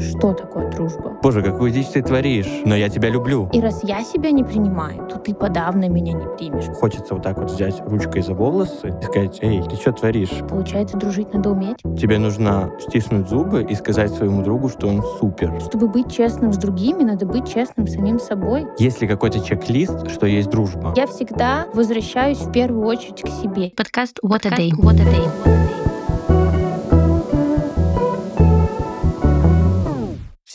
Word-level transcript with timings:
что 0.00 0.32
такое 0.32 0.70
дружба. 0.70 1.16
Боже, 1.22 1.42
какую 1.42 1.70
дичь 1.70 1.88
ты 1.88 2.02
творишь, 2.02 2.62
но 2.64 2.74
я 2.74 2.88
тебя 2.88 3.08
люблю. 3.08 3.48
И 3.52 3.60
раз 3.60 3.82
я 3.84 4.02
себя 4.02 4.30
не 4.30 4.44
принимаю, 4.44 5.06
то 5.08 5.18
ты 5.18 5.34
подавно 5.34 5.88
меня 5.88 6.12
не 6.12 6.26
примешь. 6.36 6.66
Хочется 6.78 7.14
вот 7.14 7.22
так 7.22 7.38
вот 7.38 7.50
взять 7.50 7.82
ручкой 7.86 8.22
за 8.22 8.34
волосы 8.34 8.94
и 9.00 9.04
сказать, 9.04 9.38
эй, 9.42 9.62
ты 9.62 9.76
что 9.76 9.92
творишь? 9.92 10.30
Получается, 10.48 10.96
дружить 10.96 11.32
надо 11.32 11.50
уметь. 11.50 11.78
Тебе 11.98 12.18
нужно 12.18 12.72
стиснуть 12.80 13.28
зубы 13.28 13.62
и 13.62 13.74
сказать 13.74 14.12
своему 14.12 14.42
другу, 14.42 14.68
что 14.68 14.88
он 14.88 15.02
супер. 15.18 15.60
Чтобы 15.60 15.88
быть 15.88 16.12
честным 16.12 16.52
с 16.52 16.56
другими, 16.56 17.02
надо 17.02 17.26
быть 17.26 17.48
честным 17.48 17.86
с 17.86 17.94
самим 17.94 18.18
собой. 18.18 18.66
Есть 18.78 19.00
ли 19.00 19.08
какой-то 19.08 19.40
чек-лист, 19.40 20.10
что 20.10 20.26
есть 20.26 20.50
дружба? 20.50 20.92
Я 20.96 21.06
всегда 21.06 21.66
возвращаюсь 21.72 22.38
в 22.38 22.52
первую 22.52 22.86
очередь 22.86 23.22
к 23.22 23.28
себе. 23.28 23.70
Подкаст 23.76 24.18
What 24.22 24.46
a 24.46 24.50
Day. 24.50 24.70
What 24.72 25.00
a 25.00 25.04
day. 25.04 25.65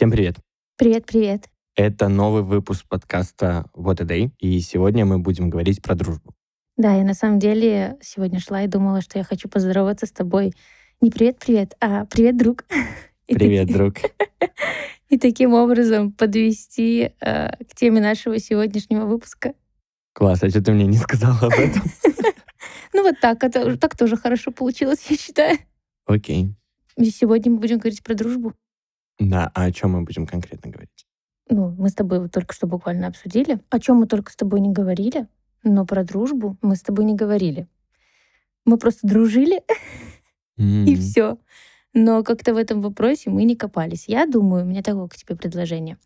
Всем 0.02 0.10
привет. 0.10 0.38
Привет, 0.78 1.06
привет. 1.06 1.48
Это 1.76 2.08
новый 2.08 2.42
выпуск 2.42 2.88
подкаста 2.90 3.68
What 3.76 4.02
a 4.02 4.05
Day, 4.08 4.32
и 4.40 4.59
сегодня 4.59 5.05
мы 5.05 5.20
будем 5.20 5.52
говорить 5.52 5.80
про 5.84 5.94
дружбу. 5.94 6.34
Да, 6.76 6.96
я 6.96 7.04
на 7.04 7.14
самом 7.14 7.38
деле 7.38 8.00
сегодня 8.02 8.40
шла 8.40 8.64
и 8.64 8.68
думала, 8.68 9.02
что 9.02 9.20
я 9.20 9.23
хочу 9.23 9.48
поздороваться 9.48 10.08
с 10.08 10.12
тобой 10.12 10.54
не 11.02 11.12
привет-привет, 11.12 11.76
а 11.80 12.06
привет, 12.06 12.36
друг. 12.36 12.66
Привет, 13.28 13.68
друг. 13.68 13.98
И 15.09 15.20
таким 15.20 15.54
образом 15.54 16.12
подвести 16.12 17.12
э, 17.22 17.64
к 17.64 17.76
теме 17.76 18.02
нашего 18.02 18.40
сегодняшнего 18.40 19.06
выпуска. 19.06 19.54
Класс, 20.14 20.42
а 20.42 20.50
что 20.50 20.64
ты 20.64 20.72
мне 20.72 20.88
не 20.88 20.98
сказала 20.98 21.38
об 21.42 21.54
этом? 21.54 21.84
Ну 22.94 23.04
вот 23.04 23.20
так, 23.22 23.44
это 23.44 23.78
так 23.78 23.95
тоже 23.95 24.18
хорошо 24.18 24.50
получилось, 24.50 25.06
я 25.09 25.16
считаю. 25.16 25.59
Окей. 26.08 26.56
И 26.98 27.12
сегодня 27.12 27.52
мы 27.52 27.59
будем 27.59 27.78
говорить 27.78 28.02
про 28.02 28.16
дружбу. 28.16 28.56
Да, 29.20 29.52
а 29.54 29.66
о 29.66 29.72
чем 29.72 29.92
мы 29.92 30.02
будем 30.04 30.26
конкретно 30.26 30.72
говорить? 30.72 31.06
Ну, 31.50 31.76
мы 31.78 31.90
с 31.90 31.94
тобой 31.94 32.20
вот 32.20 32.32
только 32.32 32.54
что 32.54 32.68
буквально 32.68 33.08
обсудили, 33.08 33.59
о 33.70 33.80
чем 33.80 33.98
мы 33.98 34.08
только 34.08 34.31
с 34.31 34.36
тобой 34.36 34.62
не 34.62 34.72
говорили, 34.72 35.28
но 35.64 35.86
про 35.86 36.03
дружбу 36.03 36.58
мы 36.62 36.76
с 36.76 36.81
тобой 36.81 37.06
не 37.06 37.16
говорили. 37.16 37.68
Мы 38.66 38.78
просто 38.78 39.08
дружили, 39.08 39.62
и 40.58 40.95
М, 40.95 40.98
все. 40.98 41.38
Но 41.94 42.23
как-то 42.23 42.53
в 42.53 42.58
этом 42.58 42.81
вопросе 42.81 43.30
мы 43.30 43.44
не 43.44 43.56
копались. 43.56 44.06
Я 44.08 44.26
думаю, 44.26 44.64
у 44.64 44.68
меня 44.68 44.81
такое 44.81 45.08
к 45.08 45.16
тебе 45.16 45.36
предложение. 45.36 45.98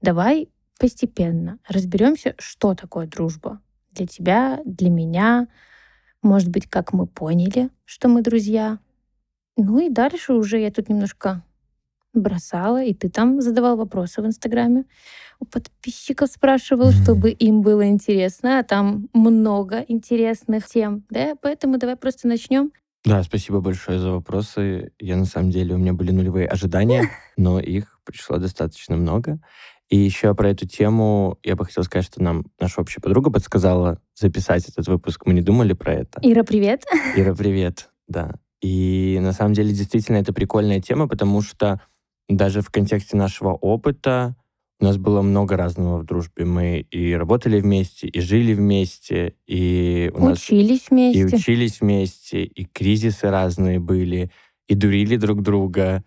Давай 0.00 0.48
постепенно 0.78 1.58
разберемся, 1.68 2.34
что 2.38 2.74
такое 2.74 3.06
дружба. 3.06 3.60
Для 3.92 4.06
тебя, 4.06 4.60
для 4.64 4.90
меня. 4.90 5.48
Может 6.22 6.48
быть, 6.48 6.66
как 6.68 6.92
мы 6.92 7.06
поняли, 7.06 7.70
что 7.84 8.08
мы 8.08 8.22
друзья. 8.22 8.78
Ну 9.56 9.78
и 9.78 9.90
дальше 9.90 10.32
уже 10.32 10.58
я 10.58 10.70
тут 10.70 10.88
немножко 10.88 11.44
бросала, 12.12 12.82
и 12.82 12.94
ты 12.94 13.08
там 13.08 13.40
задавал 13.40 13.76
вопросы 13.76 14.22
в 14.22 14.26
Инстаграме. 14.26 14.84
У 15.38 15.46
подписчиков 15.46 16.28
спрашивал, 16.28 16.90
чтобы 16.90 17.30
им 17.30 17.62
было 17.62 17.88
интересно, 17.88 18.58
а 18.58 18.62
там 18.62 19.08
много 19.14 19.84
интересных 19.88 20.66
тем. 20.66 21.04
Да, 21.10 21.34
поэтому 21.40 21.78
давай 21.78 21.96
просто 21.96 22.28
начнем. 22.28 22.72
Да, 23.04 23.22
спасибо 23.22 23.60
большое 23.60 23.98
за 23.98 24.10
вопросы. 24.10 24.92
Я 24.98 25.16
на 25.16 25.24
самом 25.24 25.50
деле, 25.50 25.74
у 25.74 25.78
меня 25.78 25.94
были 25.94 26.10
нулевые 26.10 26.46
ожидания, 26.46 27.08
но 27.36 27.58
их 27.58 27.98
пришло 28.04 28.36
достаточно 28.36 28.96
много. 28.96 29.40
И 29.88 29.96
еще 29.96 30.34
про 30.34 30.50
эту 30.50 30.68
тему 30.68 31.38
я 31.42 31.56
бы 31.56 31.64
хотел 31.64 31.82
сказать, 31.82 32.06
что 32.06 32.22
нам 32.22 32.44
наша 32.60 32.80
общая 32.80 33.00
подруга 33.00 33.30
подсказала 33.30 34.00
записать 34.14 34.68
этот 34.68 34.86
выпуск. 34.86 35.26
Мы 35.26 35.32
не 35.32 35.40
думали 35.40 35.72
про 35.72 35.94
это. 35.94 36.20
Ира, 36.22 36.44
привет. 36.44 36.84
Ира, 37.16 37.34
привет. 37.34 37.88
Да. 38.06 38.34
И 38.60 39.18
на 39.20 39.32
самом 39.32 39.54
деле 39.54 39.72
действительно 39.72 40.18
это 40.18 40.32
прикольная 40.32 40.80
тема, 40.80 41.08
потому 41.08 41.40
что 41.40 41.80
даже 42.36 42.62
в 42.62 42.70
контексте 42.70 43.16
нашего 43.16 43.50
опыта 43.52 44.36
у 44.80 44.84
нас 44.84 44.96
было 44.96 45.20
много 45.20 45.56
разного 45.56 45.98
в 45.98 46.04
дружбе. 46.04 46.44
Мы 46.46 46.86
и 46.90 47.12
работали 47.12 47.60
вместе, 47.60 48.06
и 48.06 48.20
жили 48.20 48.54
вместе, 48.54 49.34
и 49.46 50.10
у 50.14 50.24
нас 50.24 50.38
Учились 50.38 50.86
и 50.86 50.94
вместе. 50.94 51.36
учились 51.36 51.80
вместе, 51.80 52.44
и 52.44 52.64
кризисы 52.64 53.28
разные 53.28 53.78
были, 53.78 54.30
и 54.68 54.74
дурили 54.74 55.16
друг 55.16 55.42
друга, 55.42 56.02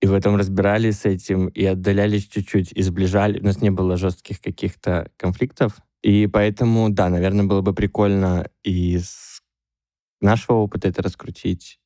и 0.00 0.06
в 0.06 0.14
этом 0.14 0.36
разбирались 0.36 1.00
с 1.00 1.04
этим, 1.04 1.48
и 1.48 1.64
отдалялись 1.64 2.26
чуть-чуть, 2.26 2.72
и 2.72 2.82
сближали. 2.82 3.40
У 3.40 3.44
нас 3.44 3.60
не 3.60 3.70
было 3.70 3.96
жестких 3.96 4.40
каких-то 4.40 5.10
конфликтов. 5.16 5.76
И 6.02 6.26
поэтому, 6.26 6.88
да, 6.88 7.10
наверное, 7.10 7.44
было 7.44 7.60
бы 7.60 7.74
прикольно 7.74 8.48
и 8.62 8.98
с 8.98 9.42
нашего 10.20 10.56
опыта 10.56 10.88
это 10.88 11.02
раскрутить, 11.02 11.80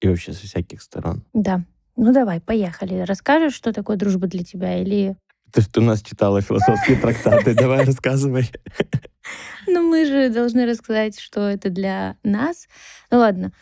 и 0.00 0.08
вообще 0.08 0.32
со 0.32 0.46
всяких 0.46 0.82
сторон. 0.82 1.24
Да. 1.32 1.64
Ну 2.02 2.14
давай, 2.14 2.40
поехали. 2.40 3.00
Расскажешь, 3.00 3.52
что 3.52 3.74
такое 3.74 3.98
дружба 3.98 4.26
для 4.26 4.42
тебя? 4.42 4.80
Или... 4.80 5.16
Ты 5.52 5.60
что 5.60 5.82
у 5.82 5.84
нас 5.84 6.00
читала 6.00 6.40
философские 6.40 6.96
трактаты, 6.96 7.54
давай 7.54 7.84
рассказывай. 7.84 8.50
Ну 9.66 9.82
мы 9.82 10.06
же 10.06 10.30
должны 10.30 10.64
рассказать, 10.64 11.20
что 11.20 11.40
это 11.46 11.68
для 11.68 12.16
нас. 12.24 12.68
Ну 13.10 13.18
ладно. 13.18 13.52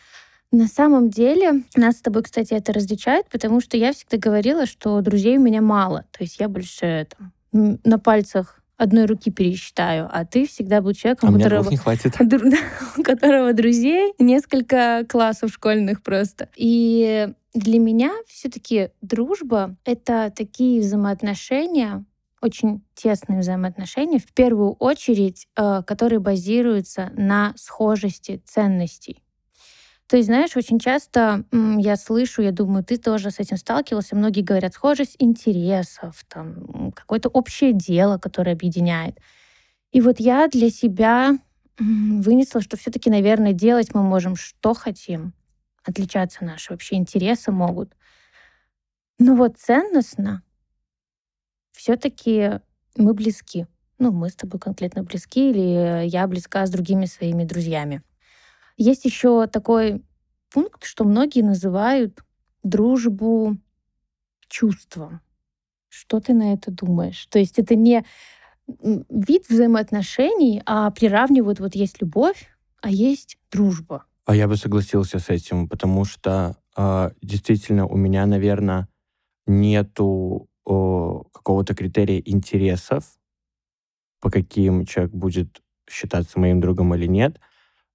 На 0.53 0.67
самом 0.67 1.09
деле, 1.09 1.63
нас 1.75 1.97
с 1.97 2.01
тобой, 2.01 2.23
кстати, 2.23 2.53
это 2.53 2.71
различает, 2.71 3.27
потому 3.29 3.59
что 3.59 3.75
я 3.75 3.91
всегда 3.91 4.17
говорила, 4.17 4.65
что 4.65 5.01
друзей 5.01 5.37
у 5.37 5.41
меня 5.41 5.61
мало. 5.61 6.05
То 6.11 6.23
есть 6.23 6.39
я 6.39 6.47
больше 6.47 7.07
там, 7.17 7.33
на 7.51 7.99
пальцах 7.99 8.58
одной 8.79 9.05
руки 9.05 9.29
пересчитаю, 9.29 10.09
а 10.11 10.25
ты 10.25 10.47
всегда 10.47 10.81
был 10.81 10.91
А 10.91 10.93
человеком, 10.93 11.29
у 11.29 11.31
мне 11.33 11.43
которого 11.43 11.69
не 11.69 11.77
хватит. 11.77 12.15
у 12.97 13.03
которого 13.03 13.53
друзей 13.53 14.13
несколько 14.17 15.05
классов 15.07 15.51
школьных 15.51 16.01
просто. 16.01 16.47
И 16.55 17.27
для 17.53 17.79
меня 17.79 18.11
все-таки 18.27 18.89
дружба— 19.01 19.75
это 19.83 20.31
такие 20.35 20.79
взаимоотношения, 20.79 22.05
очень 22.41 22.81
тесные 22.95 23.41
взаимоотношения, 23.41 24.17
в 24.17 24.31
первую 24.33 24.71
очередь, 24.73 25.47
э, 25.57 25.83
которые 25.85 26.19
базируются 26.19 27.11
на 27.15 27.53
схожести 27.57 28.41
ценностей. 28.45 29.21
То 30.09 30.17
есть, 30.17 30.25
знаешь, 30.25 30.57
очень 30.57 30.79
часто 30.79 31.43
я 31.51 31.95
слышу, 31.95 32.41
я 32.41 32.51
думаю, 32.51 32.83
ты 32.83 32.97
тоже 32.97 33.29
с 33.29 33.37
этим 33.37 33.57
сталкивался. 33.57 34.15
Многие 34.15 34.41
говорят, 34.41 34.73
схожесть 34.73 35.15
интересов, 35.19 36.25
там, 36.27 36.91
какое-то 36.93 37.29
общее 37.29 37.73
дело, 37.73 38.17
которое 38.17 38.53
объединяет. 38.53 39.19
И 39.91 40.01
вот 40.01 40.19
я 40.19 40.47
для 40.47 40.71
себя 40.71 41.37
вынесла, 41.77 42.61
что 42.61 42.75
все-таки, 42.75 43.11
наверное, 43.11 43.53
делать 43.53 43.93
мы 43.93 44.01
можем, 44.01 44.35
что 44.35 44.73
хотим. 44.73 45.33
Отличаться 45.85 46.43
наши 46.43 46.73
вообще 46.73 46.95
интересы 46.95 47.51
могут. 47.51 47.95
Но 49.19 49.35
вот 49.35 49.59
ценностно 49.59 50.41
все-таки 51.71 52.61
мы 52.95 53.13
близки. 53.13 53.67
Ну, 53.99 54.11
мы 54.11 54.29
с 54.29 54.35
тобой 54.35 54.59
конкретно 54.59 55.03
близки, 55.03 55.51
или 55.51 56.07
я 56.07 56.25
близка 56.25 56.65
с 56.65 56.71
другими 56.71 57.05
своими 57.05 57.43
друзьями. 57.43 58.01
Есть 58.79 59.03
еще 59.03 59.45
такой 59.47 60.01
пункт, 60.49 60.85
что 60.85 61.03
многие 61.03 61.41
называют 61.41 62.23
дружбу 62.63 63.57
чувством. 64.47 65.19
Что 65.89 66.21
ты 66.21 66.33
на 66.33 66.53
это 66.53 66.71
думаешь? 66.71 67.25
То 67.25 67.39
есть 67.39 67.59
это 67.59 67.75
не 67.75 68.05
вид 69.09 69.49
взаимоотношений, 69.49 70.63
а 70.65 70.91
приравнивают, 70.91 71.59
вот 71.59 71.75
есть 71.75 72.01
любовь, 72.01 72.47
а 72.81 72.89
есть 72.89 73.37
дружба. 73.51 74.05
А 74.25 74.33
я 74.33 74.47
бы 74.47 74.55
согласился 74.55 75.19
с 75.19 75.27
этим, 75.27 75.67
потому 75.67 76.05
что 76.05 76.55
а, 76.73 77.11
действительно 77.21 77.85
у 77.85 77.97
меня, 77.97 78.25
наверное, 78.25 78.87
нету 79.45 80.47
о, 80.63 81.23
какого-то 81.33 81.75
критерия 81.75 82.21
интересов, 82.23 83.03
по 84.21 84.31
каким 84.31 84.85
человек 84.85 85.11
будет 85.13 85.61
считаться 85.89 86.39
моим 86.39 86.61
другом 86.61 86.95
или 86.95 87.07
нет, 87.07 87.41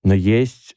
но 0.04 0.14
есть 0.14 0.76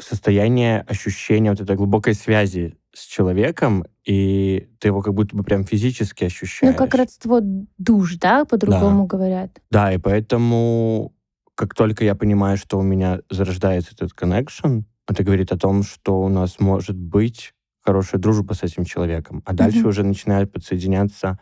состояние 0.00 0.80
ощущения 0.82 1.50
вот 1.50 1.60
этой 1.60 1.76
глубокой 1.76 2.14
связи 2.14 2.76
с 2.92 3.06
человеком, 3.06 3.86
и 4.04 4.68
ты 4.80 4.88
его 4.88 5.00
как 5.00 5.14
будто 5.14 5.36
бы 5.36 5.44
прям 5.44 5.64
физически 5.64 6.24
ощущаешь. 6.24 6.74
Ну, 6.74 6.78
как 6.78 6.94
родство 6.94 7.40
душ, 7.78 8.16
да, 8.16 8.44
по-другому 8.44 9.06
говорят. 9.06 9.58
Да, 9.70 9.92
и 9.92 9.98
поэтому, 9.98 11.14
как 11.54 11.74
только 11.74 12.04
я 12.04 12.14
понимаю, 12.14 12.58
что 12.58 12.78
у 12.78 12.82
меня 12.82 13.20
зарождается 13.30 13.94
этот 13.94 14.12
connection, 14.12 14.84
это 15.08 15.24
говорит 15.24 15.52
о 15.52 15.58
том, 15.58 15.82
что 15.82 16.20
у 16.20 16.28
нас 16.28 16.60
может 16.60 16.96
быть 16.96 17.54
хорошая 17.80 18.20
дружба 18.20 18.52
с 18.52 18.62
этим 18.62 18.84
человеком. 18.84 19.42
А 19.46 19.54
дальше 19.54 19.80
Мгм. 19.80 19.88
уже 19.88 20.02
начинают 20.04 20.52
подсоединяться 20.52 21.38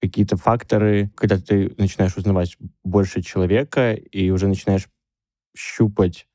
какие-то 0.00 0.36
факторы, 0.36 1.10
когда 1.14 1.38
ты 1.38 1.72
начинаешь 1.78 2.16
узнавать 2.16 2.56
больше 2.82 3.22
человека 3.22 3.92
и 3.92 4.30
уже 4.30 4.48
начинаешь 4.48 4.88
щупать 5.56 6.26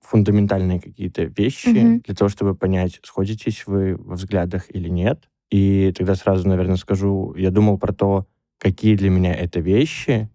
фундаментальные 0.00 0.80
какие-то 0.80 1.24
вещи 1.24 1.68
Мгм. 1.68 2.00
для 2.00 2.14
того, 2.14 2.28
чтобы 2.28 2.54
понять, 2.54 3.00
сходитесь 3.02 3.66
вы 3.66 3.96
во 3.96 4.14
взглядах 4.16 4.64
или 4.70 4.88
нет. 4.88 5.28
И 5.50 5.92
тогда 5.96 6.14
сразу, 6.14 6.48
наверное, 6.48 6.76
скажу, 6.76 7.34
я 7.36 7.50
думал 7.50 7.78
про 7.78 7.92
то, 7.92 8.26
какие 8.58 8.96
для 8.96 9.10
меня 9.10 9.34
это 9.34 9.60
вещи. 9.60 10.30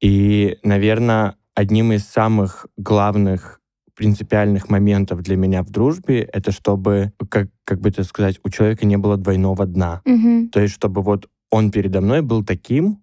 И, 0.00 0.58
наверное, 0.62 1.36
одним 1.54 1.92
из 1.92 2.04
самых 2.04 2.66
главных 2.76 3.60
принципиальных 3.94 4.70
моментов 4.70 5.20
для 5.22 5.36
меня 5.36 5.62
в 5.62 5.70
дружбе, 5.70 6.22
это 6.22 6.52
чтобы, 6.52 7.12
как, 7.28 7.48
как 7.64 7.80
бы 7.80 7.90
это 7.90 8.02
сказать, 8.04 8.40
у 8.42 8.48
человека 8.48 8.86
не 8.86 8.96
было 8.96 9.16
двойного 9.18 9.66
дна. 9.66 10.00
Угу. 10.06 10.48
То 10.52 10.60
есть, 10.60 10.74
чтобы 10.74 11.02
вот 11.02 11.28
он 11.50 11.70
передо 11.70 12.00
мной 12.00 12.22
был 12.22 12.44
таким, 12.44 13.02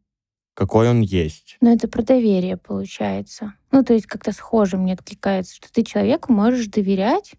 какой 0.57 0.89
он 0.89 1.01
есть. 1.01 1.55
Ну, 1.61 1.71
это 1.71 1.87
про 1.87 2.01
доверие 2.01 2.57
получается. 2.57 3.53
Ну, 3.71 3.83
то 3.83 3.93
есть 3.93 4.07
как-то 4.07 4.31
схоже 4.31 4.77
мне 4.77 4.93
откликается, 4.93 5.55
что 5.55 5.71
ты 5.71 5.83
человеку 5.83 6.33
можешь 6.33 6.65
доверять, 6.65 7.33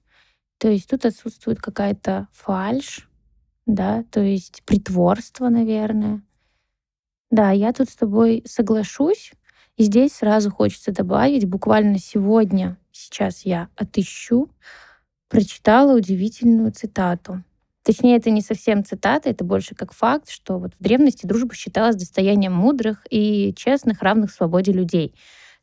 то 0.58 0.68
есть 0.68 0.88
тут 0.88 1.04
отсутствует 1.04 1.60
какая-то 1.60 2.28
фальшь, 2.32 3.08
да, 3.66 4.04
то 4.12 4.20
есть 4.20 4.62
притворство, 4.64 5.48
наверное. 5.48 6.22
Да, 7.32 7.50
я 7.50 7.72
тут 7.72 7.90
с 7.90 7.96
тобой 7.96 8.44
соглашусь. 8.46 9.32
И 9.76 9.82
здесь 9.82 10.12
сразу 10.12 10.52
хочется 10.52 10.92
добавить, 10.92 11.44
буквально 11.44 11.98
сегодня, 11.98 12.78
сейчас 12.92 13.44
я 13.44 13.68
отыщу, 13.74 14.48
прочитала 15.28 15.96
удивительную 15.96 16.70
цитату. 16.70 17.42
Точнее, 17.88 18.18
это 18.18 18.28
не 18.28 18.42
совсем 18.42 18.84
цитата, 18.84 19.30
это 19.30 19.44
больше 19.44 19.74
как 19.74 19.94
факт, 19.94 20.28
что 20.28 20.58
вот 20.58 20.74
в 20.78 20.82
древности 20.82 21.24
дружба 21.24 21.54
считалась 21.54 21.96
достоянием 21.96 22.52
мудрых 22.52 23.06
и 23.08 23.54
честных, 23.56 24.02
равных 24.02 24.30
свободе 24.30 24.72
людей. 24.72 25.14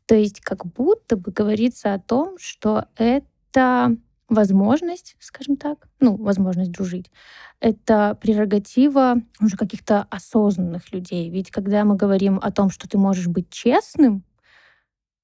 То 0.06 0.16
есть 0.16 0.40
как 0.40 0.66
будто 0.66 1.16
бы 1.16 1.30
говорится 1.30 1.94
о 1.94 2.00
том, 2.00 2.36
что 2.40 2.86
это 2.96 3.96
возможность, 4.28 5.14
скажем 5.20 5.56
так, 5.56 5.86
ну, 6.00 6.16
возможность 6.16 6.72
дружить, 6.72 7.12
это 7.60 8.18
прерогатива 8.20 9.22
уже 9.40 9.56
каких-то 9.56 10.08
осознанных 10.10 10.90
людей. 10.90 11.30
Ведь 11.30 11.52
когда 11.52 11.84
мы 11.84 11.94
говорим 11.94 12.40
о 12.42 12.50
том, 12.50 12.70
что 12.70 12.88
ты 12.88 12.98
можешь 12.98 13.28
быть 13.28 13.50
честным, 13.50 14.24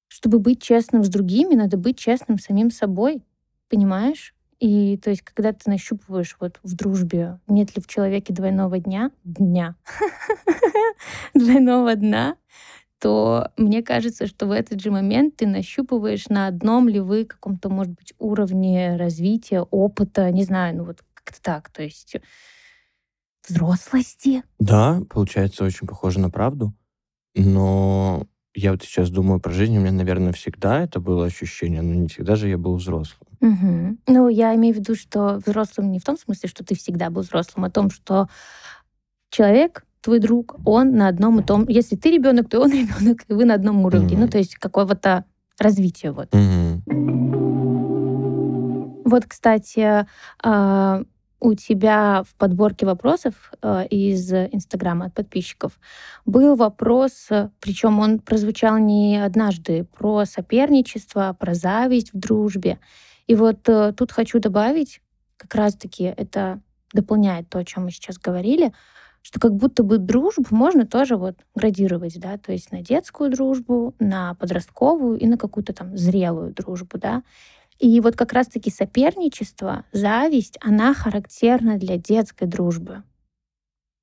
чтобы 0.07 0.39
быть 0.39 0.61
честным 0.63 1.03
с 1.03 1.09
другими, 1.09 1.55
надо 1.55 1.75
быть 1.75 1.97
честным 1.97 2.39
самим 2.39 2.71
собой, 2.71 3.25
понимаешь? 3.67 4.33
И 4.63 4.95
то 4.95 5.09
есть, 5.09 5.23
когда 5.23 5.51
ты 5.51 5.69
нащупываешь 5.69 6.37
вот 6.39 6.61
в 6.63 6.73
дружбе, 6.73 7.37
нет 7.47 7.75
ли 7.75 7.81
в 7.81 7.87
человеке 7.87 8.31
двойного 8.31 8.79
дня, 8.79 9.11
дня, 9.25 9.75
двойного 11.33 11.97
дна, 11.97 12.37
то 12.97 13.51
мне 13.57 13.83
кажется, 13.83 14.25
что 14.25 14.45
в 14.45 14.51
этот 14.51 14.79
же 14.79 14.89
момент 14.89 15.35
ты 15.35 15.47
нащупываешь, 15.47 16.29
на 16.29 16.47
одном 16.47 16.87
ли 16.87 17.01
вы 17.01 17.25
каком-то, 17.25 17.67
может 17.67 17.93
быть, 17.93 18.13
уровне 18.19 18.95
развития, 18.95 19.63
опыта, 19.63 20.31
не 20.31 20.45
знаю, 20.45 20.77
ну 20.77 20.85
вот 20.85 21.03
как-то 21.13 21.41
так, 21.41 21.69
то 21.69 21.83
есть 21.83 22.15
взрослости. 23.45 24.43
Да, 24.59 25.01
получается 25.09 25.65
очень 25.65 25.87
похоже 25.87 26.21
на 26.21 26.29
правду, 26.29 26.73
но 27.35 28.27
я 28.55 28.71
вот 28.71 28.83
сейчас 28.83 29.09
думаю 29.09 29.39
про 29.39 29.51
жизнь, 29.51 29.77
у 29.77 29.81
меня, 29.81 29.91
наверное, 29.91 30.31
всегда 30.31 30.81
это 30.81 30.99
было 30.99 31.25
ощущение, 31.25 31.81
но 31.81 31.93
не 31.93 32.07
всегда 32.07 32.35
же 32.35 32.49
я 32.49 32.57
был 32.57 32.75
взрослым. 32.75 33.27
Угу. 33.41 33.97
Ну, 34.07 34.29
я 34.29 34.55
имею 34.55 34.75
в 34.75 34.77
виду, 34.77 34.95
что 34.95 35.41
взрослым 35.45 35.91
не 35.91 35.99
в 35.99 36.03
том 36.03 36.17
смысле, 36.17 36.49
что 36.49 36.63
ты 36.63 36.75
всегда 36.75 37.09
был 37.09 37.23
взрослым, 37.23 37.65
а 37.65 37.67
о 37.67 37.71
том, 37.71 37.89
что 37.89 38.27
человек 39.29 39.85
твой 40.01 40.19
друг, 40.19 40.55
он 40.65 40.95
на 40.95 41.07
одном 41.07 41.39
и 41.39 41.43
том... 41.43 41.65
Если 41.67 41.95
ты 41.95 42.11
ребенок, 42.11 42.49
то 42.49 42.59
он 42.59 42.71
ребенок, 42.73 43.23
и 43.27 43.33
вы 43.33 43.45
на 43.45 43.55
одном 43.55 43.85
уровне. 43.85 44.15
Mm-hmm. 44.15 44.19
Ну, 44.19 44.27
то 44.27 44.37
есть 44.37 44.55
какого-то 44.55 45.25
развития. 45.57 46.11
Вот. 46.11 46.29
Mm-hmm. 46.29 46.81
Вот, 49.05 49.25
кстати, 49.25 50.05
а, 50.41 51.03
у 51.43 51.55
тебя 51.55 52.23
в 52.23 52.35
подборке 52.35 52.85
вопросов 52.85 53.51
а, 53.61 53.83
из 53.83 54.31
Инстаграма 54.31 55.07
от 55.07 55.13
подписчиков 55.13 55.77
был 56.25 56.55
вопрос, 56.55 57.27
причем 57.59 57.99
он 57.99 58.19
прозвучал 58.19 58.77
не 58.77 59.21
однажды, 59.21 59.83
про 59.83 60.23
соперничество, 60.23 61.35
про 61.37 61.53
зависть 61.53 62.13
в 62.13 62.17
дружбе. 62.17 62.79
И 63.27 63.35
вот 63.35 63.67
э, 63.67 63.91
тут 63.91 64.13
хочу 64.13 64.39
добавить, 64.39 65.01
как 65.35 65.53
раз-таки 65.55 66.03
это 66.05 66.61
дополняет 66.93 67.49
то, 67.49 67.59
о 67.59 67.65
чем 67.65 67.83
мы 67.83 67.91
сейчас 67.91 68.17
говорили, 68.17 68.71
что 69.21 69.39
как 69.39 69.53
будто 69.53 69.83
бы 69.83 69.97
дружбу 69.97 70.45
можно 70.51 70.85
тоже 70.85 71.17
вот 71.17 71.35
градировать, 71.55 72.19
да, 72.19 72.37
то 72.37 72.53
есть 72.53 72.71
на 72.71 72.81
детскую 72.81 73.29
дружбу, 73.29 73.95
на 73.99 74.35
подростковую 74.35 75.19
и 75.19 75.25
на 75.25 75.37
какую-то 75.37 75.73
там 75.73 75.97
зрелую 75.97 76.53
дружбу, 76.53 76.97
да. 76.97 77.23
И 77.79 77.99
вот 77.99 78.15
как 78.15 78.33
раз-таки 78.33 78.69
соперничество, 78.69 79.85
зависть, 79.91 80.57
она 80.61 80.93
характерна 80.93 81.77
для 81.77 81.97
детской 81.97 82.47
дружбы. 82.47 83.03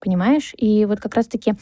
Понимаешь? 0.00 0.54
И 0.56 0.84
вот 0.86 1.00
как 1.00 1.14
раз-таки 1.14 1.54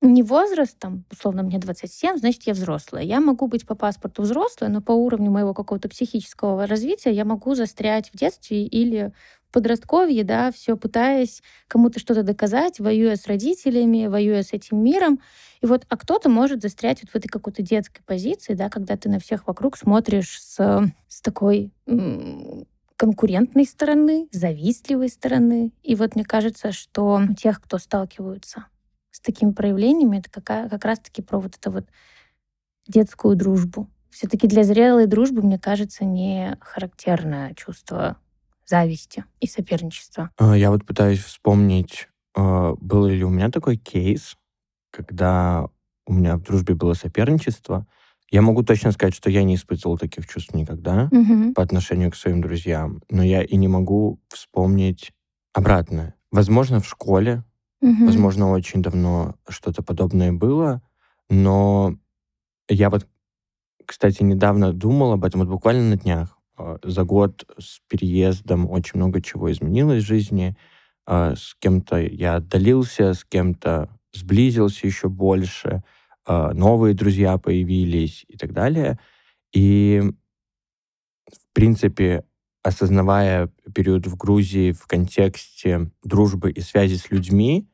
не 0.00 0.22
возрастом, 0.22 1.04
условно, 1.10 1.42
мне 1.42 1.58
27, 1.58 2.18
значит, 2.18 2.44
я 2.44 2.52
взрослая. 2.52 3.02
Я 3.02 3.20
могу 3.20 3.48
быть 3.48 3.66
по 3.66 3.74
паспорту 3.74 4.22
взрослая, 4.22 4.68
но 4.68 4.80
по 4.80 4.92
уровню 4.92 5.30
моего 5.30 5.54
какого-то 5.54 5.88
психического 5.88 6.66
развития 6.66 7.10
я 7.10 7.24
могу 7.24 7.54
застрять 7.54 8.10
в 8.12 8.16
детстве 8.16 8.64
или 8.64 9.12
подростковье, 9.58 10.22
да, 10.22 10.52
все 10.52 10.76
пытаясь 10.76 11.42
кому-то 11.66 11.98
что-то 11.98 12.22
доказать, 12.22 12.78
воюя 12.78 13.16
с 13.16 13.26
родителями, 13.26 14.06
воюя 14.06 14.44
с 14.44 14.52
этим 14.52 14.78
миром. 14.84 15.18
И 15.60 15.66
вот, 15.66 15.84
а 15.88 15.96
кто-то 15.96 16.28
может 16.28 16.62
застрять 16.62 17.02
вот 17.02 17.10
в 17.10 17.16
этой 17.16 17.26
какой-то 17.26 17.62
детской 17.62 18.02
позиции, 18.04 18.54
да, 18.54 18.68
когда 18.68 18.96
ты 18.96 19.08
на 19.08 19.18
всех 19.18 19.48
вокруг 19.48 19.76
смотришь 19.76 20.40
с, 20.40 20.92
с 21.08 21.20
такой 21.20 21.72
конкурентной 22.96 23.64
стороны, 23.64 24.28
завистливой 24.30 25.08
стороны. 25.08 25.72
И 25.82 25.96
вот 25.96 26.14
мне 26.14 26.24
кажется, 26.24 26.70
что 26.70 27.20
у 27.28 27.34
тех, 27.34 27.60
кто 27.60 27.78
сталкиваются 27.78 28.66
с 29.10 29.18
такими 29.18 29.50
проявлениями, 29.50 30.18
это 30.18 30.30
как, 30.30 30.70
как 30.70 30.84
раз-таки 30.84 31.20
про 31.20 31.40
вот 31.40 31.56
это 31.56 31.72
вот 31.72 31.86
детскую 32.86 33.34
дружбу. 33.34 33.88
Все-таки 34.10 34.46
для 34.46 34.62
зрелой 34.62 35.06
дружбы, 35.06 35.42
мне 35.42 35.58
кажется, 35.58 36.04
не 36.04 36.56
характерное 36.60 37.54
чувство 37.54 38.18
зависти 38.68 39.24
и 39.40 39.46
соперничества. 39.46 40.30
А, 40.36 40.56
я 40.56 40.70
вот 40.70 40.84
пытаюсь 40.84 41.22
вспомнить, 41.22 42.08
а, 42.36 42.74
был 42.80 43.06
ли 43.06 43.24
у 43.24 43.30
меня 43.30 43.50
такой 43.50 43.76
кейс, 43.76 44.36
когда 44.90 45.68
у 46.06 46.12
меня 46.12 46.36
в 46.36 46.42
дружбе 46.42 46.74
было 46.74 46.94
соперничество. 46.94 47.86
Я 48.30 48.42
могу 48.42 48.62
точно 48.62 48.92
сказать, 48.92 49.14
что 49.14 49.30
я 49.30 49.42
не 49.42 49.54
испытывал 49.54 49.96
таких 49.96 50.26
чувств 50.26 50.54
никогда 50.54 51.08
угу. 51.10 51.52
по 51.54 51.62
отношению 51.62 52.10
к 52.10 52.16
своим 52.16 52.40
друзьям, 52.40 53.02
но 53.10 53.22
я 53.22 53.42
и 53.42 53.56
не 53.56 53.68
могу 53.68 54.20
вспомнить 54.28 55.12
обратное. 55.54 56.14
Возможно, 56.30 56.80
в 56.80 56.86
школе 56.86 57.44
Угу. 57.80 58.06
Возможно, 58.06 58.50
очень 58.50 58.82
давно 58.82 59.36
что-то 59.48 59.82
подобное 59.82 60.32
было, 60.32 60.82
но 61.28 61.94
я 62.68 62.90
вот, 62.90 63.06
кстати, 63.84 64.22
недавно 64.22 64.72
думал 64.72 65.12
об 65.12 65.24
этом, 65.24 65.40
вот 65.40 65.48
буквально 65.48 65.90
на 65.90 65.96
днях. 65.96 66.37
А, 66.58 66.78
за 66.82 67.04
год 67.04 67.44
с 67.58 67.80
переездом 67.88 68.68
очень 68.68 68.98
много 68.98 69.22
чего 69.22 69.50
изменилось 69.50 70.02
в 70.02 70.06
жизни. 70.06 70.56
А, 71.06 71.34
с 71.36 71.54
кем-то 71.60 71.98
я 71.98 72.36
отдалился, 72.36 73.14
с 73.14 73.24
кем-то 73.24 73.88
сблизился 74.12 74.86
еще 74.86 75.08
больше, 75.08 75.82
а, 76.26 76.52
новые 76.52 76.94
друзья 76.94 77.38
появились 77.38 78.24
и 78.28 78.36
так 78.36 78.52
далее. 78.52 78.98
И, 79.52 80.02
в 81.26 81.54
принципе, 81.54 82.24
осознавая 82.62 83.50
период 83.74 84.06
в 84.06 84.16
Грузии 84.16 84.72
в 84.72 84.86
контексте 84.86 85.90
дружбы 86.02 86.50
и 86.50 86.60
связи 86.60 86.96
с 86.96 87.10
людьми, 87.10 87.68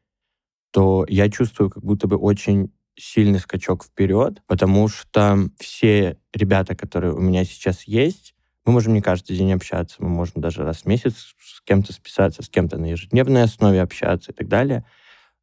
то 0.72 1.06
я 1.08 1.30
чувствую 1.30 1.70
как 1.70 1.82
будто 1.82 2.06
бы 2.06 2.16
очень 2.16 2.72
сильный 2.96 3.40
скачок 3.40 3.84
вперед, 3.84 4.42
потому 4.46 4.88
что 4.88 5.48
все 5.58 6.18
ребята, 6.32 6.76
которые 6.76 7.14
у 7.14 7.20
меня 7.20 7.44
сейчас 7.44 7.84
есть, 7.84 8.33
мы 8.64 8.72
можем 8.72 8.94
не 8.94 9.00
каждый 9.00 9.36
день 9.36 9.52
общаться, 9.52 9.96
мы 9.98 10.08
можем 10.08 10.40
даже 10.40 10.64
раз 10.64 10.82
в 10.82 10.86
месяц 10.86 11.34
с 11.38 11.60
кем-то 11.62 11.92
списаться, 11.92 12.42
с 12.42 12.48
кем-то 12.48 12.78
на 12.78 12.86
ежедневной 12.86 13.42
основе 13.42 13.82
общаться 13.82 14.32
и 14.32 14.34
так 14.34 14.48
далее. 14.48 14.84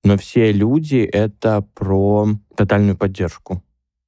Но 0.04 0.18
все 0.18 0.52
люди— 0.52 0.98
это 1.14 1.62
про 1.62 2.28
тотальную 2.56 2.98
поддержку. 2.98 3.64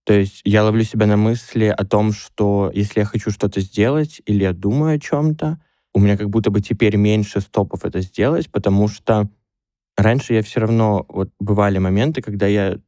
То 0.05 0.13
есть 0.13 0.41
я 0.43 0.63
ловлю 0.63 0.84
себя 0.84 1.05
на 1.05 1.15
мысли 1.15 1.65
о 1.65 1.86
том, 1.86 2.12
что 2.12 2.72
если 2.74 3.01
я 3.01 3.05
хочу 3.05 3.29
что-то 3.29 3.62
сделать 3.62 4.22
или 4.25 4.43
я 4.43 4.53
думаю 4.53 4.96
о 4.96 5.00
чем-то, 5.00 5.60
у 5.93 6.00
меня 6.00 6.17
как 6.17 6.29
будто 6.29 6.50
бы 6.50 6.62
теперь 6.62 6.98
меньше 6.98 7.39
стопов 7.39 7.86
это 7.86 8.01
сделать, 8.01 8.51
потому 8.51 8.88
что 8.88 9.29
раньше 9.96 10.34
я 10.34 10.41
все 10.41 10.62
равно, 10.62 11.05
вот 11.08 11.29
бывали 11.39 11.77
моменты, 11.77 12.22
когда 12.22 12.48
я 12.48 12.79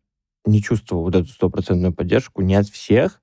не 0.45 0.61
чувствовал 0.61 1.03
вот 1.03 1.15
эту 1.15 1.27
стопроцентную 1.29 1.93
поддержку 1.93 2.41
не 2.41 2.55
от 2.55 2.67
всех, 2.67 3.21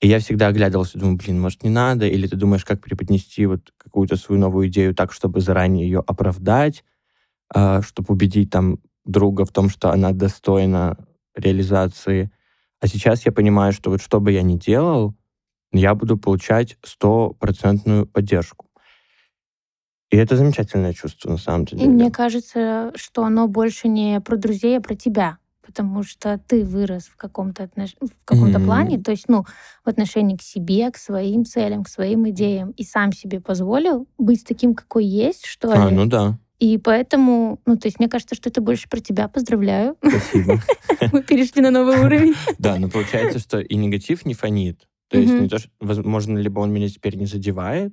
и 0.00 0.06
я 0.06 0.20
всегда 0.20 0.48
оглядывался, 0.48 0.98
думаю, 0.98 1.16
блин, 1.16 1.40
может, 1.40 1.64
не 1.64 1.70
надо, 1.70 2.06
или 2.06 2.26
ты 2.26 2.36
думаешь, 2.36 2.64
как 2.64 2.80
преподнести 2.80 3.46
вот 3.46 3.72
какую-то 3.76 4.16
свою 4.16 4.40
новую 4.40 4.68
идею 4.68 4.94
так, 4.94 5.12
чтобы 5.12 5.40
заранее 5.40 5.86
ее 5.86 6.04
оправдать, 6.06 6.84
а, 7.52 7.82
чтобы 7.82 8.14
убедить 8.14 8.50
там 8.50 8.78
друга 9.04 9.44
в 9.44 9.50
том, 9.50 9.68
что 9.68 9.90
она 9.90 10.12
достойна 10.12 10.96
реализации. 11.34 12.30
А 12.80 12.86
сейчас 12.86 13.26
я 13.26 13.32
понимаю, 13.32 13.72
что 13.72 13.90
вот 13.90 14.00
что 14.00 14.20
бы 14.20 14.30
я 14.30 14.42
ни 14.42 14.56
делал, 14.56 15.14
я 15.72 15.94
буду 15.94 16.16
получать 16.16 16.78
стопроцентную 16.84 18.06
поддержку. 18.06 18.66
И 20.10 20.16
это 20.16 20.36
замечательное 20.36 20.94
чувство, 20.94 21.30
на 21.30 21.36
самом 21.36 21.66
деле. 21.66 21.84
И 21.84 21.88
мне 21.88 22.10
кажется, 22.10 22.92
что 22.94 23.24
оно 23.24 23.46
больше 23.46 23.88
не 23.88 24.20
про 24.20 24.36
друзей, 24.36 24.78
а 24.78 24.80
про 24.80 24.94
тебя. 24.94 25.38
Потому 25.68 26.02
что 26.02 26.40
ты 26.46 26.64
вырос 26.64 27.04
в 27.04 27.16
каком-то 27.16 27.64
отнош... 27.64 27.94
в 28.00 28.24
каком-то 28.24 28.58
mm-hmm. 28.58 28.64
плане, 28.64 28.98
то 28.98 29.10
есть, 29.10 29.28
ну, 29.28 29.44
в 29.84 29.88
отношении 29.88 30.34
к 30.34 30.40
себе, 30.40 30.90
к 30.90 30.96
своим 30.96 31.44
целям, 31.44 31.84
к 31.84 31.90
своим 31.90 32.26
идеям, 32.30 32.70
и 32.70 32.84
сам 32.84 33.12
себе 33.12 33.38
позволил 33.38 34.08
быть 34.16 34.46
таким, 34.46 34.74
какой 34.74 35.04
есть, 35.04 35.44
что 35.44 35.70
а, 35.70 35.90
ли. 35.90 35.94
ну 35.94 36.06
да. 36.06 36.38
И 36.58 36.78
поэтому, 36.78 37.60
ну, 37.66 37.76
то 37.76 37.86
есть 37.86 37.98
мне 37.98 38.08
кажется, 38.08 38.34
что 38.34 38.48
это 38.48 38.62
больше 38.62 38.88
про 38.88 38.98
тебя. 39.00 39.28
Поздравляю. 39.28 39.96
Спасибо. 40.00 40.58
Мы 41.12 41.22
перешли 41.22 41.60
на 41.60 41.70
новый 41.70 42.00
уровень. 42.00 42.34
Да, 42.58 42.78
но 42.78 42.88
получается, 42.88 43.38
что 43.38 43.60
и 43.60 43.76
негатив 43.76 44.24
не 44.24 44.32
фонит. 44.32 44.88
То 45.08 45.18
есть 45.18 45.32
не 45.32 45.48
то, 45.48 45.58
что, 45.58 45.68
возможно, 45.80 46.38
либо 46.38 46.60
он 46.60 46.72
меня 46.72 46.88
теперь 46.88 47.16
не 47.16 47.26
задевает, 47.26 47.92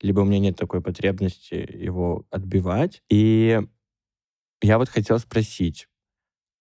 либо 0.00 0.20
у 0.20 0.24
меня 0.24 0.38
нет 0.38 0.56
такой 0.56 0.80
потребности 0.80 1.54
его 1.54 2.24
отбивать. 2.30 3.02
И 3.10 3.60
я 4.62 4.78
вот 4.78 4.88
хотел 4.88 5.18
спросить 5.18 5.88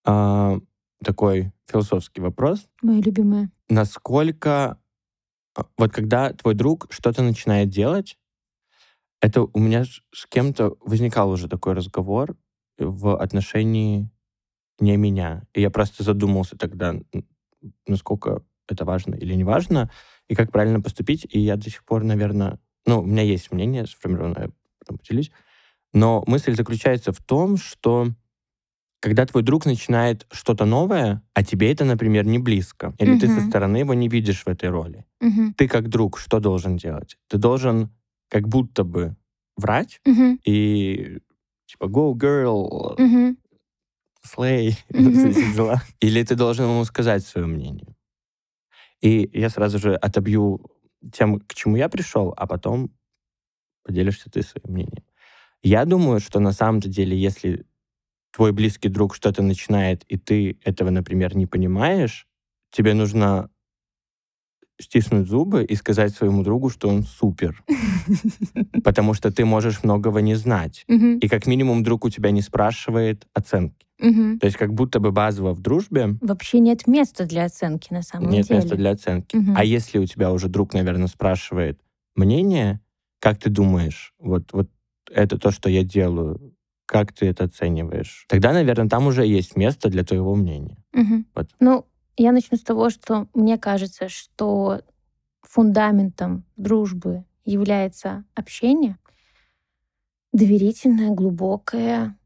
а, 0.09 0.59
такой 1.03 1.51
философский 1.67 2.19
вопрос. 2.19 2.67
Моя 2.81 2.99
любимая. 2.99 3.51
Насколько 3.69 4.79
а, 5.55 5.65
вот 5.77 5.91
когда 5.91 6.33
твой 6.33 6.55
друг 6.55 6.87
что-то 6.89 7.21
начинает 7.21 7.69
делать, 7.69 8.17
это 9.21 9.43
у 9.43 9.59
меня 9.59 9.83
с 9.83 10.25
кем-то 10.27 10.77
возникал 10.83 11.29
уже 11.29 11.47
такой 11.47 11.73
разговор 11.73 12.35
в 12.79 13.15
отношении 13.17 14.09
не 14.79 14.97
меня. 14.97 15.43
И 15.53 15.61
я 15.61 15.69
просто 15.69 16.03
задумался 16.03 16.57
тогда, 16.57 16.95
насколько 17.85 18.43
это 18.67 18.85
важно 18.85 19.13
или 19.13 19.35
не 19.35 19.43
важно, 19.43 19.91
и 20.27 20.33
как 20.33 20.51
правильно 20.51 20.81
поступить. 20.81 21.27
И 21.29 21.39
я 21.39 21.55
до 21.55 21.69
сих 21.69 21.83
пор, 21.83 22.03
наверное, 22.03 22.59
ну, 22.87 23.01
у 23.01 23.05
меня 23.05 23.21
есть 23.21 23.51
мнение 23.51 23.85
сформированное, 23.85 24.49
потом 24.79 24.97
поделюсь. 24.97 25.31
Но 25.93 26.23
мысль 26.25 26.55
заключается 26.55 27.11
в 27.11 27.21
том, 27.21 27.57
что 27.57 28.13
когда 28.99 29.25
твой 29.25 29.43
друг 29.43 29.65
начинает 29.65 30.27
что-то 30.31 30.65
новое, 30.65 31.21
а 31.33 31.43
тебе 31.43 31.71
это, 31.71 31.85
например, 31.85 32.25
не 32.25 32.37
близко, 32.37 32.93
или 32.99 33.15
uh-huh. 33.15 33.19
ты 33.19 33.27
со 33.27 33.47
стороны 33.47 33.77
его 33.77 33.93
не 33.93 34.09
видишь 34.09 34.43
в 34.43 34.47
этой 34.47 34.69
роли, 34.69 35.05
uh-huh. 35.23 35.53
ты 35.55 35.67
как 35.67 35.89
друг 35.89 36.19
что 36.19 36.39
должен 36.39 36.77
делать? 36.77 37.17
Ты 37.27 37.37
должен 37.37 37.89
как 38.29 38.47
будто 38.47 38.83
бы 38.83 39.15
врать 39.55 40.01
uh-huh. 40.05 40.39
и 40.43 41.19
типа 41.65 41.85
go 41.85 42.13
girl, 42.13 42.97
uh-huh. 42.97 43.35
slay, 44.25 44.73
uh-huh. 44.91 45.55
дела. 45.55 45.81
Или 46.01 46.23
ты 46.23 46.35
должен 46.35 46.65
ему 46.65 46.83
сказать 46.85 47.25
свое 47.25 47.47
мнение. 47.47 47.95
И 49.01 49.29
я 49.33 49.49
сразу 49.49 49.79
же 49.79 49.95
отобью 49.95 50.61
тем, 51.13 51.39
к 51.39 51.53
чему 51.53 51.77
я 51.77 51.87
пришел, 51.87 52.33
а 52.35 52.47
потом 52.47 52.91
поделишься 53.83 54.29
ты 54.29 54.41
своим 54.41 54.73
мнением. 54.73 55.05
Я 55.61 55.85
думаю, 55.85 56.19
что 56.19 56.39
на 56.39 56.51
самом-то 56.51 56.89
деле, 56.89 57.17
если 57.17 57.65
твой 58.31 58.51
близкий 58.51 58.89
друг 58.89 59.15
что-то 59.15 59.41
начинает, 59.41 60.03
и 60.03 60.17
ты 60.17 60.57
этого, 60.63 60.89
например, 60.89 61.35
не 61.35 61.45
понимаешь, 61.45 62.27
тебе 62.71 62.93
нужно 62.93 63.49
стиснуть 64.81 65.27
зубы 65.27 65.63
и 65.65 65.75
сказать 65.75 66.13
своему 66.13 66.43
другу, 66.43 66.69
что 66.69 66.87
он 66.87 67.03
супер. 67.03 67.63
Потому 68.83 69.13
что 69.13 69.31
ты 69.31 69.45
можешь 69.45 69.83
многого 69.83 70.21
не 70.21 70.35
знать. 70.35 70.85
И 70.87 71.27
как 71.27 71.47
минимум 71.47 71.83
друг 71.83 72.05
у 72.05 72.09
тебя 72.09 72.31
не 72.31 72.41
спрашивает 72.41 73.27
оценки. 73.33 73.85
То 73.99 74.45
есть 74.45 74.55
как 74.55 74.73
будто 74.73 74.99
бы 74.99 75.11
базово 75.11 75.53
в 75.53 75.59
дружбе... 75.59 76.17
Вообще 76.21 76.59
нет 76.59 76.87
места 76.87 77.25
для 77.25 77.45
оценки 77.45 77.91
на 77.91 78.01
самом 78.01 78.29
нет 78.29 78.47
деле. 78.47 78.55
Нет 78.55 78.63
места 78.63 78.77
для 78.77 78.91
оценки. 78.91 79.37
А 79.55 79.63
если 79.65 79.99
у 79.99 80.05
тебя 80.05 80.31
уже 80.31 80.47
друг, 80.47 80.73
наверное, 80.73 81.07
спрашивает 81.07 81.81
мнение, 82.15 82.79
как 83.19 83.37
ты 83.39 83.49
думаешь, 83.49 84.13
вот, 84.17 84.53
вот 84.53 84.69
это 85.11 85.37
то, 85.37 85.51
что 85.51 85.69
я 85.69 85.83
делаю, 85.83 86.55
как 86.89 87.13
ты 87.13 87.27
это 87.27 87.43
оцениваешь? 87.43 88.25
Тогда, 88.27 88.51
наверное, 88.51 88.89
там 88.89 89.05
уже 89.05 89.23
есть 89.23 89.55
место 89.55 89.89
для 89.89 90.03
твоего 90.03 90.33
мнения. 90.33 90.77
Угу. 90.93 91.23
Вот. 91.35 91.49
Ну, 91.59 91.85
я 92.17 92.31
начну 92.31 92.57
с 92.57 92.61
того, 92.61 92.89
что 92.89 93.27
мне 93.35 93.59
кажется, 93.59 94.09
что 94.09 94.81
фундаментом 95.43 96.45
дружбы 96.57 97.25
является 97.45 98.25
общение, 98.33 98.97
доверительное, 100.33 101.11
глубокое, 101.11 102.17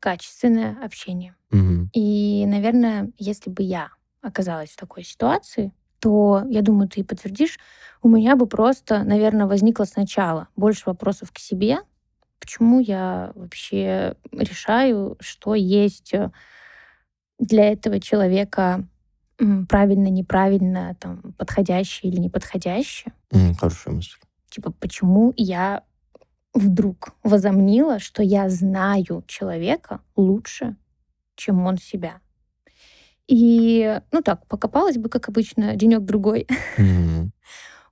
качественное 0.00 0.82
общение. 0.82 1.36
Угу. 1.52 1.90
И, 1.92 2.46
наверное, 2.46 3.12
если 3.18 3.50
бы 3.50 3.62
я 3.62 3.90
оказалась 4.22 4.70
в 4.70 4.76
такой 4.76 5.04
ситуации, 5.04 5.74
то, 6.00 6.42
я 6.48 6.62
думаю, 6.62 6.88
ты 6.88 7.04
подтвердишь, 7.04 7.58
у 8.00 8.08
меня 8.08 8.34
бы 8.34 8.46
просто, 8.46 9.04
наверное, 9.04 9.46
возникло 9.46 9.84
сначала 9.84 10.48
больше 10.56 10.84
вопросов 10.86 11.32
к 11.32 11.38
себе, 11.38 11.80
почему 12.38 12.80
я 12.80 13.32
вообще 13.34 14.14
решаю, 14.32 15.16
что 15.20 15.54
есть 15.54 16.14
э, 16.14 16.30
для 17.38 17.72
этого 17.72 18.00
человека 18.00 18.86
правильно, 19.68 20.08
неправильно, 20.08 20.96
там, 20.98 21.34
подходящее 21.36 22.10
или 22.10 22.18
неподходящее. 22.20 23.12
Mm, 23.32 23.54
хорошая 23.54 23.94
мысль. 23.94 24.16
Типа, 24.48 24.72
почему 24.72 25.34
я 25.36 25.82
вдруг 26.54 27.10
возомнила, 27.22 27.98
что 27.98 28.22
я 28.22 28.48
знаю 28.48 29.24
человека 29.26 30.00
лучше, 30.16 30.76
чем 31.34 31.66
он 31.66 31.76
себя. 31.76 32.20
И, 33.28 34.00
ну 34.12 34.22
так, 34.22 34.46
покопалась 34.46 34.96
бы, 34.96 35.08
как 35.08 35.28
обычно, 35.28 35.76
денек-другой. 35.76 36.46
Mm-hmm. 36.78 37.30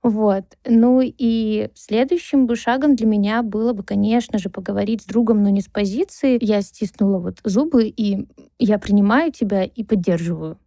Вот. 0.05 0.43
Ну 0.67 1.01
и 1.01 1.71
следующим 1.73 2.45
бы 2.45 2.55
шагом 2.55 2.95
для 2.95 3.07
меня 3.07 3.41
было 3.41 3.73
бы, 3.73 3.81
конечно 3.81 4.37
же, 4.37 4.51
поговорить 4.51 5.01
с 5.01 5.05
другом, 5.05 5.41
но 5.41 5.49
не 5.49 5.61
с 5.61 5.67
позиции. 5.67 6.37
Я 6.39 6.61
стиснула 6.61 7.17
вот 7.17 7.39
зубы, 7.43 7.87
и 7.87 8.27
я 8.59 8.77
принимаю 8.77 9.31
тебя 9.31 9.63
и 9.63 9.83
поддерживаю. 9.83 10.59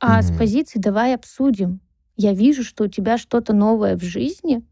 А 0.00 0.18
mm-hmm. 0.18 0.22
с 0.22 0.38
позиции 0.38 0.78
давай 0.78 1.14
обсудим. 1.14 1.80
Я 2.16 2.32
вижу, 2.32 2.64
что 2.64 2.84
у 2.84 2.88
тебя 2.88 3.18
что-то 3.18 3.52
новое 3.52 3.98
в 3.98 4.02
жизни, 4.02 4.64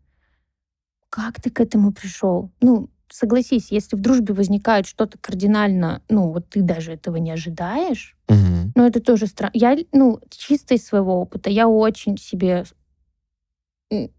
как 1.11 1.43
ты 1.43 1.51
к 1.51 1.61
этому 1.61 1.93
пришел? 1.93 2.51
Ну, 2.63 2.89
согласись, 3.11 3.71
если 3.71 3.95
в 3.95 4.01
дружбе 4.01 4.33
возникает 4.33 4.87
что-то 4.87 5.19
кардинально, 5.19 6.01
ну, 6.09 6.33
вот 6.33 6.49
ты 6.49 6.63
даже 6.63 6.93
этого 6.93 7.17
не 7.17 7.31
ожидаешь, 7.31 8.17
угу. 8.31 8.73
ну, 8.75 8.87
это 8.87 9.03
тоже 9.03 9.27
странно. 9.27 9.53
Я, 9.53 9.77
ну, 9.93 10.19
чисто 10.31 10.73
из 10.73 10.87
своего 10.87 11.21
опыта, 11.21 11.51
я 11.51 11.69
очень 11.69 12.17
себе 12.17 12.65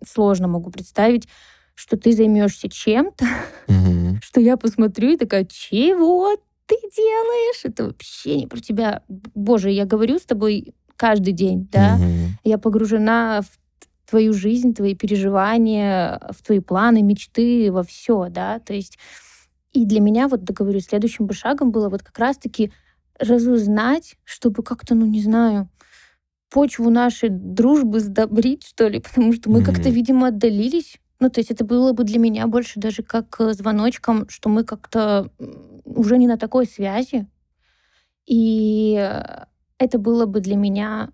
сложно 0.05 0.47
могу 0.47 0.71
представить, 0.71 1.27
что 1.73 1.97
ты 1.97 2.13
займешься 2.13 2.69
чем-то, 2.69 3.25
угу. 3.67 4.17
что 4.23 4.39
я 4.39 4.57
посмотрю 4.57 5.13
и 5.13 5.17
такая, 5.17 5.45
чего 5.45 6.35
ты 6.65 6.75
делаешь? 6.95 7.61
Это 7.63 7.85
вообще 7.85 8.37
не 8.37 8.47
про 8.47 8.59
тебя. 8.59 9.03
Боже, 9.07 9.69
я 9.71 9.85
говорю 9.85 10.17
с 10.17 10.23
тобой 10.23 10.73
каждый 10.95 11.33
день, 11.33 11.67
да? 11.71 11.95
Угу. 11.95 12.39
Я 12.43 12.57
погружена 12.57 13.41
в 13.41 14.09
твою 14.09 14.33
жизнь, 14.33 14.73
твои 14.73 14.95
переживания, 14.95 16.21
в 16.29 16.43
твои 16.43 16.59
планы, 16.59 17.01
мечты, 17.01 17.71
во 17.71 17.83
все, 17.83 18.27
да, 18.29 18.59
то 18.59 18.73
есть 18.73 18.97
и 19.75 19.83
для 19.83 19.99
меня, 19.99 20.29
вот 20.29 20.45
договорю, 20.45 20.79
следующим 20.79 21.25
бы 21.25 21.33
шагом 21.33 21.71
было 21.71 21.89
вот 21.89 22.01
как 22.01 22.17
раз-таки 22.17 22.71
разузнать, 23.19 24.15
чтобы 24.23 24.63
как-то, 24.63 24.95
ну, 24.95 25.05
не 25.05 25.21
знаю, 25.21 25.69
почву 26.55 26.89
нашей 26.89 27.27
дружбы 27.29 27.99
сдобрить, 27.99 28.63
что 28.63 28.87
ли, 28.87 29.01
потому 29.01 29.33
что 29.33 29.49
мы 29.49 29.59
mm-hmm. 29.59 29.65
как-то, 29.65 29.89
видимо, 29.89 30.27
отдалились. 30.27 30.99
Ну, 31.19 31.29
то 31.29 31.41
есть 31.41 31.51
это 31.51 31.65
было 31.65 31.91
бы 31.91 32.05
для 32.05 32.17
меня 32.17 32.47
больше 32.47 32.79
даже 32.79 33.03
как 33.03 33.35
э, 33.41 33.51
звоночком, 33.51 34.29
что 34.29 34.47
мы 34.47 34.63
как-то 34.63 35.29
уже 35.83 36.17
не 36.17 36.27
на 36.27 36.37
такой 36.37 36.65
связи. 36.65 37.27
И 38.25 38.93
это 39.77 39.99
было 39.99 40.25
бы 40.25 40.39
для 40.39 40.55
меня 40.55 41.09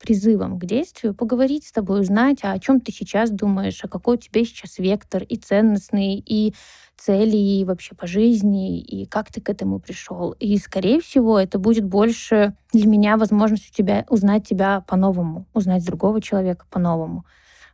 призывом 0.00 0.58
к 0.58 0.64
действию 0.64 1.14
поговорить 1.14 1.66
с 1.66 1.72
тобой, 1.72 2.00
узнать, 2.00 2.38
а 2.42 2.52
о 2.52 2.58
чем 2.58 2.80
ты 2.80 2.90
сейчас 2.90 3.30
думаешь, 3.30 3.80
а 3.84 3.88
какой 3.88 4.16
у 4.16 4.18
тебя 4.20 4.42
сейчас 4.44 4.78
вектор 4.78 5.22
и 5.22 5.36
ценностный, 5.36 6.14
и 6.14 6.54
цели, 6.96 7.36
и 7.36 7.64
вообще 7.64 7.94
по 7.94 8.06
жизни, 8.06 8.80
и 8.80 9.06
как 9.06 9.30
ты 9.30 9.40
к 9.40 9.48
этому 9.48 9.78
пришел. 9.78 10.32
И, 10.32 10.56
скорее 10.58 11.00
всего, 11.00 11.38
это 11.38 11.58
будет 11.58 11.84
больше 11.84 12.54
для 12.72 12.86
меня 12.86 13.16
возможность 13.16 13.70
у 13.70 13.74
тебя 13.74 14.06
узнать 14.08 14.48
тебя 14.48 14.80
по-новому, 14.86 15.46
узнать 15.52 15.84
другого 15.84 16.20
человека 16.20 16.66
по-новому. 16.70 17.24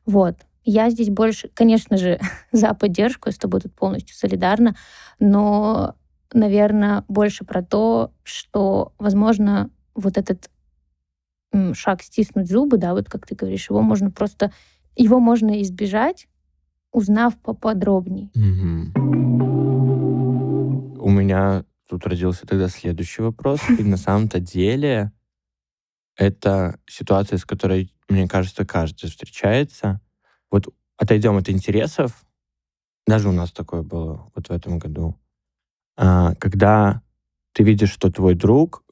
Вот. 0.04 0.36
Я 0.64 0.90
здесь 0.90 1.10
больше, 1.10 1.48
конечно 1.54 1.96
же, 1.96 2.20
за 2.52 2.74
поддержку, 2.74 3.28
я 3.28 3.32
с 3.32 3.38
тобой 3.38 3.60
тут 3.60 3.72
полностью 3.74 4.16
солидарна, 4.16 4.76
но, 5.20 5.94
наверное, 6.32 7.04
больше 7.06 7.44
про 7.44 7.62
то, 7.62 8.12
что, 8.24 8.92
возможно, 8.98 9.70
вот 9.94 10.18
этот 10.18 10.50
шаг 11.74 12.02
стиснуть 12.02 12.48
зубы, 12.48 12.76
да, 12.76 12.94
вот 12.94 13.08
как 13.08 13.26
ты 13.26 13.34
говоришь, 13.34 13.70
его 13.70 13.82
можно 13.82 14.10
просто, 14.10 14.52
его 14.96 15.20
можно 15.20 15.60
избежать, 15.62 16.28
узнав 16.92 17.36
поподробнее. 17.36 18.30
У 20.98 21.10
меня 21.10 21.64
тут 21.88 22.06
родился 22.06 22.46
тогда 22.46 22.68
следующий 22.68 23.22
вопрос. 23.22 23.60
И 23.78 23.84
на 23.84 23.96
самом-то 23.96 24.40
деле 24.40 25.12
это 26.16 26.78
ситуация, 26.88 27.38
с 27.38 27.44
которой, 27.44 27.92
мне 28.08 28.26
кажется, 28.26 28.64
каждый 28.64 29.08
встречается. 29.08 30.00
Вот 30.50 30.68
отойдем 30.96 31.36
от 31.36 31.48
интересов. 31.48 32.24
Даже 33.06 33.28
у 33.28 33.32
нас 33.32 33.52
такое 33.52 33.82
было 33.82 34.30
вот 34.34 34.48
в 34.48 34.50
этом 34.50 34.78
году. 34.78 35.16
А, 35.96 36.34
когда 36.36 37.02
ты 37.52 37.62
видишь, 37.62 37.92
что 37.92 38.10
твой 38.10 38.34
друг 38.34 38.82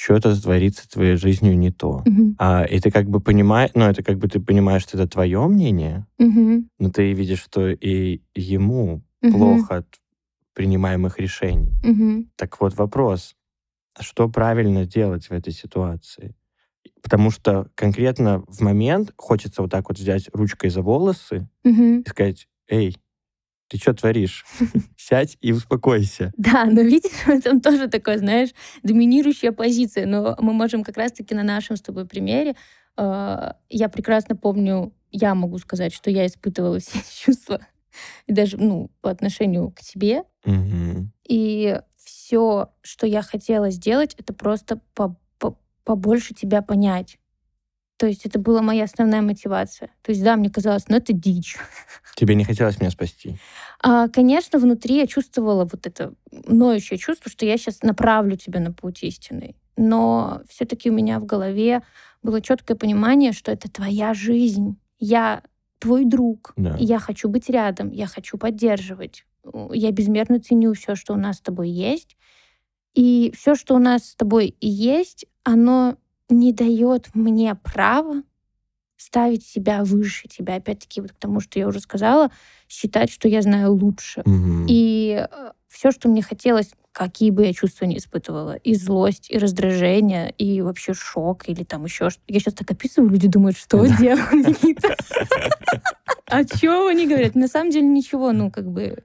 что-то 0.00 0.40
творится 0.40 0.88
твоей 0.88 1.16
жизнью 1.16 1.58
не 1.58 1.70
то. 1.70 2.02
Мгм. 2.06 2.36
А, 2.38 2.64
и 2.64 2.80
ты 2.80 2.90
как 2.90 3.08
бы 3.08 3.20
понимаешь, 3.20 3.70
ну, 3.74 3.84
это 3.84 4.02
как 4.02 4.18
бы 4.18 4.28
ты 4.28 4.40
понимаешь, 4.40 4.82
что 4.82 4.96
это 4.96 5.06
твое 5.06 5.46
мнение, 5.46 6.06
Мгм. 6.18 6.70
но 6.78 6.90
ты 6.90 7.12
видишь, 7.12 7.42
что 7.42 7.68
и 7.68 8.22
ему 8.34 9.02
Мгм. 9.20 9.32
плохо 9.32 9.76
от 9.78 9.86
принимаемых 10.54 11.18
решений. 11.20 11.74
Мгм. 11.82 12.30
Так 12.36 12.60
вот 12.60 12.74
вопрос, 12.76 13.34
а 13.94 14.02
что 14.02 14.28
правильно 14.28 14.86
делать 14.86 15.26
в 15.26 15.32
этой 15.32 15.52
ситуации? 15.52 16.34
Потому 17.02 17.30
что 17.30 17.68
конкретно 17.74 18.42
в 18.48 18.60
момент 18.62 19.12
хочется 19.16 19.60
вот 19.62 19.70
так 19.70 19.88
вот 19.88 19.98
взять 19.98 20.30
ручкой 20.32 20.70
за 20.70 20.80
волосы 20.82 21.48
Мгм. 21.64 22.00
и 22.00 22.08
сказать, 22.08 22.48
эй, 22.68 22.96
ты 23.70 23.78
что 23.78 23.94
творишь? 23.94 24.44
Сядь 24.96 25.38
и 25.40 25.52
успокойся. 25.52 26.32
Да, 26.36 26.64
но 26.66 26.80
видишь, 26.82 27.12
этом 27.26 27.60
тоже 27.60 27.88
такое, 27.88 28.18
знаешь, 28.18 28.50
доминирующая 28.82 29.52
позиция. 29.52 30.06
Но 30.06 30.36
мы 30.40 30.52
можем 30.52 30.82
как 30.84 30.96
раз-таки 30.96 31.34
на 31.34 31.42
нашем 31.44 31.76
с 31.76 31.80
тобой 31.82 32.04
примере. 32.06 32.56
э, 32.98 33.52
Я 33.70 33.88
прекрасно 33.88 34.34
помню, 34.36 34.92
я 35.12 35.34
могу 35.34 35.58
сказать, 35.58 35.94
что 35.94 36.10
я 36.10 36.26
испытывала 36.26 36.78
все 36.80 36.98
эти 36.98 37.24
чувства, 37.24 37.60
и 38.26 38.32
даже 38.32 38.56
ну, 38.58 38.90
по 39.00 39.10
отношению 39.10 39.70
к 39.70 39.80
тебе. 39.80 40.24
И 41.26 41.80
все, 42.04 42.70
что 42.82 43.06
я 43.06 43.22
хотела 43.22 43.70
сделать, 43.70 44.14
это 44.18 44.32
просто 44.34 44.80
по- 44.94 45.16
по- 45.38 45.56
побольше 45.84 46.34
тебя 46.34 46.60
понять. 46.62 47.18
То 48.00 48.06
есть 48.06 48.24
это 48.24 48.38
была 48.38 48.62
моя 48.62 48.84
основная 48.84 49.20
мотивация. 49.20 49.90
То 50.00 50.12
есть 50.12 50.24
да, 50.24 50.34
мне 50.36 50.48
казалось, 50.48 50.88
ну 50.88 50.96
это 50.96 51.12
дичь. 51.12 51.58
Тебе 52.16 52.34
не 52.34 52.44
хотелось 52.44 52.80
меня 52.80 52.90
спасти? 52.90 53.36
А, 53.82 54.08
конечно, 54.08 54.58
внутри 54.58 54.96
я 54.96 55.06
чувствовала 55.06 55.68
вот 55.70 55.86
это 55.86 56.14
ноющее 56.46 56.98
чувство, 56.98 57.30
что 57.30 57.44
я 57.44 57.58
сейчас 57.58 57.82
направлю 57.82 58.38
тебя 58.38 58.58
на 58.58 58.72
путь 58.72 59.02
истинный. 59.02 59.54
Но 59.76 60.40
все-таки 60.48 60.88
у 60.88 60.94
меня 60.94 61.20
в 61.20 61.26
голове 61.26 61.82
было 62.22 62.40
четкое 62.40 62.74
понимание, 62.74 63.32
что 63.32 63.52
это 63.52 63.70
твоя 63.70 64.14
жизнь. 64.14 64.78
Я 64.98 65.42
твой 65.78 66.06
друг. 66.06 66.54
Да. 66.56 66.76
Я 66.78 67.00
хочу 67.00 67.28
быть 67.28 67.50
рядом, 67.50 67.90
я 67.90 68.06
хочу 68.06 68.38
поддерживать. 68.38 69.26
Я 69.72 69.92
безмерно 69.92 70.40
ценю 70.40 70.72
все, 70.72 70.94
что 70.94 71.12
у 71.12 71.18
нас 71.18 71.36
с 71.36 71.40
тобой 71.42 71.68
есть. 71.68 72.16
И 72.94 73.30
все, 73.36 73.54
что 73.54 73.74
у 73.74 73.78
нас 73.78 74.08
с 74.08 74.14
тобой 74.14 74.56
есть, 74.58 75.26
оно 75.44 75.98
не 76.30 76.52
дает 76.52 77.14
мне 77.14 77.54
права 77.54 78.22
ставить 78.96 79.46
себя 79.46 79.82
выше 79.82 80.28
тебя. 80.28 80.56
Опять-таки, 80.56 81.00
вот 81.00 81.12
к 81.12 81.16
тому, 81.16 81.40
что 81.40 81.58
я 81.58 81.66
уже 81.66 81.80
сказала, 81.80 82.30
считать, 82.68 83.10
что 83.10 83.28
я 83.28 83.40
знаю 83.40 83.72
лучше. 83.72 84.22
Мгм. 84.26 84.66
И 84.68 85.26
все, 85.68 85.90
что 85.90 86.08
мне 86.08 86.22
хотелось, 86.22 86.72
какие 86.92 87.30
бы 87.30 87.46
я 87.46 87.52
чувства 87.54 87.86
не 87.86 87.96
испытывала, 87.96 88.56
и 88.56 88.74
злость, 88.74 89.30
и 89.30 89.38
раздражение, 89.38 90.30
и 90.36 90.60
вообще 90.60 90.92
шок, 90.92 91.48
или 91.48 91.64
там 91.64 91.84
еще 91.84 92.10
что 92.10 92.20
Я 92.26 92.40
сейчас 92.40 92.54
так 92.54 92.70
описываю, 92.70 93.10
люди 93.10 93.28
думают, 93.28 93.56
что 93.56 93.86
делают, 93.98 94.32
Никита? 94.32 94.96
О 96.26 96.44
чем 96.44 96.88
они 96.88 97.06
говорят? 97.06 97.34
На 97.34 97.48
самом 97.48 97.70
деле 97.70 97.86
ничего, 97.86 98.32
ну, 98.32 98.50
как 98.50 98.70
бы 98.70 99.02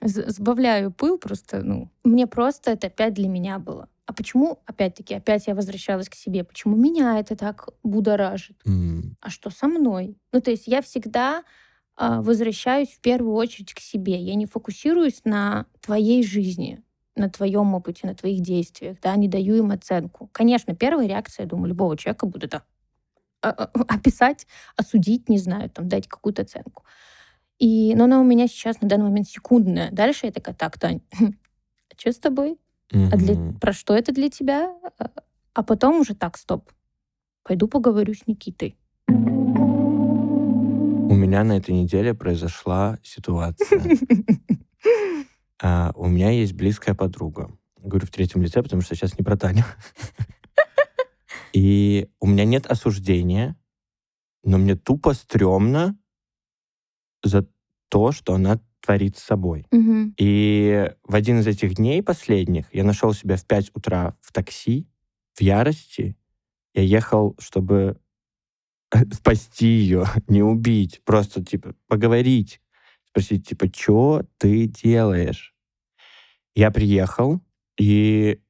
сбавляю 0.00 0.90
пыл 0.90 1.18
просто, 1.18 1.62
ну, 1.62 1.90
мне 2.04 2.26
просто 2.26 2.72
это 2.72 2.88
опять 2.88 3.14
для 3.14 3.28
меня 3.28 3.58
было. 3.58 3.88
А 4.06 4.12
почему, 4.12 4.60
опять-таки, 4.66 5.14
опять 5.14 5.48
я 5.48 5.54
возвращалась 5.54 6.08
к 6.08 6.14
себе, 6.14 6.44
почему 6.44 6.76
меня 6.76 7.18
это 7.18 7.34
так 7.36 7.68
будоражит? 7.82 8.56
М. 8.64 9.16
а 9.20 9.30
что 9.30 9.50
со 9.50 9.66
мной? 9.66 10.16
Ну, 10.32 10.40
то 10.40 10.52
есть 10.52 10.68
я 10.68 10.80
всегда 10.80 11.42
а, 11.96 12.22
возвращаюсь 12.22 12.90
в 12.90 13.00
первую 13.00 13.34
очередь 13.34 13.74
к 13.74 13.80
себе. 13.80 14.16
Я 14.20 14.34
не 14.36 14.46
фокусируюсь 14.46 15.22
на 15.24 15.66
твоей 15.80 16.22
жизни, 16.22 16.82
на 17.16 17.28
твоем 17.28 17.74
опыте, 17.74 18.06
на 18.06 18.14
твоих 18.14 18.42
действиях, 18.42 18.98
да, 19.02 19.16
не 19.16 19.28
даю 19.28 19.56
им 19.56 19.72
оценку. 19.72 20.28
Конечно, 20.32 20.76
первая 20.76 21.08
реакция, 21.08 21.44
я 21.44 21.48
думаю, 21.48 21.70
любого 21.70 21.96
человека 21.96 22.26
будет 22.26 22.44
это 22.44 22.62
а, 23.42 23.50
а, 23.50 23.70
описать, 23.88 24.46
осудить, 24.76 25.28
не 25.28 25.38
знаю, 25.38 25.68
там, 25.70 25.88
дать 25.88 26.06
какую-то 26.06 26.42
оценку. 26.42 26.84
И, 27.58 27.94
но 27.96 28.04
она 28.04 28.20
у 28.20 28.24
меня 28.24 28.46
сейчас 28.46 28.80
на 28.80 28.88
данный 28.88 29.06
момент 29.06 29.28
секундная. 29.28 29.90
Дальше 29.90 30.26
я 30.26 30.32
такая, 30.32 30.54
так, 30.54 30.78
Тань, 30.78 31.00
а 31.20 31.98
что 31.98 32.12
с 32.12 32.18
тобой? 32.18 32.58
А 32.92 33.16
для, 33.16 33.52
про 33.60 33.72
что 33.72 33.94
это 33.94 34.12
для 34.12 34.28
тебя? 34.30 34.72
А- 34.98 35.10
А 35.54 35.62
потом 35.62 36.00
уже 36.00 36.14
так, 36.14 36.36
стоп. 36.36 36.70
Пойду 37.42 37.66
поговорю 37.68 38.14
с 38.14 38.26
Никитой. 38.26 38.76
У 39.08 39.12
меня 41.14 41.44
на 41.44 41.56
этой 41.56 41.74
неделе 41.74 42.14
произошла 42.14 42.98
ситуация. 43.02 43.82
А, 45.58 45.90
у 45.96 46.06
меня 46.06 46.30
есть 46.30 46.52
близкая 46.52 46.94
подруга. 46.94 47.50
Говорю 47.78 48.06
в 48.06 48.10
третьем 48.10 48.42
лице, 48.42 48.62
потому 48.62 48.82
что 48.82 48.94
сейчас 48.94 49.18
не 49.18 49.24
про 49.24 49.38
Таню. 49.38 49.64
И 51.54 52.10
у 52.20 52.26
меня 52.26 52.44
нет 52.44 52.66
осуждения, 52.66 53.56
но 54.44 54.58
мне 54.58 54.76
тупо 54.76 55.14
стрёмно 55.14 55.96
за 57.24 57.48
то, 57.88 58.12
что 58.12 58.34
она 58.34 58.60
творит 58.86 59.16
с 59.16 59.22
собой. 59.22 59.66
Мгм. 59.72 60.14
И 60.16 60.90
в 61.02 61.14
один 61.14 61.40
из 61.40 61.46
этих 61.46 61.74
дней 61.74 62.02
последних 62.02 62.72
я 62.72 62.84
нашел 62.84 63.12
себя 63.12 63.36
в 63.36 63.44
5 63.44 63.72
утра 63.74 64.16
в 64.20 64.32
такси, 64.32 64.86
в 65.34 65.42
ярости. 65.42 66.16
Я 66.74 66.82
ехал, 66.82 67.34
чтобы 67.38 67.98
спасти 69.12 69.66
ее, 69.66 70.04
не 70.28 70.42
убить, 70.42 71.02
просто, 71.04 71.44
типа, 71.44 71.74
поговорить, 71.88 72.60
спросить, 73.08 73.48
типа, 73.48 73.66
что 73.74 74.24
ты 74.38 74.66
делаешь? 74.66 75.52
Я 76.54 76.70
приехал, 76.70 77.40
и 77.78 78.40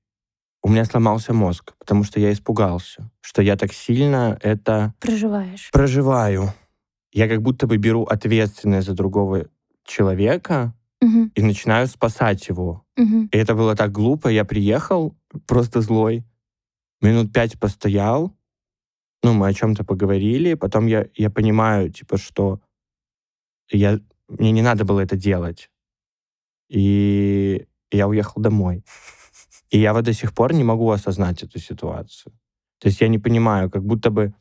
у 0.62 0.68
меня 0.68 0.84
сломался 0.84 1.32
мозг, 1.32 1.74
потому 1.78 2.04
что 2.04 2.20
я 2.20 2.32
испугался, 2.32 3.10
что 3.20 3.42
я 3.42 3.56
так 3.56 3.72
сильно 3.72 4.38
это 4.42 4.94
Проживаешь. 5.00 5.70
проживаю. 5.72 6.52
Я 7.12 7.28
как 7.28 7.40
будто 7.40 7.66
бы 7.66 7.78
беру 7.78 8.04
ответственность 8.04 8.86
за 8.86 8.94
другого 8.94 9.46
человека 9.86 10.74
Мгм. 11.00 11.32
и 11.34 11.42
начинаю 11.42 11.86
спасать 11.86 12.48
его. 12.48 12.84
Мгм. 12.96 13.28
И 13.32 13.36
это 13.36 13.54
было 13.54 13.74
так 13.76 13.92
глупо. 13.92 14.28
Я 14.28 14.44
приехал 14.44 15.14
просто 15.46 15.80
злой, 15.80 16.24
минут 17.00 17.32
пять 17.32 17.58
постоял, 17.58 18.32
ну, 19.22 19.32
мы 19.32 19.48
о 19.48 19.52
чем-то 19.52 19.84
поговорили, 19.84 20.54
потом 20.54 20.86
я, 20.86 21.06
я 21.14 21.30
понимаю, 21.30 21.90
типа, 21.90 22.16
что 22.16 22.60
я, 23.70 23.98
мне 24.28 24.52
не 24.52 24.62
надо 24.62 24.84
было 24.84 25.00
это 25.00 25.16
делать. 25.16 25.70
И 26.68 27.66
я 27.90 28.08
уехал 28.08 28.40
домой. 28.40 28.84
И 29.70 29.78
я 29.80 29.92
вот 29.92 30.04
до 30.04 30.12
сих 30.12 30.32
пор 30.32 30.52
не 30.54 30.64
могу 30.64 30.90
осознать 30.90 31.42
эту 31.42 31.58
ситуацию. 31.58 32.32
То 32.78 32.88
есть 32.88 33.00
я 33.00 33.08
не 33.08 33.18
понимаю, 33.18 33.70
как 33.70 33.84
будто 33.84 34.10
бы 34.10 34.34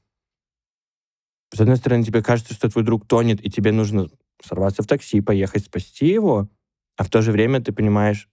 с 1.53 1.59
одной 1.61 1.77
стороны, 1.77 2.03
тебе 2.03 2.21
кажется, 2.21 2.53
что 2.53 2.69
твой 2.69 2.83
друг 2.83 3.07
тонет, 3.07 3.43
и 3.43 3.49
тебе 3.49 3.71
нужно 3.71 4.09
сорваться 4.43 4.83
в 4.83 4.87
такси, 4.87 5.21
поехать 5.21 5.65
спасти 5.65 6.07
его, 6.07 6.49
а 6.97 7.03
в 7.03 7.09
то 7.09 7.21
же 7.21 7.31
время 7.31 7.61
ты 7.61 7.71
понимаешь, 7.71 8.29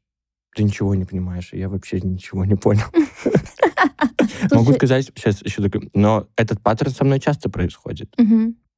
ты 0.54 0.62
ничего 0.62 0.94
не 0.94 1.04
понимаешь, 1.04 1.50
я 1.52 1.68
вообще 1.68 2.00
ничего 2.00 2.44
не 2.44 2.54
понял. 2.54 2.84
Могу 4.50 4.72
сказать 4.72 5.10
сейчас 5.16 5.42
еще 5.42 5.62
такое, 5.62 5.88
но 5.94 6.28
этот 6.36 6.60
паттерн 6.62 6.90
со 6.90 7.04
мной 7.04 7.20
часто 7.20 7.48
происходит. 7.48 8.14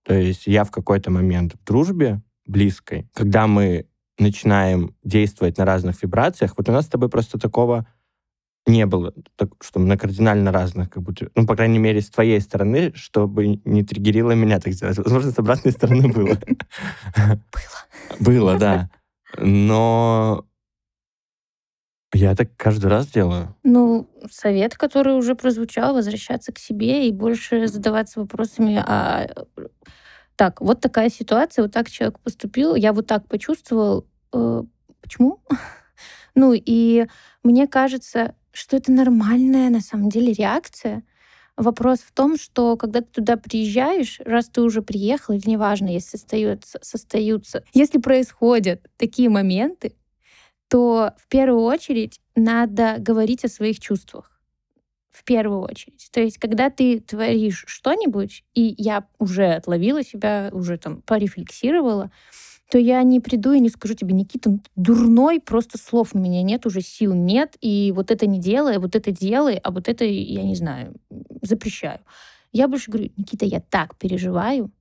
То 0.05 0.15
есть 0.15 0.47
я 0.47 0.65
в 0.65 0.71
какой-то 0.71 1.11
момент 1.11 1.55
в 1.55 1.65
дружбе 1.65 2.23
близкой, 2.47 3.09
когда 3.15 3.47
мы 3.47 3.87
начинаем 4.19 4.95
действовать 5.03 5.59
на 5.59 5.65
разных 5.65 6.03
вибрациях, 6.03 6.55
вот 6.57 6.69
у 6.69 6.73
нас 6.73 6.85
с 6.85 6.89
тобой 6.89 7.09
просто 7.09 7.39
такого 7.39 7.87
не 8.67 8.87
было, 8.87 9.13
так, 9.37 9.51
что 9.61 9.79
на 9.79 9.99
кардинально 9.99 10.51
разных, 10.51 10.91
как 10.91 11.03
будто, 11.03 11.31
ну, 11.35 11.47
по 11.47 11.55
крайней 11.55 11.79
мере, 11.79 12.01
с 12.01 12.09
твоей 12.09 12.41
стороны, 12.41 12.93
чтобы 12.95 13.61
не 13.65 13.83
триггерило 13.83 14.33
меня 14.33 14.59
так 14.59 14.73
сделать. 14.73 14.97
Возможно, 14.97 15.33
с 15.33 15.39
обратной 15.39 15.73
стороны 15.73 16.09
было. 16.09 16.37
Было. 17.17 18.21
Было, 18.21 18.59
да. 18.59 18.91
Но 19.39 20.47
я 22.15 22.35
так 22.37 22.57
каждый 22.57 22.87
раз 22.87 23.09
делаю. 23.09 23.55
Ну, 23.65 24.09
совет, 24.31 24.77
который 24.77 25.15
уже 25.15 25.35
прозвучал, 25.35 25.95
возвращаться 25.95 26.53
к 26.53 26.59
себе 26.59 27.09
и 27.09 27.13
больше 27.13 27.67
задаваться 27.67 28.21
вопросами, 28.21 28.83
а 28.87 29.29
так, 30.37 30.61
вот 30.61 30.81
такая 30.81 31.11
ситуация, 31.11 31.63
вот 31.63 31.73
так 31.73 31.91
человек 31.91 32.19
поступил, 32.21 32.75
я 32.75 32.93
вот 32.93 33.07
так 33.07 33.29
почувствовал, 33.29 34.07
э, 34.33 34.63
почему? 35.01 35.41
Ну, 36.37 36.53
и 36.53 37.07
мне 37.45 37.69
кажется, 37.69 38.35
что 38.55 38.77
это 38.77 38.93
нормальная 38.93 39.69
на 39.69 39.81
самом 39.81 40.09
деле 40.09 40.33
реакция. 40.33 41.03
Вопрос 41.57 42.01
в 42.01 42.13
том, 42.13 42.37
что 42.37 42.77
когда 42.77 43.01
ты 43.01 43.07
туда 43.07 43.37
приезжаешь, 43.37 44.21
раз 44.25 44.49
ты 44.49 44.63
уже 44.63 44.83
приехал, 44.83 45.35
или 45.35 45.51
неважно, 45.51 45.89
если 45.89 46.17
остаются, 46.17 46.79
состоются, 46.83 47.65
если 47.75 47.99
происходят 47.99 48.89
такие 48.97 49.29
моменты, 49.29 49.95
то 50.69 51.13
в 51.17 51.29
первую 51.29 51.63
очередь 51.63 52.21
надо 52.35 52.97
говорить 52.99 53.45
о 53.45 53.49
своих 53.49 53.79
чувствах. 53.79 54.31
В 55.11 55.23
первую 55.23 55.61
очередь. 55.61 56.09
То 56.11 56.21
есть, 56.21 56.39
когда 56.39 56.71
ты 56.71 56.99
творишь 56.99 57.65
что-нибудь, 57.69 58.45
и 58.55 58.75
я 58.77 59.07
уже 59.21 59.53
отловила 59.53 60.03
себя, 60.03 60.51
уже 60.53 60.77
там 60.77 61.03
порефлексировала, 61.03 62.11
то 62.75 62.79
я 62.79 63.01
не 63.05 63.21
приду 63.21 63.53
и 63.53 63.61
не 63.61 63.69
скажу 63.69 63.95
тебе, 63.95 64.15
Никита, 64.15 64.51
ну 64.51 64.59
ты 64.59 64.69
дурной, 64.75 65.41
просто 65.41 65.79
слов 65.79 66.09
у 66.13 66.19
меня 66.19 66.43
нет, 66.43 66.67
уже 66.67 66.81
сил 66.81 67.15
нет, 67.15 67.57
и 67.61 67.93
вот 67.95 68.11
это 68.11 68.27
не 68.27 68.41
делай, 68.41 68.79
вот 68.79 68.97
это 68.97 69.13
делай, 69.13 69.61
а 69.63 69.71
вот 69.71 69.89
это, 69.89 70.05
я 70.05 70.43
не 70.43 70.57
знаю, 70.57 70.93
запрещаю. 71.41 72.01
Я 72.51 72.67
больше 72.67 72.91
говорю, 72.91 73.13
Никита, 73.17 73.47
я 73.47 73.61
так 73.61 73.97
переживаю, 73.97 74.73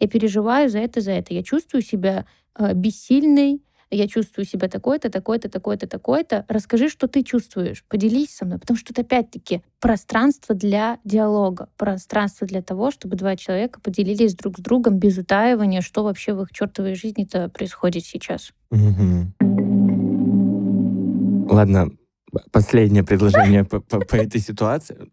я 0.00 0.06
переживаю 0.06 0.68
за 0.68 0.80
это, 0.80 1.00
за 1.00 1.12
это. 1.12 1.32
Я 1.32 1.42
чувствую 1.42 1.80
себя 1.80 2.26
э, 2.58 2.74
бессильной, 2.74 3.62
я 3.90 4.06
чувствую 4.08 4.44
себя 4.44 4.68
такой-то, 4.68 5.10
такой-то, 5.10 5.48
такой-то, 5.48 5.86
такой-то. 5.86 6.44
Расскажи, 6.48 6.88
что 6.88 7.08
ты 7.08 7.22
чувствуешь, 7.22 7.84
поделись 7.88 8.36
со 8.36 8.44
мной, 8.44 8.58
потому 8.58 8.76
что 8.76 8.92
это 8.92 9.02
опять-таки 9.02 9.62
пространство 9.80 10.54
для 10.54 10.98
диалога, 11.04 11.68
пространство 11.76 12.46
для 12.46 12.62
того, 12.62 12.90
чтобы 12.90 13.16
два 13.16 13.36
человека 13.36 13.80
поделились 13.80 14.34
друг 14.34 14.58
с 14.58 14.60
другом 14.62 14.98
без 14.98 15.18
утаивания, 15.18 15.80
что 15.80 16.04
вообще 16.04 16.34
в 16.34 16.42
их 16.42 16.52
чертовой 16.52 16.94
жизни-то 16.94 17.48
происходит 17.48 18.04
сейчас. 18.04 18.52
Ладно, 21.50 21.90
последнее 22.52 23.02
предложение 23.02 23.64
по, 23.64 24.14
этой 24.14 24.40
ситуации. 24.40 25.10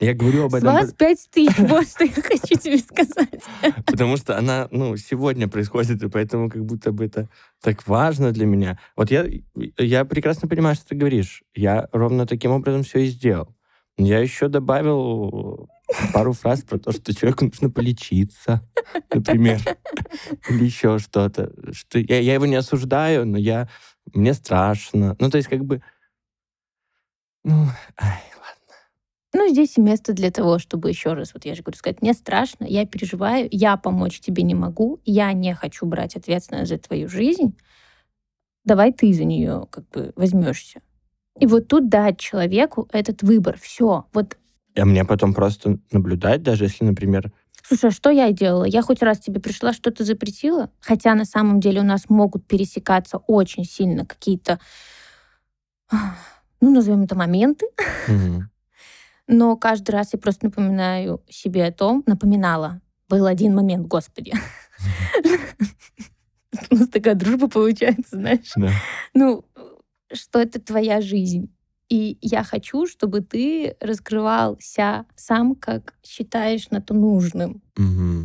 Я 0.00 0.12
говорю 0.12 0.46
об 0.46 0.54
этом... 0.54 0.70
С 0.70 0.72
вас 0.72 0.92
пять 0.92 1.28
тысяч, 1.30 1.56
вот 1.58 1.88
что 1.88 2.04
я 2.04 2.12
хочу 2.12 2.58
тебе 2.58 2.78
сказать. 2.78 3.42
Потому 3.86 4.16
что 4.16 4.36
она, 4.36 4.68
ну, 4.70 4.96
сегодня 4.96 5.48
происходит, 5.48 6.02
и 6.02 6.08
поэтому 6.08 6.50
как 6.50 6.64
будто 6.64 6.92
бы 6.92 7.04
это 7.04 7.28
так 7.62 7.86
важно 7.86 8.32
для 8.32 8.46
меня. 8.46 8.78
Вот 8.96 9.10
я, 9.10 9.26
я 9.78 10.04
прекрасно 10.04 10.48
понимаю, 10.48 10.74
что 10.74 10.88
ты 10.88 10.96
говоришь. 10.96 11.44
Я 11.54 11.88
ровно 11.92 12.26
таким 12.26 12.50
образом 12.50 12.82
все 12.82 13.00
и 13.00 13.06
сделал. 13.06 13.54
Я 13.96 14.18
еще 14.18 14.48
добавил 14.48 15.68
пару 16.12 16.32
фраз 16.32 16.62
про 16.62 16.78
то, 16.78 16.90
что 16.90 17.14
человеку 17.14 17.44
нужно 17.44 17.70
полечиться, 17.70 18.68
например, 19.12 19.60
или 20.48 20.64
еще 20.64 20.98
что-то. 20.98 21.52
Что 21.72 22.00
я, 22.00 22.18
я 22.18 22.34
его 22.34 22.46
не 22.46 22.56
осуждаю, 22.56 23.24
но 23.24 23.38
я 23.38 23.68
мне 24.12 24.34
страшно. 24.34 25.14
Ну, 25.20 25.30
то 25.30 25.36
есть, 25.36 25.48
как 25.48 25.64
бы, 25.64 25.80
ну, 27.44 27.66
ай, 27.96 28.20
ну, 29.34 29.48
здесь 29.48 29.76
место 29.76 30.12
для 30.12 30.30
того, 30.30 30.58
чтобы 30.58 30.88
еще 30.88 31.12
раз, 31.12 31.34
вот 31.34 31.44
я 31.44 31.54
же 31.54 31.62
говорю, 31.62 31.76
сказать, 31.76 32.00
мне 32.00 32.14
страшно, 32.14 32.64
я 32.64 32.86
переживаю, 32.86 33.48
я 33.50 33.76
помочь 33.76 34.20
тебе 34.20 34.44
не 34.44 34.54
могу, 34.54 35.00
я 35.04 35.32
не 35.32 35.54
хочу 35.54 35.86
брать 35.86 36.16
ответственность 36.16 36.70
за 36.70 36.78
твою 36.78 37.08
жизнь, 37.08 37.58
давай 38.64 38.92
ты 38.92 39.12
за 39.12 39.24
нее 39.24 39.66
как 39.70 39.88
бы 39.90 40.12
возьмешься. 40.14 40.80
И 41.40 41.46
вот 41.46 41.66
тут 41.66 41.88
дать 41.88 42.18
человеку 42.18 42.88
этот 42.92 43.22
выбор. 43.22 43.58
Все. 43.60 44.06
Вот. 44.12 44.38
А 44.76 44.84
мне 44.84 45.04
потом 45.04 45.34
просто 45.34 45.78
наблюдать, 45.90 46.42
даже 46.44 46.64
если, 46.64 46.84
например... 46.84 47.32
Слушай, 47.64 47.90
а 47.90 47.92
что 47.92 48.10
я 48.10 48.30
делала? 48.30 48.64
Я 48.64 48.82
хоть 48.82 49.02
раз 49.02 49.18
тебе 49.18 49.40
пришла, 49.40 49.72
что-то 49.72 50.04
запретила? 50.04 50.70
Хотя 50.80 51.14
на 51.14 51.24
самом 51.24 51.58
деле 51.58 51.80
у 51.80 51.84
нас 51.84 52.08
могут 52.08 52.46
пересекаться 52.46 53.18
очень 53.18 53.64
сильно 53.64 54.06
какие-то, 54.06 54.60
ну, 55.90 56.70
назовем 56.70 57.02
это 57.02 57.16
моменты. 57.16 57.66
Угу 58.06 58.44
но 59.26 59.56
каждый 59.56 59.92
раз 59.92 60.12
я 60.12 60.18
просто 60.18 60.46
напоминаю 60.46 61.22
себе 61.28 61.66
о 61.66 61.72
том, 61.72 62.02
напоминала. 62.06 62.80
Был 63.08 63.26
один 63.26 63.54
момент, 63.54 63.86
господи. 63.86 64.32
У 66.70 66.76
нас 66.76 66.88
такая 66.88 67.14
дружба 67.14 67.48
получается, 67.48 68.16
знаешь. 68.16 68.52
Ну, 69.12 69.44
что 70.12 70.40
это 70.40 70.60
твоя 70.60 71.00
жизнь. 71.00 71.50
И 71.88 72.18
я 72.22 72.42
хочу, 72.42 72.86
чтобы 72.86 73.20
ты 73.20 73.76
раскрывался 73.80 75.04
сам, 75.16 75.54
как 75.54 75.94
считаешь 76.02 76.70
на 76.70 76.80
то 76.80 76.94
нужным. 76.94 77.62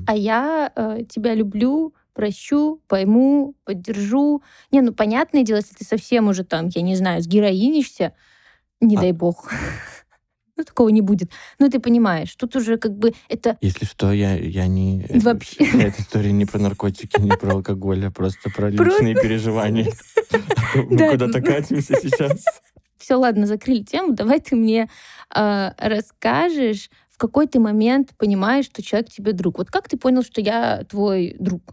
А 0.07 0.15
я 0.15 0.71
э, 0.75 1.03
тебя 1.09 1.35
люблю, 1.35 1.93
прощу, 2.13 2.81
пойму, 2.87 3.55
поддержу. 3.65 4.41
Не, 4.71 4.81
ну 4.81 4.93
понятное 4.93 5.43
дело, 5.43 5.57
если 5.57 5.75
ты 5.75 5.85
совсем 5.85 6.29
уже 6.29 6.43
там, 6.43 6.69
я 6.73 6.81
не 6.81 6.95
знаю, 6.95 7.21
сгероинишься, 7.21 8.13
не 8.79 8.97
а, 8.97 9.01
дай 9.01 9.11
бог. 9.11 9.51
Ну, 10.59 10.65
такого 10.65 10.89
не 10.89 10.99
будет. 10.99 11.31
Ну, 11.57 11.69
ты 11.69 11.79
понимаешь, 11.79 12.35
тут 12.35 12.53
уже 12.57 12.77
как 12.77 12.93
бы 12.97 13.13
это... 13.29 13.57
Если 13.61 13.85
что, 13.85 14.11
я, 14.11 14.35
я 14.35 14.67
не... 14.67 15.05
Вообще. 15.09 15.63
Эта 15.79 16.01
история 16.01 16.33
не 16.33 16.45
про 16.45 16.59
наркотики, 16.59 17.17
не 17.21 17.29
про 17.29 17.53
алкоголь, 17.53 18.05
а 18.05 18.11
просто 18.11 18.49
про 18.49 18.69
личные 18.69 19.15
переживания. 19.15 19.89
Мы 20.75 21.11
куда-то 21.11 21.41
катимся 21.41 21.95
сейчас. 22.01 22.43
Все, 22.97 23.15
ладно, 23.15 23.47
закрыли 23.47 23.83
тему. 23.83 24.11
Давай 24.11 24.41
ты 24.41 24.57
мне 24.57 24.89
а, 25.33 25.73
расскажешь, 25.77 26.89
в 27.09 27.17
какой 27.17 27.47
ты 27.47 27.61
момент 27.61 28.09
понимаешь, 28.17 28.65
что 28.65 28.83
человек 28.83 29.09
тебе 29.09 29.31
друг. 29.31 29.59
Вот 29.59 29.71
как 29.71 29.87
ты 29.87 29.95
понял, 29.95 30.23
что 30.23 30.41
я 30.41 30.83
твой 30.89 31.37
друг? 31.39 31.63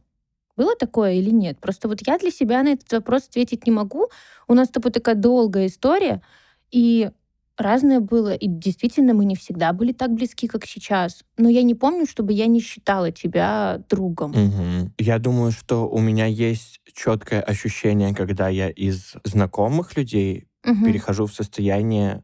Было 0.57 0.77
такое 0.77 1.15
или 1.15 1.31
нет? 1.31 1.59
Просто 1.59 1.89
вот 1.89 2.07
я 2.07 2.19
для 2.19 2.31
себя 2.31 2.63
на 2.63 2.69
этот 2.69 2.93
вопрос 2.93 3.27
ответить 3.27 3.67
не 3.67 3.73
могу. 3.73 4.11
У 4.47 4.55
нас 4.55 4.69
с 4.69 4.71
тобой 4.71 4.93
такая 4.93 5.17
долгая 5.17 5.67
история, 5.67 6.23
и 6.71 7.11
разное 7.57 8.01
было, 8.01 8.35
и 8.35 8.47
действительно 8.47 9.15
мы 9.15 9.25
не 9.25 9.35
всегда 9.37 9.73
были 9.73 9.93
так 9.93 10.13
близки, 10.13 10.47
как 10.47 10.67
сейчас. 10.67 11.25
Но 11.37 11.49
я 11.49 11.63
не 11.63 11.75
помню, 11.75 12.07
чтобы 12.07 12.33
я 12.33 12.47
не 12.47 12.61
считала 12.61 13.11
тебя 13.11 13.83
другом. 13.89 14.31
Угу. 14.31 14.93
Я 14.99 15.19
думаю, 15.19 15.53
что 15.53 15.89
у 15.89 15.99
меня 15.99 16.27
есть 16.27 16.81
четкое 16.93 17.41
ощущение, 17.41 18.15
когда 18.15 18.49
я 18.49 18.69
из 18.69 19.15
знакомых 19.25 19.97
людей 19.97 20.49
угу. 20.65 20.85
перехожу 20.85 21.27
в 21.27 21.35
состояние 21.35 22.23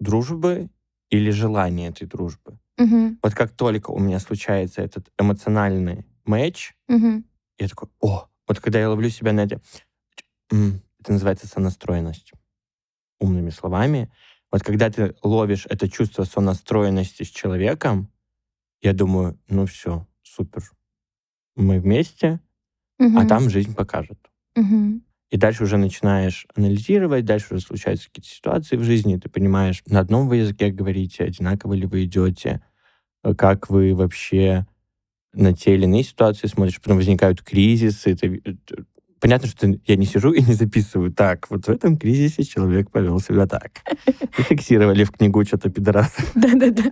дружбы 0.00 0.70
или 1.10 1.30
желания 1.30 1.88
этой 1.88 2.06
дружбы. 2.06 2.58
Угу. 2.78 3.18
Вот 3.22 3.34
как 3.34 3.52
только 3.52 3.90
у 3.90 3.98
меня 3.98 4.18
случается 4.18 4.82
этот 4.82 5.08
эмоциональный 5.18 6.06
матч, 6.24 6.74
угу. 6.88 7.22
я 7.58 7.68
такой, 7.68 7.88
о, 8.00 8.26
вот 8.48 8.60
когда 8.60 8.80
я 8.80 8.88
ловлю 8.88 9.10
себя 9.10 9.32
на 9.32 9.40
это, 9.40 9.60
это 10.50 11.12
называется 11.12 11.46
сонастроенность. 11.46 12.32
Умными 13.20 13.50
словами, 13.50 14.10
вот 14.52 14.62
когда 14.62 14.90
ты 14.90 15.14
ловишь 15.22 15.66
это 15.68 15.88
чувство 15.88 16.24
сонастроенности 16.24 17.22
с 17.22 17.30
человеком, 17.30 18.12
я 18.82 18.92
думаю, 18.92 19.38
ну 19.48 19.64
все, 19.64 20.06
супер. 20.22 20.70
Мы 21.56 21.80
вместе, 21.80 22.40
угу. 22.98 23.18
а 23.18 23.26
там 23.26 23.48
жизнь 23.48 23.74
покажет. 23.74 24.18
Угу. 24.54 25.00
И 25.30 25.36
дальше 25.38 25.64
уже 25.64 25.78
начинаешь 25.78 26.46
анализировать, 26.54 27.24
дальше 27.24 27.54
уже 27.54 27.64
случаются 27.64 28.08
какие-то 28.08 28.28
ситуации 28.28 28.76
в 28.76 28.84
жизни, 28.84 29.16
ты 29.16 29.30
понимаешь, 29.30 29.82
на 29.86 30.00
одном 30.00 30.28
вы 30.28 30.36
языке 30.36 30.70
говорите, 30.70 31.24
одинаково 31.24 31.72
ли 31.72 31.86
вы 31.86 32.04
идете, 32.04 32.62
как 33.38 33.70
вы 33.70 33.94
вообще 33.94 34.66
на 35.32 35.54
те 35.54 35.74
или 35.74 35.84
иные 35.84 36.02
ситуации 36.02 36.46
смотришь, 36.46 36.80
потом 36.82 36.98
возникают 36.98 37.40
кризисы, 37.40 38.14
ты, 38.14 38.42
понятно, 39.22 39.48
что 39.48 39.68
я 39.86 39.96
не 39.96 40.04
сижу 40.04 40.32
и 40.32 40.42
не 40.42 40.54
записываю. 40.54 41.12
Так, 41.12 41.48
вот 41.48 41.66
в 41.66 41.70
этом 41.70 41.96
кризисе 41.96 42.42
человек 42.42 42.90
повел 42.90 43.20
себя 43.20 43.46
так. 43.46 43.70
И 44.38 44.42
фиксировали 44.42 45.04
в 45.04 45.12
книгу 45.12 45.44
что-то 45.44 45.70
пидорасов. 45.70 46.32
Да-да-да. 46.34 46.90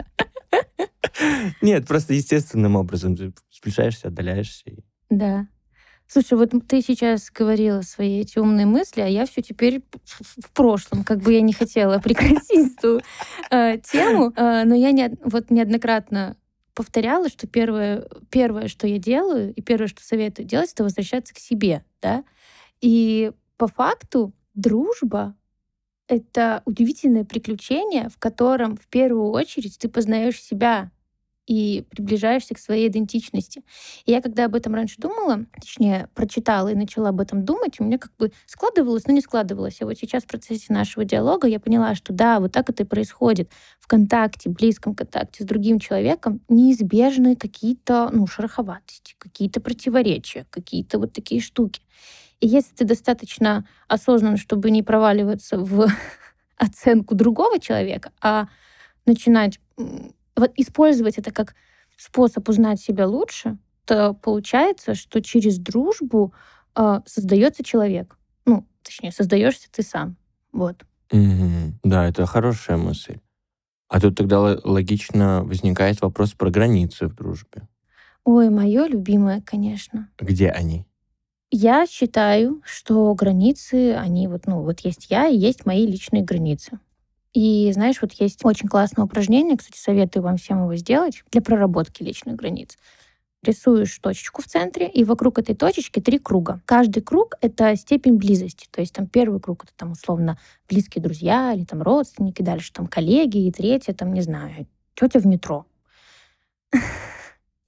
Нет, 1.60 1.86
просто 1.86 2.14
естественным 2.14 2.76
образом. 2.76 3.16
Ты 3.16 3.32
сближаешься, 3.50 4.08
отдаляешься. 4.08 4.64
Да. 5.10 5.48
Слушай, 6.06 6.38
вот 6.38 6.50
ты 6.68 6.82
сейчас 6.82 7.30
говорила 7.30 7.82
свои 7.82 8.20
эти 8.20 8.38
умные 8.38 8.66
мысли, 8.66 9.00
а 9.00 9.06
я 9.06 9.26
все 9.26 9.42
теперь 9.42 9.82
в 10.04 10.50
прошлом. 10.52 11.04
Как 11.04 11.18
бы 11.20 11.32
я 11.32 11.40
не 11.40 11.52
хотела 11.52 11.98
прекратить 12.02 12.76
эту 12.78 13.00
э, 13.50 13.78
тему, 13.78 14.32
э, 14.36 14.64
но 14.64 14.74
я 14.74 14.92
не, 14.92 15.16
вот 15.24 15.50
неоднократно 15.50 16.36
повторяла, 16.80 17.28
что 17.28 17.46
первое, 17.46 18.08
первое, 18.30 18.66
что 18.66 18.86
я 18.86 18.96
делаю, 18.96 19.52
и 19.52 19.60
первое, 19.60 19.86
что 19.86 20.02
советую 20.02 20.46
делать, 20.46 20.72
это 20.72 20.82
возвращаться 20.82 21.34
к 21.34 21.38
себе, 21.38 21.84
да. 22.00 22.24
И 22.80 23.32
по 23.58 23.66
факту 23.66 24.32
дружба— 24.54 25.36
это 26.08 26.62
удивительное 26.64 27.26
приключение, 27.26 28.08
в 28.08 28.18
котором 28.18 28.78
в 28.78 28.86
первую 28.88 29.28
очередь 29.28 29.78
ты 29.78 29.90
познаешь 29.90 30.40
себя, 30.40 30.90
и 31.50 31.84
приближаешься 31.90 32.54
к 32.54 32.60
своей 32.60 32.86
идентичности. 32.86 33.64
И 34.04 34.12
я 34.12 34.22
когда 34.22 34.44
об 34.44 34.54
этом 34.54 34.72
раньше 34.72 34.94
думала, 34.98 35.46
точнее, 35.60 36.08
прочитала 36.14 36.68
и 36.68 36.76
начала 36.76 37.08
об 37.08 37.20
этом 37.20 37.44
думать, 37.44 37.80
у 37.80 37.84
меня 37.84 37.98
как 37.98 38.12
бы 38.18 38.30
складывалось, 38.46 39.08
но 39.08 39.14
не 39.14 39.20
складывалось. 39.20 39.82
А 39.82 39.84
вот 39.84 39.98
сейчас 39.98 40.22
в 40.22 40.28
процессе 40.28 40.72
нашего 40.72 41.04
диалога 41.04 41.48
я 41.48 41.58
поняла, 41.58 41.96
что 41.96 42.12
да, 42.12 42.38
вот 42.38 42.52
так 42.52 42.70
это 42.70 42.84
и 42.84 42.86
происходит. 42.86 43.50
В 43.80 43.88
контакте, 43.88 44.48
близком 44.48 44.94
контакте 44.94 45.42
с 45.42 45.46
другим 45.46 45.80
человеком 45.80 46.40
неизбежны 46.48 47.34
какие-то, 47.34 48.10
ну, 48.12 48.28
шероховатости, 48.28 49.16
какие-то 49.18 49.60
противоречия, 49.60 50.46
какие-то 50.50 51.00
вот 51.00 51.12
такие 51.12 51.40
штуки. 51.40 51.82
И 52.38 52.46
если 52.46 52.76
ты 52.76 52.84
достаточно 52.84 53.66
осознан, 53.88 54.36
чтобы 54.36 54.70
не 54.70 54.84
проваливаться 54.84 55.58
в 55.58 55.88
оценку 56.56 57.16
другого 57.16 57.58
человека, 57.58 58.12
а 58.20 58.46
начинать 59.04 59.58
вот 60.36 60.52
использовать 60.56 61.18
это 61.18 61.30
как 61.30 61.54
способ 61.96 62.48
узнать 62.48 62.80
себя 62.80 63.06
лучше, 63.06 63.58
то 63.84 64.14
получается, 64.14 64.94
что 64.94 65.20
через 65.20 65.58
дружбу 65.58 66.32
э, 66.76 67.00
создается 67.06 67.64
человек. 67.64 68.16
Ну, 68.46 68.66
точнее, 68.82 69.12
создаешься 69.12 69.68
ты 69.70 69.82
сам. 69.82 70.16
Вот. 70.52 70.84
Угу. 71.12 71.74
Да, 71.84 72.08
это 72.08 72.26
хорошая 72.26 72.76
мысль. 72.76 73.18
А 73.88 74.00
тут 74.00 74.16
тогда 74.16 74.40
логично 74.62 75.42
возникает 75.42 76.00
вопрос 76.00 76.32
про 76.32 76.50
границы 76.50 77.08
в 77.08 77.14
дружбе. 77.14 77.68
Ой, 78.24 78.48
мое 78.48 78.86
любимое, 78.86 79.42
конечно. 79.44 80.08
Где 80.18 80.50
они? 80.50 80.86
Я 81.50 81.86
считаю, 81.86 82.62
что 82.64 83.12
границы, 83.14 83.94
они 83.94 84.28
вот, 84.28 84.46
ну, 84.46 84.62
вот 84.62 84.80
есть 84.80 85.10
я 85.10 85.26
и 85.26 85.36
есть 85.36 85.66
мои 85.66 85.84
личные 85.84 86.22
границы. 86.22 86.78
И 87.32 87.70
знаешь, 87.72 88.02
вот 88.02 88.12
есть 88.14 88.44
очень 88.44 88.68
классное 88.68 89.04
упражнение, 89.04 89.56
кстати, 89.56 89.78
советую 89.78 90.24
вам 90.24 90.36
всем 90.36 90.62
его 90.62 90.74
сделать 90.76 91.22
для 91.30 91.40
проработки 91.40 92.02
личных 92.02 92.34
границ. 92.34 92.76
Рисуешь 93.42 93.96
точечку 93.98 94.42
в 94.42 94.46
центре, 94.46 94.88
и 94.88 95.04
вокруг 95.04 95.38
этой 95.38 95.54
точечки 95.54 96.00
три 96.00 96.18
круга. 96.18 96.60
Каждый 96.66 97.02
круг— 97.02 97.36
это 97.40 97.74
степень 97.76 98.16
близости. 98.16 98.66
То 98.70 98.80
есть 98.80 98.92
там 98.92 99.06
первый 99.06 99.40
круг— 99.40 99.64
это 99.64 99.72
там 99.76 99.92
условно 99.92 100.38
близкие 100.68 101.02
друзья 101.02 101.54
или 101.54 101.64
там 101.64 101.80
родственники, 101.80 102.42
дальше 102.42 102.72
там 102.72 102.86
коллеги, 102.86 103.46
и 103.46 103.52
третье, 103.52 103.94
там, 103.94 104.12
не 104.12 104.20
знаю, 104.20 104.66
тетя 104.94 105.20
в 105.20 105.26
метро. 105.26 105.66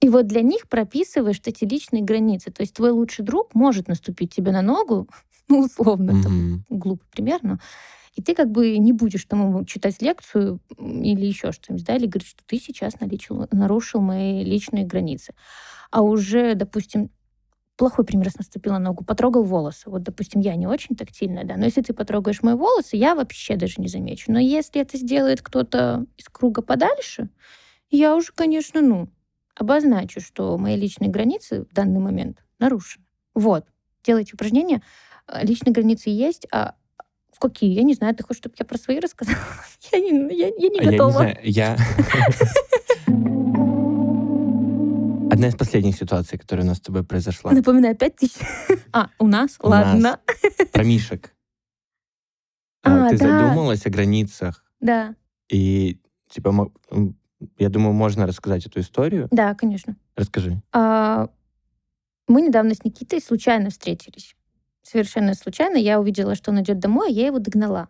И 0.01 0.09
вот 0.09 0.27
для 0.27 0.41
них 0.41 0.67
прописываешь 0.67 1.39
эти 1.45 1.63
личные 1.63 2.03
границы. 2.03 2.51
То 2.51 2.61
есть 2.61 2.75
твой 2.75 2.91
лучший 2.91 3.23
друг 3.23 3.55
может 3.55 3.87
наступить 3.87 4.35
тебе 4.35 4.51
на 4.51 4.61
ногу, 4.61 5.07
ну, 5.47 5.61
условно, 5.61 6.21
там, 6.21 6.65
глупо 6.69 7.05
примерно, 7.09 7.59
и 8.13 8.21
ты 8.21 8.35
как 8.35 8.51
бы 8.51 8.77
не 8.77 8.93
будешь 8.93 9.25
тому 9.25 9.65
читать 9.65 10.01
лекцию 10.01 10.59
или 10.77 11.25
еще 11.25 11.51
что-нибудь, 11.51 11.85
да, 11.85 11.95
или 11.95 12.05
говорить, 12.05 12.29
что 12.29 12.43
ты 12.45 12.59
сейчас 12.59 12.99
наличил, 12.99 13.47
нарушил 13.51 14.01
мои 14.01 14.43
личные 14.43 14.85
границы. 14.85 15.33
А 15.91 16.01
уже, 16.01 16.55
допустим, 16.55 17.09
плохой 17.75 18.05
пример, 18.05 18.25
раз 18.25 18.37
наступила 18.37 18.73
на 18.73 18.79
ногу, 18.79 19.03
потрогал 19.03 19.43
волосы. 19.43 19.89
Вот, 19.89 20.03
допустим, 20.03 20.41
я 20.41 20.55
не 20.55 20.67
очень 20.67 20.95
тактильная, 20.95 21.43
да, 21.43 21.57
но 21.57 21.65
если 21.65 21.81
ты 21.81 21.93
потрогаешь 21.93 22.43
мои 22.43 22.53
волосы, 22.53 22.97
я 22.97 23.15
вообще 23.15 23.55
даже 23.55 23.75
не 23.77 23.87
замечу. 23.87 24.31
Но 24.31 24.39
если 24.39 24.79
это 24.81 24.97
сделает 24.97 25.41
кто-то 25.41 26.05
из 26.17 26.29
круга 26.29 26.61
подальше, 26.61 27.29
я 27.89 28.15
уже, 28.15 28.31
конечно, 28.33 28.81
ну, 28.81 29.09
обозначу, 29.55 30.21
что 30.21 30.57
мои 30.57 30.75
личные 30.75 31.09
границы 31.09 31.63
в 31.63 31.73
данный 31.73 31.99
момент 31.99 32.43
нарушены. 32.59 33.05
Вот. 33.33 33.65
Делайте 34.03 34.33
упражнения. 34.33 34.81
Личные 35.41 35.73
границы 35.73 36.09
есть, 36.09 36.47
а 36.51 36.75
Какие? 37.39 37.73
Я 37.73 37.83
не 37.83 37.93
знаю. 37.93 38.15
Ты 38.15 38.23
хочешь, 38.23 38.39
чтобы 38.39 38.55
я 38.57 38.65
про 38.65 38.77
свои 38.77 38.99
рассказала? 38.99 39.37
Я 39.91 39.99
не, 39.99 40.35
я, 40.35 40.47
я 40.47 40.69
не 40.69 40.79
готова. 40.79 41.21
Я 41.21 41.33
не 41.43 41.51
знаю. 41.51 41.73
Я... 41.77 41.77
Одна 45.31 45.47
из 45.47 45.55
последних 45.55 45.95
ситуаций, 45.95 46.37
которая 46.37 46.65
у 46.65 46.69
нас 46.69 46.77
с 46.77 46.81
тобой 46.81 47.03
произошла. 47.03 47.51
Напоминаю, 47.51 47.95
пять 47.95 48.15
тысяч. 48.15 48.41
А, 48.91 49.09
у 49.17 49.27
нас? 49.27 49.57
Ладно. 49.61 50.19
Про 50.71 50.83
мишек. 50.83 51.33
А, 52.85 53.09
Ты 53.09 53.17
да. 53.17 53.47
задумалась 53.47 53.85
о 53.85 53.89
границах. 53.89 54.65
Да. 54.81 55.15
И, 55.47 56.01
типа, 56.29 56.69
я 57.57 57.69
думаю, 57.69 57.93
можно 57.93 58.27
рассказать 58.27 58.65
эту 58.65 58.81
историю. 58.81 59.29
Да, 59.31 59.55
конечно. 59.55 59.95
Расскажи. 60.17 60.61
А, 60.73 61.29
мы 62.27 62.41
недавно 62.41 62.75
с 62.75 62.83
Никитой 62.83 63.21
случайно 63.21 63.69
встретились 63.69 64.35
совершенно 64.83 65.33
случайно 65.33 65.77
я 65.77 65.99
увидела, 65.99 66.35
что 66.35 66.51
он 66.51 66.61
идет 66.61 66.79
домой, 66.79 67.09
а 67.09 67.11
я 67.11 67.27
его 67.27 67.39
догнала. 67.39 67.89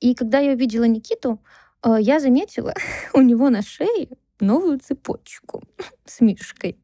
И 0.00 0.14
когда 0.14 0.40
я 0.40 0.52
увидела 0.52 0.84
Никиту, 0.84 1.40
э, 1.82 1.96
я 2.00 2.20
заметила 2.20 2.74
у 3.12 3.20
него 3.20 3.50
на 3.50 3.62
шее 3.62 4.08
новую 4.40 4.80
цепочку 4.80 5.62
с 6.04 6.20
мишкой. 6.20 6.78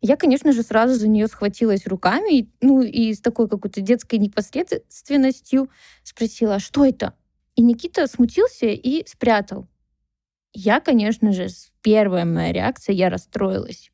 Я, 0.00 0.16
конечно 0.16 0.52
же, 0.52 0.62
сразу 0.62 0.94
за 0.94 1.08
нее 1.08 1.26
схватилась 1.28 1.86
руками, 1.86 2.50
ну 2.60 2.82
и 2.82 3.14
с 3.14 3.20
такой 3.20 3.48
какой-то 3.48 3.80
детской 3.80 4.18
непосредственностью 4.18 5.70
спросила, 6.02 6.58
что 6.58 6.84
это? 6.84 7.14
И 7.56 7.62
Никита 7.62 8.06
смутился 8.06 8.66
и 8.66 9.06
спрятал. 9.06 9.66
Я, 10.52 10.80
конечно 10.80 11.32
же, 11.32 11.48
первая 11.80 12.26
моя 12.26 12.52
реакция, 12.52 12.94
я 12.94 13.08
расстроилась 13.08 13.90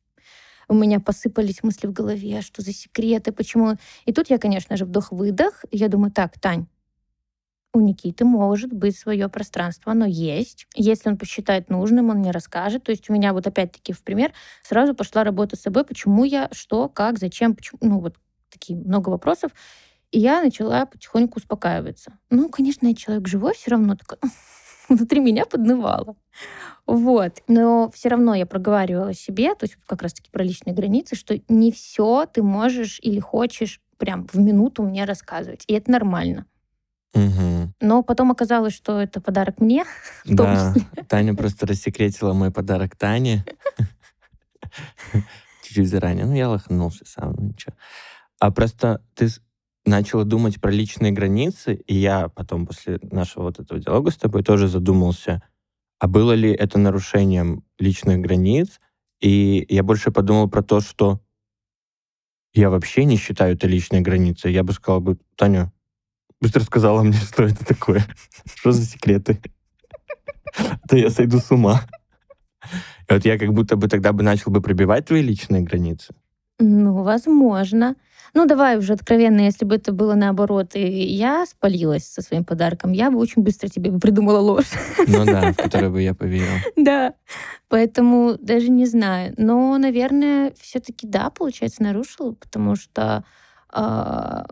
у 0.71 0.73
меня 0.73 1.01
посыпались 1.01 1.63
мысли 1.63 1.85
в 1.87 1.91
голове, 1.91 2.39
а 2.39 2.41
что 2.41 2.61
за 2.61 2.71
секреты, 2.71 3.33
почему. 3.33 3.75
И 4.05 4.13
тут 4.13 4.29
я, 4.29 4.37
конечно 4.37 4.77
же, 4.77 4.85
вдох-выдох, 4.85 5.65
и 5.69 5.77
я 5.77 5.89
думаю, 5.89 6.13
так, 6.13 6.39
Тань, 6.39 6.65
у 7.73 7.81
Никиты 7.81 8.23
может 8.23 8.71
быть 8.71 8.97
свое 8.97 9.27
пространство, 9.27 9.91
оно 9.91 10.05
есть. 10.05 10.67
Если 10.73 11.09
он 11.09 11.17
посчитает 11.17 11.69
нужным, 11.69 12.09
он 12.09 12.19
мне 12.19 12.31
расскажет. 12.31 12.85
То 12.85 12.91
есть 12.91 13.09
у 13.09 13.13
меня 13.13 13.33
вот 13.33 13.47
опять-таки 13.47 13.91
в 13.91 14.01
пример 14.01 14.31
сразу 14.63 14.95
пошла 14.95 15.25
работа 15.25 15.57
с 15.57 15.61
собой, 15.61 15.83
почему 15.83 16.23
я, 16.23 16.47
что, 16.53 16.87
как, 16.87 17.19
зачем, 17.19 17.53
почему, 17.53 17.79
ну 17.81 17.99
вот 17.99 18.15
такие 18.49 18.79
много 18.79 19.09
вопросов. 19.09 19.51
И 20.11 20.19
я 20.19 20.41
начала 20.41 20.85
потихоньку 20.85 21.39
успокаиваться. 21.39 22.13
Ну, 22.29 22.47
конечно, 22.47 22.87
я 22.87 22.95
человек 22.95 23.27
живой, 23.27 23.55
все 23.55 23.71
равно 23.71 23.95
такой 23.95 24.19
внутри 24.95 25.19
меня 25.19 25.45
поднывало. 25.45 26.15
Вот. 26.85 27.41
Но 27.47 27.89
все 27.91 28.09
равно 28.09 28.35
я 28.35 28.45
проговаривала 28.45 29.13
себе, 29.13 29.55
то 29.55 29.65
есть 29.65 29.77
как 29.85 30.01
раз-таки 30.01 30.29
про 30.31 30.43
личные 30.43 30.73
границы, 30.73 31.15
что 31.15 31.39
не 31.47 31.71
все 31.71 32.25
ты 32.25 32.43
можешь 32.43 32.99
или 33.01 33.19
хочешь 33.19 33.81
прям 33.97 34.27
в 34.27 34.37
минуту 34.39 34.83
мне 34.83 35.05
рассказывать. 35.05 35.63
И 35.67 35.73
это 35.73 35.91
нормально. 35.91 36.45
Угу. 37.13 37.73
Но 37.81 38.03
потом 38.03 38.31
оказалось, 38.31 38.73
что 38.73 38.99
это 38.99 39.21
подарок 39.21 39.59
мне. 39.59 39.85
Да. 40.25 40.73
Таня 41.07 41.35
просто 41.35 41.67
рассекретила 41.67 42.33
мой 42.33 42.51
подарок 42.51 42.95
Тане. 42.95 43.45
Чуть-чуть 45.63 45.89
заранее. 45.89 46.25
Ну, 46.25 46.33
я 46.33 46.49
лоханулся 46.49 47.05
сам, 47.05 47.33
ну 47.37 47.47
ничего. 47.47 47.75
А 48.39 48.51
просто 48.51 49.03
ты 49.13 49.27
начала 49.85 50.23
думать 50.23 50.59
про 50.61 50.71
личные 50.71 51.11
границы, 51.11 51.75
и 51.75 51.95
я 51.95 52.29
потом 52.29 52.65
после 52.65 52.99
нашего 53.03 53.43
вот 53.43 53.59
этого 53.59 53.79
диалога 53.79 54.11
с 54.11 54.17
тобой 54.17 54.43
тоже 54.43 54.67
задумался, 54.67 55.41
а 55.99 56.07
было 56.07 56.33
ли 56.33 56.51
это 56.51 56.79
нарушением 56.79 57.63
личных 57.79 58.19
границ, 58.19 58.79
и 59.19 59.65
я 59.69 59.83
больше 59.83 60.11
подумал 60.11 60.49
про 60.49 60.63
то, 60.63 60.79
что 60.81 61.21
я 62.53 62.69
вообще 62.69 63.05
не 63.05 63.17
считаю 63.17 63.55
это 63.55 63.67
личной 63.67 64.01
границей. 64.01 64.51
Я 64.51 64.63
бы 64.63 64.73
сказал 64.73 64.99
бы, 64.99 65.17
Таня, 65.35 65.71
быстро 66.41 66.61
сказала 66.61 67.01
мне, 67.03 67.13
что 67.31 67.43
это 67.43 67.65
такое. 67.65 68.05
Что 68.55 68.71
за 68.71 68.85
секреты? 68.85 69.41
То 70.89 70.97
я 70.97 71.09
сойду 71.09 71.39
с 71.39 71.51
ума. 71.51 71.87
И 73.09 73.13
вот 73.13 73.25
я 73.25 73.37
как 73.37 73.53
будто 73.53 73.75
бы 73.75 73.87
тогда 73.87 74.11
бы 74.11 74.23
начал 74.23 74.51
бы 74.51 74.61
пробивать 74.61 75.05
твои 75.07 75.21
личные 75.21 75.61
границы. 75.61 76.13
Ну, 76.61 77.01
возможно. 77.01 77.95
Ну, 78.33 78.45
давай 78.45 78.77
уже 78.77 78.93
откровенно, 78.93 79.41
если 79.41 79.65
бы 79.65 79.75
это 79.75 79.91
было 79.91 80.13
наоборот, 80.13 80.75
и 80.75 80.79
я 80.79 81.45
спалилась 81.45 82.05
со 82.05 82.21
своим 82.21 82.45
подарком, 82.45 82.91
я 82.93 83.11
бы 83.11 83.17
очень 83.17 83.41
быстро 83.41 83.67
тебе 83.67 83.91
придумала 83.99 84.39
ложь. 84.39 84.71
Ну 85.07 85.25
да, 85.25 85.51
в 85.51 85.57
которую 85.57 85.91
бы 85.91 86.01
я 86.01 86.13
поверила. 86.13 86.59
Да, 86.77 87.13
поэтому 87.67 88.37
даже 88.39 88.69
не 88.69 88.85
знаю. 88.85 89.33
Но, 89.37 89.77
наверное, 89.77 90.53
все-таки 90.59 91.07
да, 91.07 91.29
получается, 91.29 91.83
нарушила, 91.83 92.33
потому 92.33 92.75
что... 92.75 93.25
А, 93.69 94.45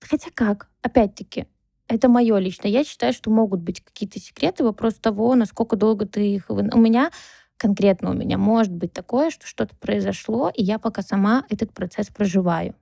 хотя 0.00 0.30
как? 0.34 0.68
Опять-таки, 0.82 1.46
это 1.88 2.08
мое 2.08 2.38
лично. 2.38 2.68
Я 2.68 2.84
считаю, 2.84 3.12
что 3.12 3.30
могут 3.30 3.60
быть 3.60 3.82
какие-то 3.82 4.20
секреты. 4.20 4.64
Вопрос 4.64 4.94
того, 4.94 5.34
насколько 5.34 5.76
долго 5.76 6.06
ты 6.06 6.34
их... 6.34 6.50
У 6.50 6.78
меня 6.78 7.10
конкретно 7.58 8.10
у 8.10 8.14
меня 8.14 8.38
может 8.38 8.72
быть 8.72 8.92
такое, 8.94 9.30
что 9.30 9.46
что-то 9.46 9.76
произошло, 9.76 10.50
и 10.54 10.62
я 10.62 10.78
пока 10.78 11.02
сама 11.02 11.44
этот 11.50 11.74
процесс 11.74 12.08
проживаю 12.08 12.74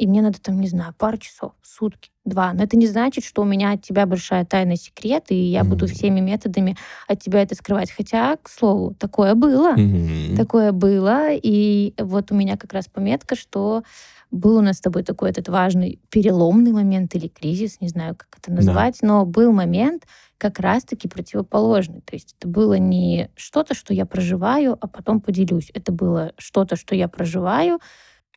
и 0.00 0.06
мне 0.06 0.22
надо 0.22 0.40
там, 0.40 0.58
не 0.58 0.66
знаю, 0.66 0.94
пару 0.96 1.18
часов, 1.18 1.52
сутки, 1.62 2.10
два. 2.24 2.54
Но 2.54 2.64
это 2.64 2.78
не 2.78 2.86
значит, 2.86 3.22
что 3.22 3.42
у 3.42 3.44
меня 3.44 3.72
от 3.72 3.82
тебя 3.82 4.06
большая 4.06 4.46
тайна 4.46 4.76
секрет, 4.76 5.24
и 5.28 5.34
я 5.34 5.60
mm-hmm. 5.60 5.64
буду 5.64 5.86
всеми 5.88 6.20
методами 6.20 6.74
от 7.06 7.20
тебя 7.20 7.42
это 7.42 7.54
скрывать. 7.54 7.90
Хотя, 7.90 8.38
к 8.42 8.48
слову, 8.48 8.94
такое 8.94 9.34
было. 9.34 9.76
Mm-hmm. 9.76 10.36
Такое 10.36 10.72
было. 10.72 11.34
И 11.34 11.92
вот 11.98 12.32
у 12.32 12.34
меня 12.34 12.56
как 12.56 12.72
раз 12.72 12.86
пометка, 12.86 13.36
что 13.36 13.82
был 14.30 14.58
у 14.58 14.60
нас 14.60 14.76
с 14.76 14.80
тобой 14.80 15.02
такой 15.02 15.30
этот 15.30 15.48
важный 15.48 16.00
переломный 16.08 16.72
момент 16.72 17.14
или 17.14 17.28
кризис, 17.28 17.80
не 17.80 17.88
знаю, 17.88 18.14
как 18.16 18.28
это 18.38 18.52
назвать, 18.52 18.98
да. 19.00 19.08
но 19.08 19.24
был 19.26 19.52
момент 19.52 20.06
как 20.38 20.58
раз-таки 20.58 21.08
противоположный. 21.08 22.00
То 22.02 22.14
есть 22.14 22.34
это 22.38 22.48
было 22.48 22.74
не 22.74 23.30
что-то, 23.36 23.74
что 23.74 23.92
я 23.92 24.06
проживаю, 24.06 24.76
а 24.80 24.86
потом 24.86 25.20
поделюсь. 25.20 25.70
Это 25.74 25.92
было 25.92 26.32
что-то, 26.38 26.76
что 26.76 26.94
я 26.94 27.08
проживаю, 27.08 27.80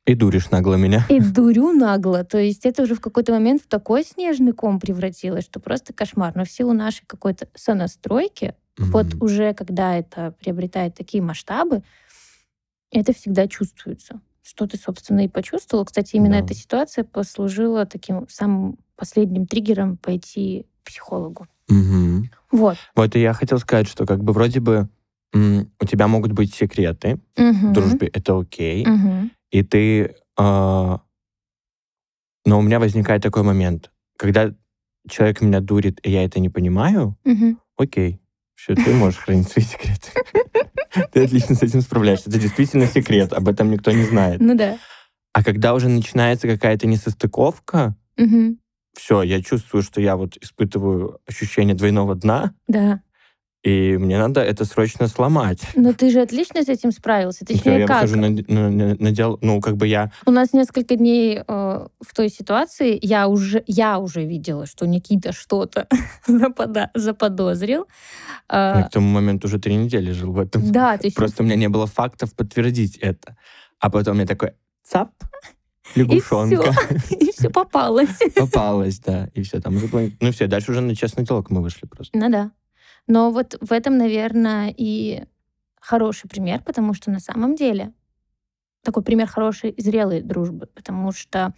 и 0.06 0.16
дуришь 0.16 0.52
нагло 0.52 0.76
меня. 0.76 1.06
И 1.08 1.22
дурю 1.22 1.72
нагло. 1.72 2.26
То 2.26 2.38
есть 2.38 2.66
это 2.66 2.84
уже 2.84 2.96
в 2.96 3.00
какой-то 3.00 3.32
момент 3.32 3.62
в 3.62 3.68
такой 3.68 4.04
снежный 4.04 4.52
ком 4.52 4.80
превратилось, 4.80 5.46
что 5.46 5.62
просто 5.62 5.94
кошмар. 5.94 6.36
Но 6.36 6.44
в 6.44 6.52
силу 6.52 6.74
нашей 6.74 7.06
какой-то 7.08 7.48
сонастройки, 7.56 8.54
mm-hmm. 8.78 8.84
вот 8.92 9.16
уже 9.22 9.54
когда 9.54 9.96
это 9.96 10.36
приобретает 10.42 10.96
такие 10.96 11.24
масштабы, 11.24 11.84
это 12.92 13.14
всегда 13.14 13.48
чувствуется. 13.48 14.20
Что 14.44 14.68
ты, 14.68 14.78
собственно, 14.78 15.26
и 15.26 15.28
почувствовал. 15.28 15.86
Кстати, 15.86 16.16
именно 16.16 16.40
да. 16.40 16.46
эта 16.46 16.54
ситуация 16.54 17.04
послужила 17.04 17.86
таким 17.86 18.28
самым 18.30 18.78
последним 18.96 19.48
триггером 19.48 19.98
пойти 19.98 20.68
к 20.84 20.88
психологу. 20.88 21.48
Угу. 21.70 22.26
Вот. 22.52 22.78
Вот 22.96 23.16
и 23.16 23.22
я 23.22 23.34
хотел 23.34 23.58
сказать, 23.58 23.88
что 23.88 24.06
как 24.06 24.24
бы 24.24 24.34
вроде 24.34 24.60
бы 24.60 24.90
у 25.34 25.86
тебя 25.86 26.08
могут 26.08 26.34
быть 26.34 26.54
секреты 26.54 27.20
угу. 27.36 27.70
в 27.70 27.74
дружбе, 27.74 28.08
это 28.08 28.38
окей. 28.38 28.86
Угу 28.86 29.30
и 29.54 29.62
ты... 29.62 30.16
Э, 30.38 30.98
но 32.46 32.60
у 32.60 32.62
меня 32.62 32.80
возникает 32.80 33.22
такой 33.22 33.44
момент, 33.44 33.92
когда 34.18 34.54
человек 35.08 35.42
меня 35.42 35.62
дурит, 35.62 36.00
и 36.04 36.12
я 36.12 36.26
это 36.26 36.40
не 36.40 36.50
понимаю, 36.50 37.16
угу. 37.24 37.58
окей, 37.78 38.20
все, 38.64 38.76
ты 38.76 38.94
можешь 38.94 39.20
хранить 39.20 39.50
свои 39.50 39.66
секреты. 39.66 40.10
Ты 41.12 41.26
отлично 41.26 41.56
с 41.56 41.64
этим 41.64 41.82
справляешься. 41.82 42.30
Это 42.30 42.40
действительно 42.40 42.86
секрет, 42.88 43.34
об 43.34 43.50
этом 43.50 43.70
никто 43.72 43.92
не 43.92 44.04
знает. 44.04 44.40
Ну 44.40 44.56
да. 44.56 44.78
А 45.34 45.44
когда 45.44 45.74
уже 45.74 45.90
начинается 45.90 46.48
какая-то 46.48 46.88
несостыковка, 46.88 47.96
все, 48.94 49.24
я 49.24 49.42
чувствую, 49.42 49.82
что 49.82 50.00
я 50.00 50.16
вот 50.16 50.38
испытываю 50.38 51.20
ощущение 51.28 51.76
двойного 51.76 52.16
дна, 52.16 52.54
Да. 52.68 53.02
И 53.64 53.98
мне 53.98 54.18
надо 54.18 54.42
это 54.42 54.66
срочно 54.66 55.08
сломать. 55.08 55.62
Но 55.76 55.94
ты 55.94 56.10
же 56.10 56.20
отлично 56.22 56.64
с 56.64 56.68
этим 56.68 56.92
справился. 56.92 57.46
Точнее, 57.46 57.80
я 57.80 57.88
как? 57.88 58.04
выхожу 58.04 58.20
на, 58.20 58.30
на- 58.30 58.70
на- 58.70 58.96
на 58.96 59.12
диал- 59.12 59.38
ну, 59.42 59.62
как 59.62 59.78
бы 59.78 59.88
я... 59.88 60.12
У 60.26 60.32
нас 60.32 60.52
несколько 60.52 60.96
дней 60.98 61.38
э, 61.40 61.44
в 61.48 62.14
той 62.14 62.28
ситуации 62.30 63.00
я 63.02 63.28
уже, 63.30 63.64
я 63.66 64.00
уже 64.00 64.26
видела, 64.26 64.66
что 64.66 64.86
Никита 64.86 65.32
что-то 65.32 65.88
заподозрил. 66.94 67.88
я 68.50 68.80
А, 68.80 68.84
к 68.84 68.92
тому 68.92 69.08
моменту 69.08 69.48
уже 69.48 69.60
три 69.60 69.76
недели 69.76 70.12
жил 70.12 70.32
в 70.34 70.40
этом. 70.40 70.70
да, 70.72 70.98
есть 71.02 71.16
Просто 71.16 71.44
у 71.44 71.46
меня 71.46 71.56
не 71.56 71.70
было 71.70 71.88
фактов 71.88 72.36
подтвердить 72.36 72.98
это. 72.98 73.38
А 73.80 73.90
потом 73.90 74.20
я 74.20 74.26
такой, 74.26 74.52
цап, 74.84 75.12
и 75.96 76.00
лягушонка. 76.02 76.72
все, 77.06 77.16
и 77.20 77.32
все 77.32 77.50
попалось. 77.50 78.18
Попалась, 78.36 79.00
да. 79.00 79.30
И 79.34 79.42
все, 79.44 79.60
там 79.62 79.76
уже... 79.78 79.88
Ну 80.20 80.32
все, 80.32 80.48
дальше 80.48 80.72
уже 80.72 80.82
на 80.82 80.96
честный 80.96 81.24
диалог 81.26 81.50
мы 81.50 81.62
вышли 81.62 81.88
просто. 81.88 82.18
Ну 82.18 82.30
да. 82.30 82.52
Но 83.08 83.32
вот 83.32 83.58
в 83.60 83.72
этом, 83.72 83.98
наверное, 83.98 84.74
и 84.76 85.24
хороший 85.80 86.30
пример, 86.30 86.62
потому 86.64 86.94
что 86.94 87.12
на 87.12 87.20
самом 87.20 87.56
деле 87.56 87.94
такой 88.84 89.04
пример 89.04 89.28
хорошей 89.28 89.72
и 89.72 89.82
зрелой 89.82 90.22
дружбы, 90.22 90.68
потому 90.68 91.12
что 91.12 91.54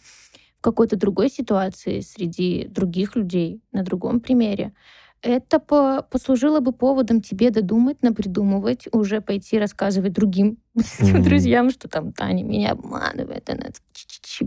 в 0.58 0.62
какой-то 0.62 0.96
другой 0.96 1.30
ситуации 1.30 2.00
среди 2.00 2.68
других 2.68 3.16
людей, 3.16 3.62
на 3.72 3.84
другом 3.84 4.20
примере, 4.20 4.74
это 5.22 5.60
по- 5.60 6.04
послужило 6.04 6.60
бы 6.60 6.72
поводом 6.72 7.22
тебе 7.22 7.50
додумать, 7.50 8.04
напридумывать, 8.04 8.88
уже 8.92 9.22
пойти 9.22 9.58
рассказывать 9.58 10.14
другим 10.14 10.58
Мгм. 11.00 11.24
друзьям, 11.24 11.70
что 11.72 11.88
там 11.88 12.14
Таня 12.14 12.44
меня 12.44 12.72
обманывает, 12.72 13.50
она 13.50 13.70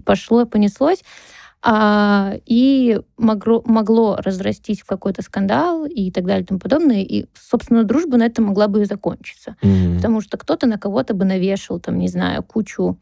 пошло, 0.04 0.46
понеслось. 0.46 1.02
А, 1.70 2.34
и 2.46 2.98
могло, 3.18 3.62
могло 3.66 4.16
разрастись 4.24 4.80
в 4.80 4.86
какой-то 4.86 5.20
скандал 5.22 5.84
и 5.84 6.10
так 6.10 6.24
далее 6.24 6.42
и 6.44 6.46
тому 6.46 6.60
подобное. 6.60 7.02
И, 7.02 7.26
собственно, 7.34 7.84
дружба 7.84 8.16
на 8.16 8.24
этом 8.24 8.46
могла 8.46 8.68
бы 8.68 8.80
и 8.82 8.86
закончиться. 8.86 9.56
Мгм. 9.62 9.96
Потому 9.96 10.20
что 10.22 10.38
кто-то 10.38 10.66
на 10.66 10.78
кого-то 10.78 11.12
бы 11.14 11.26
навешал, 11.26 11.78
там, 11.78 11.98
не 11.98 12.08
знаю, 12.08 12.42
кучу 12.42 12.98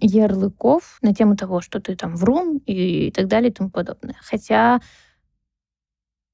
ярлыков 0.00 0.98
на 1.02 1.14
тему 1.14 1.36
того, 1.36 1.60
что 1.62 1.80
ты 1.80 1.96
там 1.96 2.16
врун 2.16 2.58
и 2.66 3.10
так 3.10 3.26
далее 3.28 3.50
и 3.50 3.54
тому 3.54 3.70
подобное. 3.70 4.16
Хотя 4.22 4.80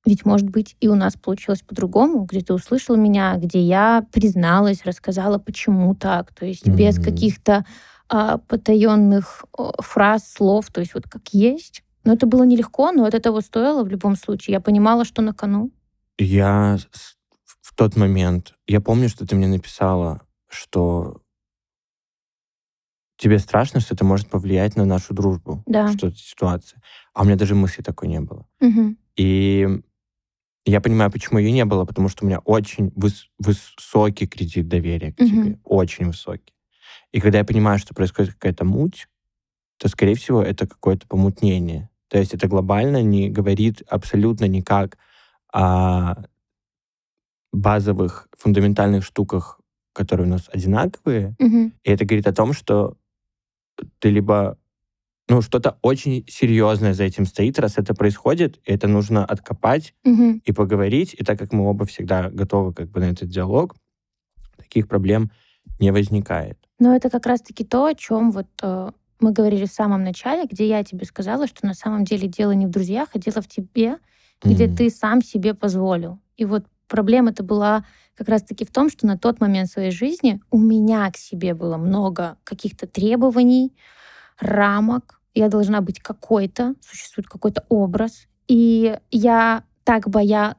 ведь, 0.07 0.27
может 0.27 0.51
быть, 0.51 0.77
и 0.81 0.89
у 0.89 0.95
нас 0.95 1.15
получилось 1.17 1.63
по-другому, 1.63 2.25
где 2.25 2.41
ты 2.43 2.53
услышал 2.53 2.95
меня, 2.97 3.37
где 3.37 3.61
я 3.61 4.05
призналась, 4.13 4.85
рассказала, 4.85 5.39
почему 5.39 5.95
так. 5.95 6.33
То 6.35 6.45
есть 6.45 6.69
без 6.69 6.97
Мгм. 6.99 7.05
каких-то 7.05 7.65
а, 8.09 8.39
потаенных 8.39 9.45
фраз, 9.81 10.31
слов, 10.33 10.71
то 10.71 10.81
есть 10.81 10.95
вот 10.95 11.05
как 11.09 11.29
есть. 11.33 11.83
Но 12.05 12.13
это 12.13 12.27
было 12.27 12.43
нелегко, 12.43 12.93
но 12.93 13.05
от 13.05 13.15
этого 13.15 13.41
стоило 13.41 13.83
в 13.83 13.89
любом 13.89 14.15
случае. 14.17 14.53
Я 14.55 14.61
понимала, 14.61 15.05
что 15.05 15.23
на 15.23 15.33
кону. 15.33 15.71
Я 16.19 16.79
в 17.63 17.75
тот 17.75 17.97
момент... 17.97 18.55
Я 18.67 18.81
помню, 18.81 19.09
что 19.09 19.27
ты 19.27 19.35
мне 19.35 19.47
написала, 19.49 20.21
что 20.49 21.23
тебе 23.17 23.39
страшно, 23.39 23.81
что 23.81 23.95
это 23.95 24.05
может 24.05 24.29
повлиять 24.29 24.77
на 24.77 24.85
нашу 24.85 25.15
дружбу. 25.15 25.63
Да. 25.67 25.91
Что 25.93 26.09
это 26.09 26.17
ситуация. 26.19 26.81
А 27.15 27.23
у 27.23 27.25
меня 27.25 27.37
даже 27.37 27.55
мысли 27.55 27.83
такой 27.83 28.09
не 28.09 28.21
было. 28.21 28.47
Мгм. 28.61 28.99
И 29.17 29.67
я 30.67 30.81
понимаю, 30.81 31.11
почему 31.11 31.39
ее 31.39 31.53
не 31.53 31.65
было, 31.65 31.85
потому 31.85 32.09
что 32.09 32.25
у 32.25 32.29
меня 32.29 32.41
очень 32.41 32.89
выс- 32.89 33.29
высокий 33.39 34.27
кредит 34.27 34.69
доверия 34.69 35.13
к 35.13 35.21
Мгм. 35.21 35.29
тебе. 35.31 35.61
Очень 35.65 36.07
высокий. 36.07 36.53
И 37.13 37.21
когда 37.21 37.39
я 37.39 37.45
понимаю, 37.45 37.79
что 37.79 37.95
происходит 37.95 38.35
какая-то 38.35 38.65
муть, 38.65 39.09
то, 39.79 39.89
скорее 39.89 40.15
всего, 40.15 40.43
это 40.43 40.67
какое-то 40.67 41.07
помутнение. 41.07 41.91
То 42.09 42.19
есть 42.19 42.35
это 42.35 42.47
глобально 42.47 43.03
не 43.03 43.29
говорит 43.29 43.83
абсолютно 43.89 44.45
никак 44.47 44.99
о 45.53 46.25
базовых, 47.53 48.29
фундаментальных 48.37 49.05
штуках, 49.05 49.61
которые 49.93 50.27
у 50.27 50.31
нас 50.31 50.49
одинаковые. 50.53 51.37
Мгм. 51.39 51.73
И 51.83 51.91
это 51.91 52.05
говорит 52.05 52.27
о 52.27 52.35
том, 52.35 52.53
что 52.53 52.97
ты 53.99 54.11
либо 54.11 54.59
ну, 55.29 55.41
что-то 55.41 55.79
очень 55.81 56.25
серьезное 56.29 56.93
за 56.93 57.05
этим 57.05 57.25
стоит, 57.25 57.59
раз 57.59 57.79
это 57.79 57.95
происходит, 57.95 58.61
и 58.65 58.73
это 58.73 58.89
нужно 58.89 59.25
откопать 59.25 59.95
Мгм. 60.05 60.43
и 60.45 60.53
поговорить. 60.53 61.15
И 61.19 61.25
так 61.25 61.39
как 61.39 61.53
мы 61.53 61.65
оба 61.65 61.87
всегда 61.87 62.29
готовы 62.31 62.75
как 62.75 62.91
бы 62.91 63.01
на 63.01 63.05
этот 63.05 63.31
диалог, 63.31 63.75
таких 64.59 64.87
проблем 64.87 65.31
не 65.79 65.91
возникает. 65.93 66.59
Но 66.79 66.95
это 66.95 67.11
как 67.11 67.27
раз-таки 67.27 67.65
то, 67.65 67.87
о 67.87 67.95
чем 67.95 68.31
вот 68.31 68.47
э, 68.63 68.91
мы 69.21 69.33
говорили 69.33 69.67
в 69.67 69.73
самом 69.73 70.03
начале, 70.05 70.45
где 70.51 70.69
я 70.69 70.85
тебе 70.85 71.07
сказала, 71.07 71.47
что 71.47 71.67
на 71.67 71.75
самом 71.75 72.05
деле 72.05 72.29
дело 72.29 72.53
не 72.53 72.67
в 72.67 72.71
друзьях, 72.71 73.09
а 73.15 73.19
дело 73.19 73.41
в 73.43 73.49
тебе, 73.49 73.99
где 74.43 74.67
Мгм. 74.67 74.77
ты 74.77 74.91
сам 74.91 75.23
себе 75.23 75.55
позволил. 75.55 76.19
И 76.37 76.45
вот 76.45 76.65
проблема-то 76.89 77.43
была 77.43 77.85
как 78.17 78.29
раз-таки 78.29 78.65
в 78.65 78.71
том, 78.71 78.91
что 78.91 79.07
на 79.07 79.17
тот 79.19 79.41
момент 79.41 79.69
своей 79.71 79.91
жизни 79.91 80.41
у 80.51 80.59
меня 80.59 81.11
к 81.11 81.17
себе 81.17 81.55
было 81.55 81.77
много 81.77 82.37
каких-то 82.45 82.87
требований, 82.87 83.73
рамок. 84.39 85.21
Я 85.35 85.49
должна 85.49 85.81
быть 85.81 86.01
какой-то, 86.01 86.75
существует 86.81 87.27
какой-то 87.29 87.65
образ. 87.69 88.27
И 88.47 88.99
я 89.11 89.65
так 89.85 90.09
боя... 90.09 90.57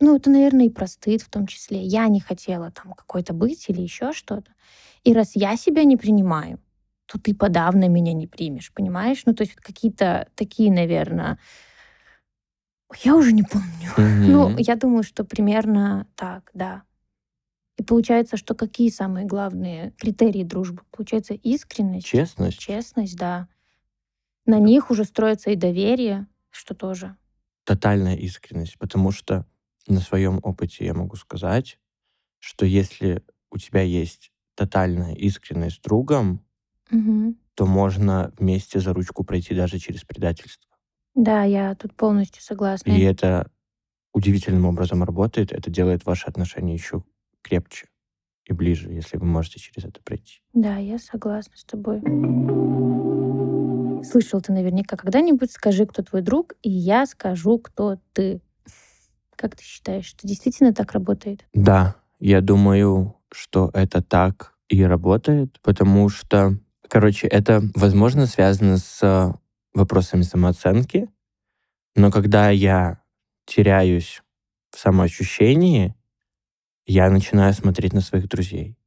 Ну, 0.00 0.16
это, 0.16 0.30
наверное, 0.30 0.66
и 0.66 0.70
про 0.70 0.86
стыд 0.86 1.22
в 1.22 1.30
том 1.30 1.46
числе. 1.46 1.82
Я 1.82 2.06
не 2.08 2.20
хотела 2.20 2.70
там 2.70 2.92
какой-то 2.92 3.32
быть 3.32 3.64
или 3.68 3.80
еще 3.80 4.12
что-то. 4.12 4.52
И 5.04 5.14
раз 5.14 5.32
я 5.34 5.56
себя 5.56 5.84
не 5.84 5.96
принимаю, 5.96 6.60
то 7.06 7.18
ты 7.18 7.34
подавно 7.34 7.88
меня 7.88 8.12
не 8.12 8.26
примешь, 8.26 8.72
понимаешь? 8.72 9.22
Ну, 9.24 9.34
то 9.34 9.42
есть 9.42 9.54
вот 9.54 9.64
какие-то 9.64 10.28
такие, 10.34 10.70
наверное... 10.72 11.38
Я 13.02 13.16
уже 13.16 13.32
не 13.32 13.42
помню. 13.42 13.90
Ну, 14.28 14.48
Мгм. 14.50 14.58
я 14.58 14.76
думаю, 14.76 15.02
что 15.02 15.24
примерно 15.24 16.06
так, 16.14 16.50
да. 16.54 16.82
И 17.78 17.82
получается, 17.82 18.36
что 18.36 18.54
какие 18.54 18.90
самые 18.90 19.26
главные 19.26 19.92
критерии 19.98 20.44
дружбы? 20.44 20.82
Получается, 20.90 21.34
искренность, 21.34 22.06
Честность. 22.06 22.58
честность, 22.58 23.16
да. 23.16 23.48
На 24.46 24.58
них 24.58 24.90
уже 24.90 25.04
строится 25.04 25.50
и 25.50 25.56
доверие, 25.56 26.26
что 26.50 26.74
тоже. 26.74 27.16
Тотальная 27.64 28.14
искренность. 28.16 28.78
Потому 28.78 29.10
что 29.10 29.46
на 29.88 30.00
своем 30.00 30.40
опыте 30.42 30.84
я 30.84 30.94
могу 30.94 31.16
сказать, 31.16 31.78
что 32.38 32.66
если 32.66 33.22
у 33.50 33.58
тебя 33.58 33.82
есть 33.82 34.32
тотальная 34.54 35.14
искренность 35.14 35.76
с 35.76 35.80
другом, 35.80 36.44
Мгм. 36.90 37.36
то 37.54 37.66
можно 37.66 38.32
вместе 38.38 38.80
за 38.80 38.92
ручку 38.92 39.24
пройти 39.24 39.54
даже 39.54 39.78
через 39.78 40.04
предательство. 40.04 40.70
Да, 41.14 41.42
я 41.44 41.74
тут 41.74 41.94
полностью 41.94 42.42
согласна. 42.42 42.90
И 42.90 43.00
это 43.00 43.50
удивительным 44.12 44.66
образом 44.66 45.02
работает. 45.04 45.52
Это 45.52 45.70
делает 45.70 46.04
ваши 46.06 46.26
отношения 46.26 46.74
еще 46.74 47.02
крепче 47.42 47.88
и 48.46 48.52
ближе, 48.52 48.92
если 48.92 49.16
вы 49.18 49.26
можете 49.26 49.58
через 49.58 49.84
это 49.88 50.00
пройти. 50.02 50.40
Да, 50.52 50.76
я 50.76 50.98
согласна 50.98 51.56
с 51.56 51.64
тобой. 51.64 52.00
Слышал 54.04 54.40
ты 54.40 54.52
наверняка 54.52 54.96
когда-нибудь 54.96 55.50
«Скажи, 55.50 55.84
кто 55.86 56.02
твой 56.02 56.22
друг», 56.22 56.54
и 56.62 56.70
я 56.70 57.06
скажу, 57.06 57.58
кто 57.58 57.98
ты. 58.12 58.40
Как 59.36 59.54
ты 59.54 59.62
считаешь, 59.62 60.06
что 60.06 60.26
действительно 60.26 60.72
так 60.72 60.92
работает? 60.92 61.44
Да, 61.52 61.96
я 62.18 62.40
думаю, 62.40 63.16
что 63.30 63.70
это 63.74 64.02
так 64.02 64.54
и 64.68 64.82
работает, 64.82 65.60
потому 65.62 66.08
что, 66.08 66.58
короче, 66.88 67.26
это, 67.26 67.62
возможно, 67.74 68.26
связано 68.26 68.78
с 68.78 69.38
вопросами 69.74 70.22
самооценки, 70.22 71.08
но 71.94 72.10
когда 72.10 72.50
я 72.50 73.02
теряюсь 73.44 74.22
в 74.70 74.78
самоощущении, 74.78 75.94
я 76.86 77.10
начинаю 77.10 77.52
смотреть 77.52 77.92
на 77.92 78.00
своих 78.00 78.28
друзей 78.28 78.78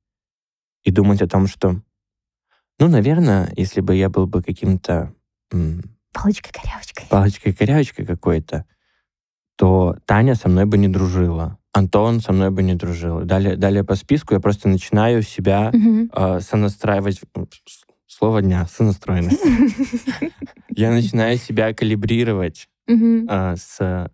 и 0.84 0.92
думать 0.92 1.22
о 1.22 1.28
том, 1.28 1.48
что, 1.48 1.82
ну, 2.80 2.88
наверное, 2.88 3.54
если 3.56 3.82
бы 3.82 3.96
я 3.96 4.10
был 4.10 4.26
бы 4.26 4.42
каким-то 4.42 5.14
Палочкой-корявочкой. 6.14 7.08
палочкой-корявочкой 7.10 8.06
какой-то, 8.06 8.66
то 9.60 9.98
Таня 10.06 10.36
со 10.36 10.48
мной 10.48 10.65
бы 10.65 10.78
не 10.78 10.88
дружила. 10.88 11.58
Антон 11.74 12.22
со 12.22 12.32
мной 12.32 12.50
бы 12.50 12.63
не 12.63 12.76
дружил. 12.76 13.26
Далее, 13.26 13.58
далее 13.58 13.84
по 13.84 13.95
списку 13.95 14.34
я 14.34 14.39
просто 14.39 14.69
начинаю 14.69 15.22
себя 15.22 15.69
Мгм. 15.74 16.10
э, 16.15 16.39
сонастраивать. 16.39 17.19
Слово 18.08 18.41
дня, 18.41 18.65
сонастроенность. 18.67 19.43
Я 20.69 20.92
начинаю 20.92 21.38
себя 21.38 21.73
калибрировать 21.73 22.69
э, 23.29 23.56
с 23.58 24.10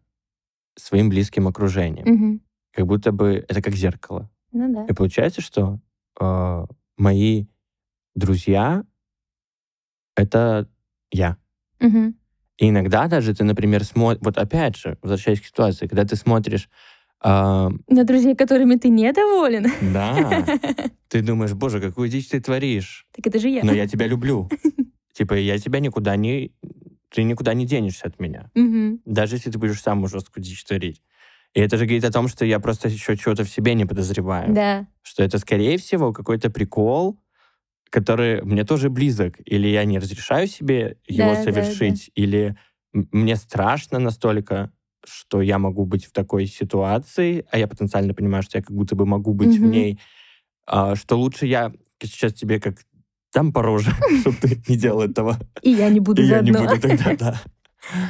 своим 0.77 1.09
близким 1.09 1.47
окружением. 1.47 2.05
Как 2.73 2.87
будто 2.87 3.11
бы 3.11 3.45
это 3.47 3.61
как 3.61 3.75
зеркало. 3.75 4.31
Ну. 4.51 4.87
И 4.87 4.93
получается, 4.93 5.41
что 5.41 5.79
э, 6.19 6.65
мои 6.97 7.45
друзья— 8.15 8.83
это 10.15 10.67
я. 11.11 11.37
И 12.57 12.69
иногда 12.69 13.07
даже 13.07 13.33
ты, 13.35 13.43
например, 13.43 13.83
смотришь... 13.83 14.21
Вот 14.23 14.37
опять 14.37 14.77
же, 14.77 14.97
возвращаясь 15.01 15.41
к 15.41 15.45
ситуации, 15.45 15.87
когда 15.87 16.05
ты 16.05 16.15
смотришь 16.15 16.69
А, 17.21 17.69
На 17.87 18.03
друзей, 18.03 18.35
которыми 18.35 18.75
ты 18.75 18.89
недоволен? 18.89 19.65
да, 19.93 20.45
ты 21.09 21.21
думаешь, 21.21 21.53
боже, 21.53 21.79
какую 21.81 22.07
дичь 22.09 22.29
ты 22.29 22.39
творишь. 22.39 23.07
Так 23.15 23.27
это 23.27 23.39
же 23.39 23.49
я. 23.49 23.63
Но 23.63 23.73
я 23.73 23.87
тебя 23.87 24.07
люблю. 24.07 24.49
Типа, 25.13 25.33
я 25.33 25.57
тебя 25.57 25.79
никуда 25.79 26.15
не... 26.15 26.51
Ты 27.13 27.23
никуда 27.23 27.53
не 27.53 27.65
денешься 27.65 28.07
от 28.07 28.19
меня. 28.19 28.49
Даже 29.05 29.35
если 29.35 29.49
ты 29.51 29.57
будешь 29.57 29.81
самую 29.81 30.09
жесткую 30.09 30.43
дичь 30.43 30.63
творить. 30.65 31.01
И 31.53 31.61
это 31.61 31.77
же 31.77 31.85
говорит 31.85 32.03
о 32.03 32.11
том, 32.11 32.27
что 32.27 32.43
я 32.43 32.59
просто 32.59 32.89
еще 32.89 33.15
чего-то 33.15 33.45
в 33.45 33.49
себе 33.49 33.73
не 33.75 33.85
подозреваю. 33.85 34.53
Да. 34.53 34.87
Что 35.01 35.23
это, 35.23 35.37
скорее 35.39 35.77
всего, 35.77 36.11
какой-то 36.11 36.49
прикол, 36.49 37.17
который 37.89 38.41
мне 38.43 38.63
тоже 38.65 38.89
близок. 38.89 39.35
Или 39.45 39.67
я 39.67 39.85
не 39.85 39.99
разрешаю 39.99 40.47
себе 40.47 40.97
его 41.07 41.33
Да, 41.33 41.35
да, 41.35 41.43
совершить, 41.43 42.11
или 42.15 42.55
мне 42.93 43.35
страшно 43.35 43.99
настолько, 43.99 44.71
что 45.05 45.41
я 45.41 45.59
могу 45.59 45.85
быть 45.85 46.05
в 46.05 46.11
такой 46.11 46.47
ситуации, 46.47 47.45
а 47.51 47.57
я 47.57 47.67
потенциально 47.67 48.13
понимаю, 48.13 48.43
что 48.43 48.57
я 48.57 48.63
как 48.63 48.75
будто 48.75 48.95
бы 48.95 49.05
могу 49.05 49.33
быть 49.33 49.57
в 49.57 49.61
Мгм. 49.61 49.71
ней, 49.71 49.99
а, 50.67 50.95
что 50.95 51.17
лучше 51.17 51.45
я 51.47 51.73
сейчас 52.01 52.33
тебе 52.33 52.59
как 52.59 52.77
дам 53.33 53.53
по 53.53 53.61
роже, 53.61 53.91
чтобы 54.21 54.37
ты 54.39 54.61
не 54.67 54.77
делал 54.77 55.01
этого. 55.01 55.37
И 55.61 55.71
я 55.71 55.89
не 55.89 55.99
буду 55.99 56.21
И 56.21 56.25
я 56.25 56.41
не 56.41 56.51
буду 56.51 56.79
тогда, 56.79 57.15
да. 57.19 57.41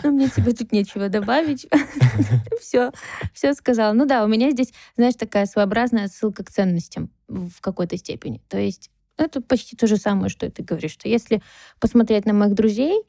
Ну, 0.03 0.11
мне 0.11 0.29
тебе 0.29 0.53
тут 0.53 0.71
нечего 0.71 1.09
добавить. 1.09 1.67
Все, 2.61 2.91
все 3.33 3.53
сказала. 3.53 3.93
Ну 3.93 4.05
да, 4.05 4.23
у 4.23 4.27
меня 4.27 4.51
здесь, 4.51 4.73
знаешь, 4.95 5.15
такая 5.15 5.45
своеобразная 5.45 6.07
ссылка 6.07 6.43
к 6.43 6.51
ценностям 6.51 7.11
в 7.27 7.59
какой-то 7.61 7.97
степени. 7.97 8.41
То 8.47 8.57
есть 8.57 8.89
это 9.17 9.41
почти 9.41 9.75
то 9.75 9.87
же 9.87 9.97
самое, 9.97 10.29
что 10.29 10.45
и 10.45 10.49
ты 10.49 10.63
говоришь, 10.63 10.91
что 10.93 11.07
если 11.09 11.41
посмотреть 11.79 12.25
на 12.25 12.33
моих 12.33 12.53
друзей, 12.53 13.03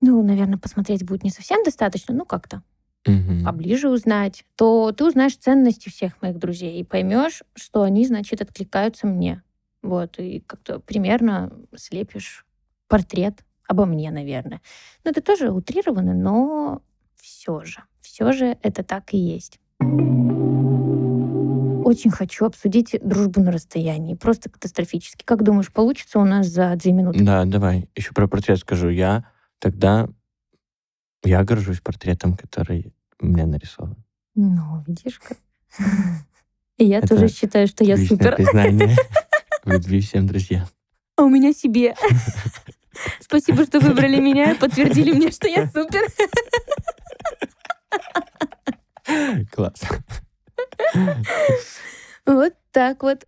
ну, 0.00 0.22
наверное, 0.22 0.58
посмотреть 0.58 1.04
будет 1.04 1.24
не 1.24 1.30
совсем 1.30 1.62
достаточно, 1.62 2.14
ну, 2.14 2.24
как-то 2.24 2.62
Мгм. 3.06 3.44
поближе 3.44 3.88
узнать, 3.88 4.44
то 4.56 4.92
ты 4.92 5.04
узнаешь 5.04 5.36
ценности 5.36 5.88
всех 5.88 6.20
моих 6.22 6.38
друзей 6.38 6.80
и 6.80 6.84
поймешь, 6.84 7.42
что 7.54 7.82
они, 7.82 8.06
значит, 8.06 8.42
откликаются 8.42 9.06
мне. 9.06 9.42
Вот, 9.82 10.18
и 10.18 10.40
как-то 10.40 10.80
примерно 10.80 11.50
слепишь 11.76 12.44
портрет 12.88 13.44
обо 13.68 13.86
мне, 13.86 14.10
наверное. 14.10 14.60
Ну, 15.04 15.10
это 15.10 15.22
тоже 15.22 15.50
утрированно, 15.50 16.12
но 16.12 16.82
все 17.16 17.64
же, 17.64 17.82
все 18.00 18.32
же 18.32 18.58
это 18.62 18.82
так 18.82 19.14
и 19.14 19.18
есть. 19.18 19.60
Очень 21.90 22.12
хочу 22.12 22.44
обсудить 22.44 22.96
дружбу 23.02 23.40
на 23.40 23.50
расстоянии. 23.50 24.14
Просто 24.14 24.48
катастрофически. 24.48 25.24
Как 25.24 25.42
думаешь, 25.42 25.72
получится 25.72 26.20
у 26.20 26.24
нас 26.24 26.46
за 26.46 26.76
две 26.76 26.92
минуты? 26.92 27.24
Да, 27.24 27.44
давай. 27.44 27.90
Еще 27.96 28.12
про 28.12 28.28
портрет 28.28 28.60
скажу. 28.60 28.90
Я 28.90 29.24
тогда... 29.58 30.08
Я 31.24 31.42
горжусь 31.42 31.80
портретом, 31.80 32.36
который 32.36 32.94
у 33.20 33.26
меня 33.26 33.44
нарисован. 33.44 33.96
Ну, 34.36 34.84
видишь 34.86 35.18
как. 35.18 35.36
И 36.78 36.84
я 36.84 37.02
тоже 37.02 37.26
считаю, 37.26 37.66
что 37.66 37.82
я 37.82 37.96
супер. 37.96 38.36
признание 38.36 38.94
в 39.64 39.68
любви 39.72 40.00
всем 40.00 40.28
друзьям. 40.28 40.68
А 41.16 41.24
у 41.24 41.28
меня 41.28 41.52
себе. 41.52 41.96
Спасибо, 43.20 43.64
что 43.64 43.80
выбрали 43.80 44.20
меня 44.20 44.52
и 44.52 44.54
подтвердили 44.56 45.10
мне, 45.10 45.32
что 45.32 45.48
я 45.48 45.66
супер. 45.66 46.06
Класс. 49.50 49.82
Вот 52.26 52.52
так 52.70 53.02
вот. 53.02 53.22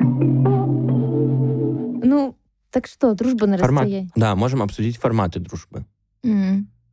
Ну, 2.04 2.36
так 2.70 2.86
что, 2.86 3.14
дружба 3.14 3.46
на 3.46 3.58
Формат. 3.58 3.84
расстоянии. 3.84 4.10
Да, 4.16 4.34
можем 4.36 4.62
обсудить 4.62 4.96
форматы 4.98 5.40
дружбы. 5.40 5.84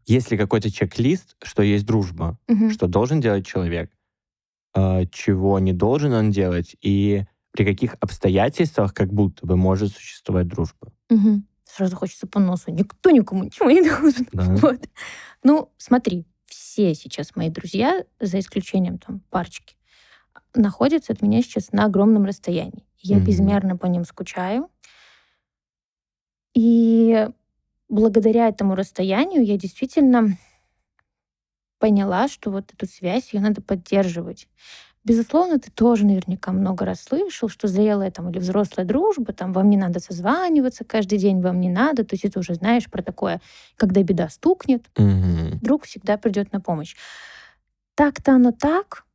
Есть 0.05 0.31
ли 0.31 0.37
какой-то 0.37 0.71
чек-лист, 0.71 1.35
что 1.43 1.61
есть 1.61 1.85
дружба? 1.85 2.37
Что 2.71 2.87
должен 2.87 3.19
делать 3.21 3.45
человек? 3.45 3.91
а, 4.73 5.05
Чего 5.07 5.59
не 5.59 5.73
должен 5.73 6.13
он 6.13 6.31
делать? 6.31 6.75
И 6.81 7.25
при 7.51 7.65
каких 7.65 7.95
обстоятельствах 7.99 8.93
как 8.93 9.11
будто 9.13 9.45
бы 9.45 9.55
может 9.57 9.91
существовать 9.91 10.47
дружба? 10.47 10.91
Сразу 11.65 11.95
хочется 11.95 12.25
по 12.27 12.39
носу. 12.39 12.71
Никто 12.71 13.11
никому 13.11 13.43
ничего 13.43 13.69
не 13.69 13.81
должен. 13.87 14.25
Да. 14.31 14.43
Вот. 14.55 14.89
Ну, 15.43 15.71
смотри, 15.77 16.25
все 16.45 16.95
сейчас 16.95 17.35
мои 17.35 17.49
друзья, 17.49 18.03
за 18.19 18.39
исключением 18.39 18.97
там 18.97 19.21
парочки, 19.29 19.75
находятся 20.55 21.13
от 21.13 21.21
меня 21.21 21.41
сейчас 21.41 21.71
на 21.71 21.85
огромном 21.85 22.25
расстоянии. 22.25 22.85
Я 22.99 23.17
Мгм. 23.17 23.25
безмерно 23.25 23.77
по 23.77 23.85
ним 23.87 24.05
скучаю. 24.05 24.69
И 26.55 27.27
благодаря 27.89 28.47
этому 28.49 28.75
расстоянию 28.75 29.43
я 29.45 29.57
действительно 29.57 30.37
поняла, 31.79 32.27
что 32.27 32.51
вот 32.51 32.71
эту 32.73 32.85
связь, 32.91 33.33
ее 33.33 33.41
надо 33.41 33.61
поддерживать. 33.61 34.47
Безусловно, 35.05 35.59
ты 35.59 35.71
тоже 35.71 36.05
наверняка 36.05 36.51
много 36.51 36.85
раз 36.85 37.01
слышал, 37.03 37.49
что 37.49 37.67
зрелая 37.67 38.11
там 38.11 38.29
или 38.31 38.39
взрослая 38.39 38.85
дружба, 38.85 39.33
там 39.33 39.53
вам 39.53 39.69
не 39.69 39.77
надо 39.77 39.99
созваниваться 39.99 40.85
каждый 40.85 41.19
день, 41.19 41.41
вам 41.41 41.59
не 41.61 41.69
надо. 41.69 42.05
То 42.05 42.15
есть 42.15 42.25
это 42.25 42.39
уже 42.39 42.55
знаешь 42.55 42.89
про 42.89 43.01
такое, 43.03 43.41
когда 43.77 44.03
беда 44.03 44.29
стукнет, 44.29 44.85
Мгм. 44.97 45.59
друг 45.61 45.85
всегда 45.85 46.17
придет 46.17 46.53
на 46.53 46.61
помощь. 46.61 46.95
Так-то 47.95 48.33
оно 48.33 48.51
так, 48.51 49.05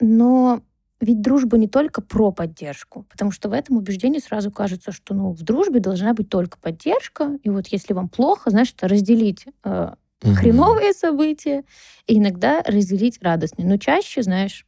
но 0.00 0.62
ведь 1.00 1.20
дружба 1.20 1.58
не 1.58 1.68
только 1.68 2.02
про 2.02 2.32
поддержку, 2.32 3.04
потому 3.08 3.30
что 3.30 3.48
в 3.48 3.52
этом 3.52 3.76
убеждении 3.76 4.18
сразу 4.18 4.50
кажется, 4.50 4.90
что 4.90 5.14
ну, 5.14 5.32
в 5.32 5.42
дружбе 5.42 5.80
должна 5.80 6.12
быть 6.12 6.28
только 6.28 6.58
поддержка, 6.58 7.38
и 7.42 7.50
вот 7.50 7.68
если 7.68 7.92
вам 7.92 8.08
плохо, 8.08 8.50
значит, 8.50 8.82
разделить 8.82 9.46
э, 9.64 9.94
хреновые 10.22 10.92
события 10.92 11.64
и 12.06 12.18
иногда 12.18 12.62
разделить 12.62 13.18
радостные. 13.22 13.66
Но 13.68 13.76
чаще, 13.76 14.22
знаешь, 14.22 14.66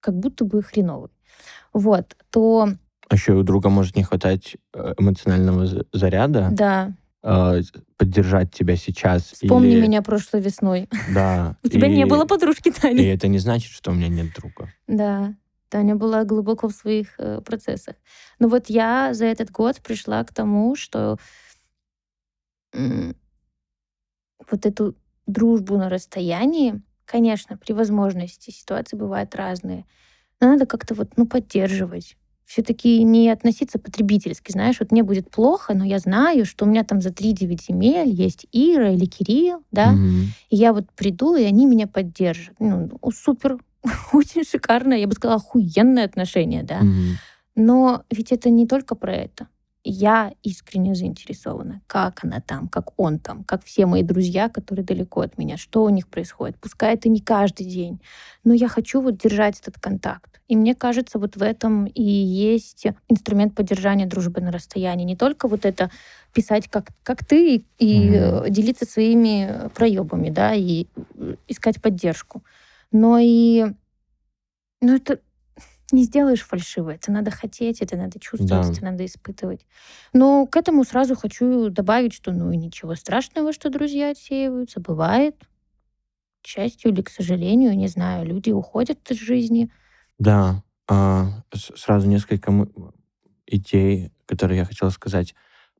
как 0.00 0.18
будто 0.18 0.44
бы 0.44 0.62
хреновые. 0.62 1.10
Вот, 1.74 2.16
то 2.30 2.68
А 3.08 3.14
еще 3.14 3.34
у 3.34 3.42
друга 3.42 3.68
может 3.68 3.96
не 3.96 4.02
хватать 4.02 4.56
э, 4.72 4.94
эмоционального 4.98 5.66
за- 5.66 5.86
заряда, 5.92 6.48
да, 6.52 6.92
э, 7.26 7.62
поддержать 7.96 8.52
тебя 8.54 8.76
сейчас. 8.76 9.22
вспомни 9.32 9.72
или- 9.72 9.80
меня 9.82 10.02
прошлой 10.02 10.40
весной. 10.40 10.88
Да. 11.14 11.56
У 11.64 11.68
тебя 11.68 11.88
и- 11.88 11.94
не 11.96 12.06
было 12.06 12.24
подружки, 12.24 12.68
И 12.68 12.72
Таня. 12.72 13.12
это 13.14 13.28
не 13.28 13.38
значит, 13.38 13.72
что 13.72 13.90
у 13.90 13.94
меня 13.94 14.08
нет 14.08 14.32
друга. 14.34 14.72
Да, 14.86 15.34
Таня 15.68 15.96
была 15.96 16.24
глубоко 16.24 16.68
в 16.68 16.72
своих 16.72 17.14
э, 17.18 17.40
процессах. 17.40 17.96
Но 18.38 18.48
вот 18.48 18.70
я 18.70 19.12
за 19.14 19.24
этот 19.26 19.50
год 19.50 19.80
пришла 19.82 20.22
к 20.24 20.32
тому, 20.32 20.76
что 20.76 21.18
вот 22.72 24.66
эту 24.66 24.94
дружбу 25.26 25.76
на 25.76 25.88
расстоянии, 25.88 26.82
конечно, 27.04 27.56
при 27.56 27.72
возможности 27.72 28.50
ситуации 28.50 28.96
бывают 28.96 29.34
разные, 29.34 29.84
но 30.40 30.48
надо 30.52 30.66
как-то 30.66 30.94
вот, 30.94 31.16
ну, 31.16 31.26
поддерживать. 31.26 32.16
Все-таки 32.46 33.02
не 33.02 33.28
относиться 33.28 33.80
потребительски, 33.80 34.52
знаешь, 34.52 34.76
вот 34.78 34.92
мне 34.92 35.02
будет 35.02 35.30
плохо, 35.30 35.74
но 35.74 35.84
я 35.84 35.98
знаю, 35.98 36.46
что 36.46 36.64
у 36.64 36.68
меня 36.68 36.84
там 36.84 37.00
за 37.02 37.10
3-9 37.10 37.60
земель 37.60 38.08
есть 38.08 38.46
Ира 38.52 38.92
или 38.92 39.04
Кирилл, 39.06 39.64
да, 39.72 39.92
Мгм. 39.92 40.26
и 40.48 40.56
я 40.56 40.72
вот 40.72 40.84
приду, 40.94 41.34
и 41.34 41.42
они 41.42 41.66
меня 41.66 41.88
поддержат. 41.88 42.54
Ну, 42.60 42.88
ну, 43.02 43.10
супер, 43.10 43.58
очень 44.12 44.44
шикарное, 44.44 44.98
я 44.98 45.08
бы 45.08 45.14
сказала, 45.14 45.40
охуенное 45.40 46.04
отношение, 46.04 46.62
да. 46.62 46.82
Мгм. 46.82 47.16
Но 47.56 48.04
ведь 48.10 48.30
это 48.30 48.48
не 48.48 48.66
только 48.66 48.94
про 48.94 49.12
это. 49.12 49.48
Я 49.88 50.32
искренне 50.42 50.96
заинтересована, 50.96 51.80
как 51.86 52.24
она 52.24 52.40
там, 52.40 52.66
как 52.66 52.98
он 52.98 53.20
там, 53.20 53.44
как 53.44 53.64
все 53.64 53.86
мои 53.86 54.02
друзья, 54.02 54.48
которые 54.48 54.84
далеко 54.84 55.20
от 55.20 55.38
меня, 55.38 55.56
что 55.56 55.84
у 55.84 55.88
них 55.90 56.08
происходит. 56.08 56.56
Пускай 56.58 56.94
это 56.94 57.08
не 57.08 57.20
каждый 57.20 57.66
день, 57.66 58.00
но 58.42 58.52
я 58.52 58.66
хочу 58.66 59.00
вот 59.00 59.16
держать 59.16 59.60
этот 59.60 59.78
контакт. 59.78 60.40
И 60.48 60.56
мне 60.56 60.74
кажется, 60.74 61.20
вот 61.20 61.36
в 61.36 61.42
этом 61.42 61.86
и 61.86 62.02
есть 62.02 62.86
инструмент 63.08 63.54
поддержания 63.54 64.06
дружбы 64.06 64.40
на 64.40 64.50
расстоянии. 64.50 65.04
Не 65.04 65.16
только 65.16 65.46
вот 65.46 65.64
это 65.64 65.88
писать, 66.32 66.66
как, 66.66 66.88
как 67.04 67.24
ты, 67.24 67.64
и 67.78 68.10
э, 68.12 68.50
делиться 68.50 68.86
своими 68.86 69.68
проебами, 69.72 70.30
да, 70.30 70.52
и 70.52 70.86
э, 71.14 71.36
искать 71.46 71.80
поддержку. 71.80 72.42
Но 72.90 73.18
и 73.20 73.66
ну, 74.80 74.96
это 74.96 75.20
не 75.92 76.04
сделаешь 76.04 76.42
фальшиво. 76.42 76.90
Это 76.90 77.12
надо 77.12 77.30
хотеть, 77.30 77.80
это 77.82 77.96
надо 77.96 78.18
чувствовать, 78.20 78.66
Да. 78.66 78.72
это 78.72 78.84
надо 78.84 79.04
испытывать. 79.06 79.66
Но 80.12 80.46
к 80.46 80.56
этому 80.56 80.84
сразу 80.84 81.14
хочу 81.16 81.70
добавить, 81.70 82.12
что 82.14 82.32
ну 82.32 82.50
и 82.52 82.56
ничего 82.56 82.94
страшного, 82.96 83.52
что 83.52 83.70
друзья 83.70 84.10
отсеиваются. 84.10 84.80
Бывает. 84.80 85.36
К 86.42 86.46
счастью 86.46 86.92
или 86.92 87.02
к 87.02 87.10
сожалению, 87.10 87.76
не 87.76 87.88
знаю, 87.88 88.26
люди 88.26 88.50
уходят 88.50 89.10
из 89.10 89.18
жизни. 89.18 89.70
Да. 90.18 90.62
а, 90.88 91.42
сразу 91.52 92.08
несколько 92.08 92.52
идей, 93.46 94.12
которые 94.26 94.58
я 94.58 94.64
хотела 94.64 94.90
сказать. 94.90 95.34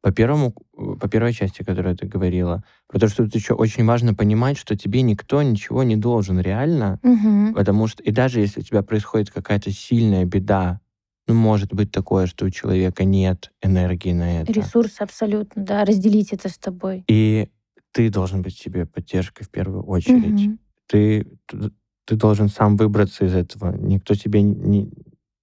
По 0.07 0.13
первому, 0.13 0.53
по 1.01 1.09
первой 1.09 1.33
части, 1.33 1.65
которую 1.65 1.97
ты 1.97 2.07
говорила, 2.07 2.63
потому 2.87 3.11
что 3.11 3.25
тут 3.25 3.35
еще 3.35 3.55
очень 3.55 3.85
важно 3.85 4.15
понимать, 4.15 4.57
что 4.57 4.77
тебе 4.77 5.03
никто 5.03 5.43
ничего 5.43 5.83
не 5.83 5.97
должен 5.97 6.39
реально, 6.39 7.01
Мгм. 7.03 7.55
потому 7.55 7.89
что 7.89 8.05
и 8.05 8.13
даже 8.13 8.39
если 8.39 8.61
у 8.61 8.63
тебя 8.63 8.85
происходит 8.85 9.33
какая-то 9.33 9.73
сильная 9.73 10.25
беда, 10.25 10.79
ну, 11.27 11.35
может 11.35 11.75
быть 11.75 11.91
такое, 11.91 12.27
что 12.27 12.45
у 12.45 12.51
человека 12.51 13.03
нет 13.03 13.51
энергии 13.61 14.13
на 14.13 14.43
это. 14.43 14.53
Ресурсы 14.53 15.01
абсолютно, 15.03 15.65
да, 15.65 15.85
разделить 15.85 16.33
это 16.33 16.51
с 16.51 16.57
тобой. 16.57 17.03
И 17.09 17.49
ты 17.91 18.09
должен 18.09 18.43
быть 18.43 18.57
себе 18.57 18.87
поддержкой 18.87 19.43
в 19.43 19.51
первую 19.51 19.83
очередь. 19.83 20.47
Мгм. 20.47 20.61
Ты 20.87 21.27
ты 22.05 22.15
должен 22.15 22.49
сам 22.49 22.77
выбраться 22.77 23.25
из 23.25 23.35
этого. 23.35 23.77
Никто 23.77 24.15
тебе 24.15 24.41
не, 24.43 24.89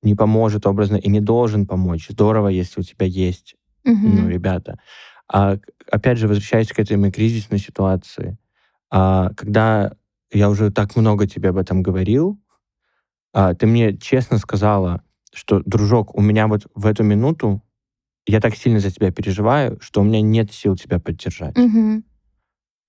не 0.02 0.16
поможет 0.16 0.66
образно 0.66 0.96
и 0.96 1.10
не 1.10 1.20
должен 1.20 1.68
помочь. 1.68 2.08
Здорово, 2.08 2.48
если 2.48 2.80
у 2.80 2.84
тебя 2.84 3.06
есть, 3.06 3.58
Угу. 3.86 4.08
ну, 4.08 4.30
ребята. 4.30 4.80
А 5.32 5.58
опять 5.92 6.18
же, 6.18 6.28
возвращаясь 6.28 6.70
к 6.70 6.80
этой 6.80 6.98
моей 6.98 7.12
кризисной 7.14 7.60
ситуации, 7.60 8.38
а, 8.92 9.32
когда 9.36 9.94
я 10.32 10.50
уже 10.50 10.72
так 10.72 10.96
много 10.96 11.28
тебе 11.28 11.50
об 11.50 11.58
этом 11.58 11.82
говорил, 11.84 12.40
а, 13.34 13.54
ты 13.56 13.66
мне 13.66 13.98
честно 13.98 14.38
сказала, 14.38 15.02
что, 15.34 15.62
дружок, 15.66 16.16
у 16.16 16.22
меня 16.22 16.48
вот 16.48 16.68
в 16.76 16.86
эту 16.86 17.04
минуту 17.04 17.62
я 18.28 18.40
так 18.40 18.56
сильно 18.56 18.80
за 18.80 18.92
тебя 18.92 19.12
переживаю, 19.12 19.80
что 19.82 20.02
у 20.02 20.04
меня 20.04 20.22
нет 20.22 20.52
сил 20.54 20.76
тебя 20.78 21.00
поддержать. 21.00 21.58
Угу. 21.58 22.04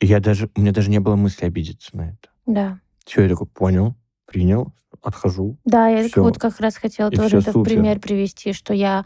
И 0.01 0.07
я 0.07 0.20
даже, 0.20 0.51
у 0.55 0.61
меня 0.61 0.72
даже 0.72 0.90
не 0.90 1.01
было 1.01 1.16
мысли 1.16 1.47
обидеться 1.47 1.97
на 1.97 2.11
это. 2.11 2.28
Да. 2.47 2.80
Все, 3.05 3.22
я 3.22 3.28
такой, 3.28 3.47
понял, 3.47 3.97
принял, 4.26 4.74
отхожу. 5.03 5.59
Да, 5.64 5.88
я 5.88 6.07
Всё. 6.09 6.22
вот 6.22 6.38
как 6.38 6.61
раз 6.61 6.76
хотела 6.76 7.09
И 7.11 7.16
тоже 7.16 7.28
всё 7.28 7.38
это 7.38 7.51
в 7.51 7.53
супер. 7.55 7.72
пример 7.72 8.01
привести, 8.01 8.53
что 8.53 8.74
я 8.74 9.05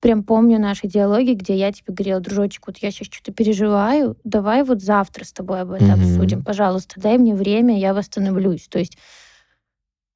прям 0.00 0.22
помню 0.24 0.58
наши 0.60 0.86
диалоги, 0.88 1.32
где 1.32 1.56
я 1.56 1.72
тебе 1.72 1.92
говорила, 1.94 2.20
дружочек, 2.20 2.66
вот 2.66 2.78
я 2.78 2.90
сейчас 2.90 3.08
что-то 3.08 3.32
переживаю, 3.32 4.16
давай 4.24 4.62
вот 4.64 4.82
завтра 4.82 5.24
с 5.24 5.32
тобой 5.32 5.60
об 5.62 5.72
этом 5.72 5.88
Мгм. 5.88 6.00
обсудим, 6.00 6.42
пожалуйста, 6.44 7.00
дай 7.00 7.18
мне 7.18 7.34
время, 7.34 7.78
я 7.78 7.94
восстановлюсь. 7.94 8.68
То 8.68 8.78
есть 8.78 8.96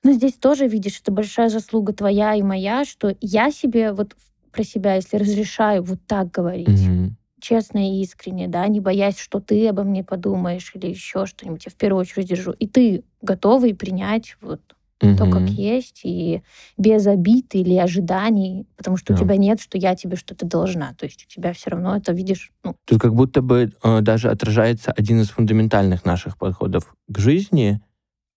ну, 0.03 0.13
здесь 0.13 0.35
тоже, 0.35 0.67
видишь, 0.67 1.01
это 1.01 1.13
большая 1.13 1.49
заслуга 1.51 1.93
твоя 1.93 2.35
и 2.35 2.43
моя, 2.43 2.85
что 2.85 3.15
я 3.21 3.51
себе 3.51 3.93
вот 3.93 4.17
про 4.53 4.65
себя, 4.65 4.95
если 4.95 5.17
разрешаю 5.17 5.83
вот 5.85 5.99
так 6.07 6.31
говорить, 6.31 6.89
Мгм. 6.89 7.17
честно 7.41 7.79
и 7.91 8.03
искренне, 8.03 8.49
да, 8.49 8.67
не 8.69 8.81
боясь, 8.81 9.19
что 9.19 9.41
ты 9.41 9.69
обо 9.69 9.83
мне 9.85 10.03
подумаешь 10.03 10.73
или 10.75 10.89
еще 10.89 11.27
что-нибудь, 11.27 11.67
я 11.67 11.71
в 11.71 11.77
первую 11.77 12.01
очередь 12.01 12.29
держу. 12.29 12.53
И 12.53 12.67
ты 12.67 13.05
готовый 13.23 13.75
принять 13.75 14.37
вот 14.41 14.61
то, 15.01 15.31
как 15.31 15.49
есть, 15.49 16.03
и 16.05 16.43
без 16.77 17.07
обид 17.07 17.55
или 17.55 17.75
ожиданий, 17.77 18.67
потому 18.77 18.99
что 18.99 19.15
у 19.15 19.17
Да. 19.17 19.23
тебя 19.25 19.37
нет, 19.39 19.59
что 19.59 19.79
я 19.79 19.95
тебе 19.97 20.15
что-то 20.17 20.45
должна. 20.45 20.93
То 20.95 21.07
есть 21.07 21.25
у 21.25 21.29
тебя 21.29 21.55
все 21.55 21.71
равно 21.71 21.97
это 21.97 22.13
видишь, 22.13 22.53
ну, 22.63 22.77
Тут 22.85 23.01
как 23.01 23.15
будто 23.15 23.41
бы 23.41 23.73
э, 23.83 24.01
даже 24.03 24.29
отражается 24.31 24.93
один 24.93 25.21
из 25.21 25.31
фундаментальных 25.31 26.05
наших 26.05 26.37
подходов 26.37 26.95
к 27.09 27.19
жизни 27.19 27.81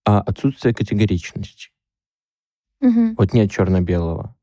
а, 0.05 0.22
отсутствие 0.22 0.74
категоричности. 0.74 1.70
мгм, 2.82 3.16
Вот 3.18 3.34
нет 3.34 3.51
черно-белого. 3.51 4.36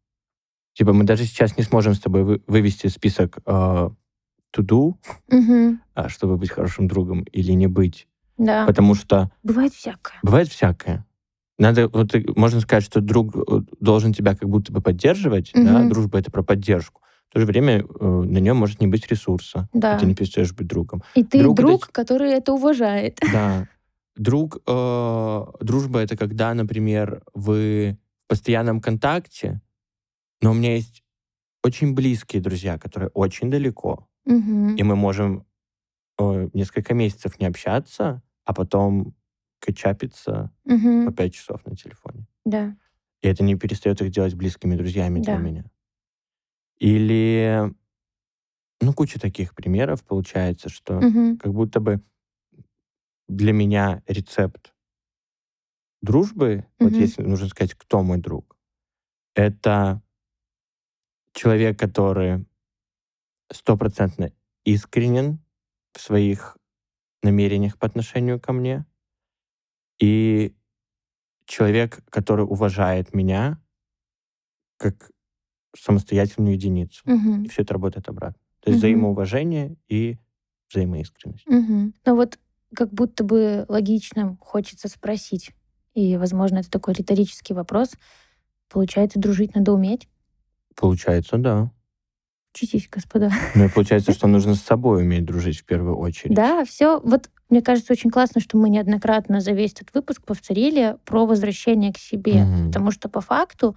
Типа 0.75 0.93
мы 0.93 1.05
даже 1.05 1.25
сейчас 1.25 1.57
не 1.57 1.63
сможем 1.65 1.95
с 1.95 2.01
тобой 2.01 2.23
вы- 2.25 2.43
вывести 2.47 2.87
список 2.89 3.39
э, 3.47 3.51
to 3.51 3.93
do, 4.59 4.95
мгм, 5.29 5.81
а, 5.95 6.09
чтобы 6.09 6.37
быть 6.37 6.51
хорошим 6.51 6.87
другом 6.89 7.23
или 7.25 7.53
не 7.53 7.67
быть. 7.67 8.09
да, 8.39 8.67
Потому 8.67 8.95
что 8.95 9.31
бывает 9.43 9.73
всякое. 9.75 10.19
бывает 10.23 10.49
всякое. 10.49 11.05
Надо, 11.61 11.89
вот 11.89 12.15
э, 12.15 12.25
можно 12.37 12.61
сказать, 12.61 12.85
что 12.85 13.01
друг 13.03 13.37
э, 13.37 13.61
должен 13.81 14.15
тебя 14.15 14.35
как 14.35 14.49
будто 14.49 14.73
бы 14.73 14.81
поддерживать, 14.81 15.51
да, 15.55 15.81
Мгм. 15.81 15.89
дружба 15.91 16.19
это 16.19 16.31
про 16.31 16.43
поддержку. 16.43 17.03
В 17.29 17.35
то 17.35 17.41
же 17.41 17.47
время 17.47 17.85
э, 18.01 18.05
на 18.05 18.39
нем 18.39 18.57
может 18.57 18.81
не 18.81 18.87
быть 18.87 19.07
ресурса, 19.09 19.69
Да. 19.75 19.97
и 19.97 20.01
ты 20.01 20.07
не 20.07 20.15
перестаешь 20.15 20.55
быть 20.55 20.67
другом. 20.67 21.03
И 21.15 21.23
ты 21.23 21.43
друг 21.43 21.57
друг, 21.57 21.85
это- 21.85 21.93
который 21.93 22.31
это 22.33 22.55
уважает. 22.55 23.21
Да. 23.31 23.69
Друг, 24.17 24.59
э, 24.67 25.45
дружба 25.61 26.01
это 26.01 26.17
когда, 26.17 26.55
например, 26.55 27.23
вы 27.35 27.99
в 28.25 28.29
постоянном 28.31 28.81
контакте, 28.81 29.61
но 30.41 30.53
у 30.53 30.55
меня 30.55 30.75
есть 30.77 31.03
очень 31.63 31.95
близкие 31.95 32.41
друзья, 32.41 32.79
которые 32.79 33.11
очень 33.11 33.51
далеко, 33.51 34.09
Мгм, 34.25 34.77
и 34.77 34.83
мы 34.83 34.97
можем 34.97 35.45
э, 36.19 36.49
несколько 36.55 36.95
месяцев 36.95 37.39
не 37.39 37.47
общаться, 37.47 38.23
а 38.47 38.53
потом 38.55 39.15
качапиться 39.61 40.53
по 41.05 41.13
мгм, 41.13 41.13
пять 41.13 41.35
часов 41.35 41.65
на 41.67 41.77
телефоне. 41.77 42.27
Да. 42.45 42.77
И 43.23 43.29
это 43.29 43.45
не 43.45 43.57
перестает 43.57 44.03
их 44.03 44.11
делать 44.13 44.35
близкими 44.35 44.77
друзьями 44.77 45.21
для 45.21 45.37
Да. 45.37 45.39
меня. 45.39 45.65
Или, 46.81 47.71
ну, 48.81 48.93
куча 48.93 49.19
таких 49.21 49.55
примеров 49.55 50.05
получается, 50.05 50.69
что 50.69 51.07
Мгм, 51.07 51.39
как 51.39 51.53
будто 51.53 51.81
бы 51.81 52.03
для 53.29 53.55
меня 53.55 54.03
рецепт 54.07 54.75
дружбы, 56.03 56.67
вот 56.83 56.95
Мгм. 56.95 57.01
если 57.01 57.23
нужно 57.23 57.49
сказать, 57.49 57.75
кто 57.75 58.03
мой 58.03 58.19
друг, 58.19 58.57
это 59.35 60.03
человек, 61.33 61.79
который 61.79 62.45
стопроцентно 63.53 64.33
искренен 64.65 65.41
в 65.93 66.01
своих 66.01 66.57
намерениях 67.23 67.79
по 67.79 67.87
отношению 67.87 68.41
ко 68.41 68.53
мне, 68.53 68.87
и 70.01 70.55
человек, 71.47 72.01
который 72.11 72.45
уважает 72.45 73.15
меня 73.15 73.61
как 74.79 75.11
самостоятельную 75.77 76.55
единицу. 76.55 77.03
И 77.45 77.49
все 77.49 77.63
это 77.63 77.75
работает 77.75 78.09
обратно. 78.09 78.41
То 78.61 78.71
есть 78.71 78.83
Мгм. 78.83 78.91
взаимоуважение 78.91 79.77
и 79.89 80.19
взаимоискренность. 80.71 81.47
мгм. 81.47 81.95
Но 82.05 82.15
вот 82.17 82.39
как 82.75 82.93
будто 82.93 83.25
бы 83.25 83.65
логично 83.69 84.37
хочется 84.41 84.89
спросить, 84.89 85.51
и, 85.95 86.17
возможно, 86.17 86.59
это 86.59 86.71
такой 86.71 86.95
риторический 86.95 87.53
вопрос, 87.55 87.91
получается, 88.69 89.19
дружить 89.19 89.55
надо 89.55 89.73
уметь? 89.73 90.09
Получается, 90.77 91.37
да. 91.39 91.73
Учитесь, 92.55 92.89
господа. 92.89 93.31
Ну 93.55 93.65
и 93.65 93.69
получается, 93.69 94.13
что 94.13 94.27
нужно 94.29 94.55
с 94.55 94.63
собой 94.63 95.03
уметь 95.03 95.25
дружить 95.25 95.59
в 95.61 95.65
первую 95.65 95.97
очередь. 95.97 96.35
Да, 96.37 96.65
все. 96.65 97.01
Вот 97.01 97.31
мне 97.51 97.63
кажется, 97.63 97.93
очень 97.93 98.11
классно, 98.11 98.41
что 98.41 98.57
мы 98.57 98.69
неоднократно 98.69 99.41
за 99.41 99.53
весь 99.53 99.73
этот 99.73 99.93
выпуск 99.95 100.23
повторили 100.25 100.97
про 101.05 101.27
возвращение 101.27 101.93
к 101.93 101.99
себе. 101.99 102.45
Мгм. 102.45 102.67
Потому 102.67 102.91
что 102.91 103.09
по 103.09 103.21
факту 103.21 103.77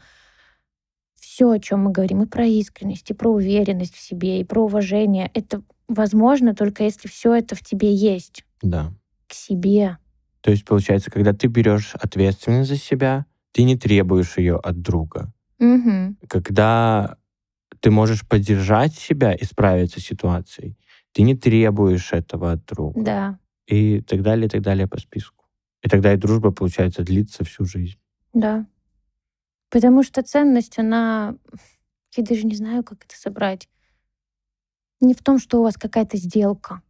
все, 1.16 1.50
о 1.50 1.60
чем 1.60 1.86
мы 1.86 1.92
говорим, 1.92 2.22
и 2.22 2.28
про 2.28 2.46
искренность, 2.46 3.10
и 3.10 3.14
про 3.14 3.30
уверенность 3.30 3.96
в 3.96 4.00
себе, 4.00 4.40
и 4.40 4.44
про 4.44 4.64
уважение, 4.64 5.32
это 5.34 5.64
возможно 5.88 6.54
только 6.54 6.84
если 6.84 7.08
все 7.08 7.34
это 7.34 7.56
в 7.56 7.62
тебе 7.62 7.94
есть. 7.94 8.46
Да. 8.62 8.94
К 9.28 9.34
себе. 9.34 9.98
То 10.42 10.52
есть, 10.52 10.66
получается, 10.66 11.10
когда 11.10 11.34
ты 11.34 11.48
берешь 11.48 11.96
ответственность 11.96 12.70
за 12.70 12.76
себя, 12.76 13.26
ты 13.52 13.64
не 13.64 13.78
требуешь 13.78 14.38
ее 14.38 14.58
от 14.58 14.82
друга. 14.82 15.32
Мгм. 15.60 16.18
Когда 16.28 17.18
ты 17.80 17.92
можешь 17.92 18.28
поддержать 18.28 18.94
себя 18.94 19.34
и 19.34 19.44
справиться 19.46 20.00
с 20.00 20.04
ситуацией, 20.04 20.78
ты 21.14 21.22
не 21.22 21.36
требуешь 21.36 22.12
этого 22.12 22.52
от 22.52 22.66
друга. 22.66 23.02
Да, 23.02 23.40
И 23.68 24.02
так 24.02 24.22
далее, 24.22 24.48
и 24.48 24.50
так 24.50 24.62
далее 24.62 24.88
по 24.88 25.00
списку. 25.00 25.46
И 25.82 25.90
тогда 25.90 26.14
и 26.14 26.18
дружба, 26.18 26.52
получается, 26.52 27.04
длится 27.04 27.44
всю 27.44 27.66
жизнь. 27.66 28.00
да. 28.34 28.66
Потому 29.70 30.04
что 30.04 30.22
ценность, 30.22 30.78
она... 30.78 31.36
Я 32.16 32.24
даже 32.24 32.46
не 32.46 32.56
знаю, 32.56 32.84
как 32.84 33.06
это 33.06 33.18
собрать. 33.18 33.68
Не 35.02 35.16
в 35.16 35.24
том, 35.24 35.40
что 35.40 35.60
у 35.60 35.64
вас 35.64 35.78
какая-то 35.78 36.16
сделка. 36.18 36.84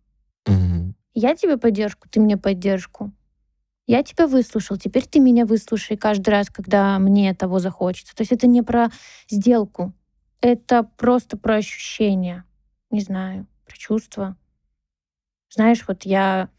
Мгм. 0.46 0.94
Я 1.14 1.34
тебе 1.36 1.58
поддержку, 1.58 2.10
ты 2.10 2.20
мне 2.20 2.36
поддержку. 2.36 3.14
Я 3.88 4.04
тебя 4.04 4.28
выслушал, 4.28 4.78
теперь 4.78 5.06
ты 5.06 5.22
меня 5.22 5.46
выслушай 5.46 5.96
каждый 5.96 6.32
раз, 6.32 6.50
когда 6.50 7.00
мне 7.00 7.34
того 7.34 7.60
захочется. 7.60 8.14
То 8.14 8.22
есть 8.24 8.34
это 8.34 8.48
не 8.48 8.62
про 8.62 8.90
сделку, 9.30 9.94
это 10.42 10.84
просто 10.84 11.38
про 11.38 11.56
ощущения, 11.56 12.44
не 12.92 13.00
знаю, 13.00 13.48
про 13.66 13.78
чувства. 13.78 14.38
Знаешь, 15.50 15.86
вот 15.88 16.04
я... 16.04 16.50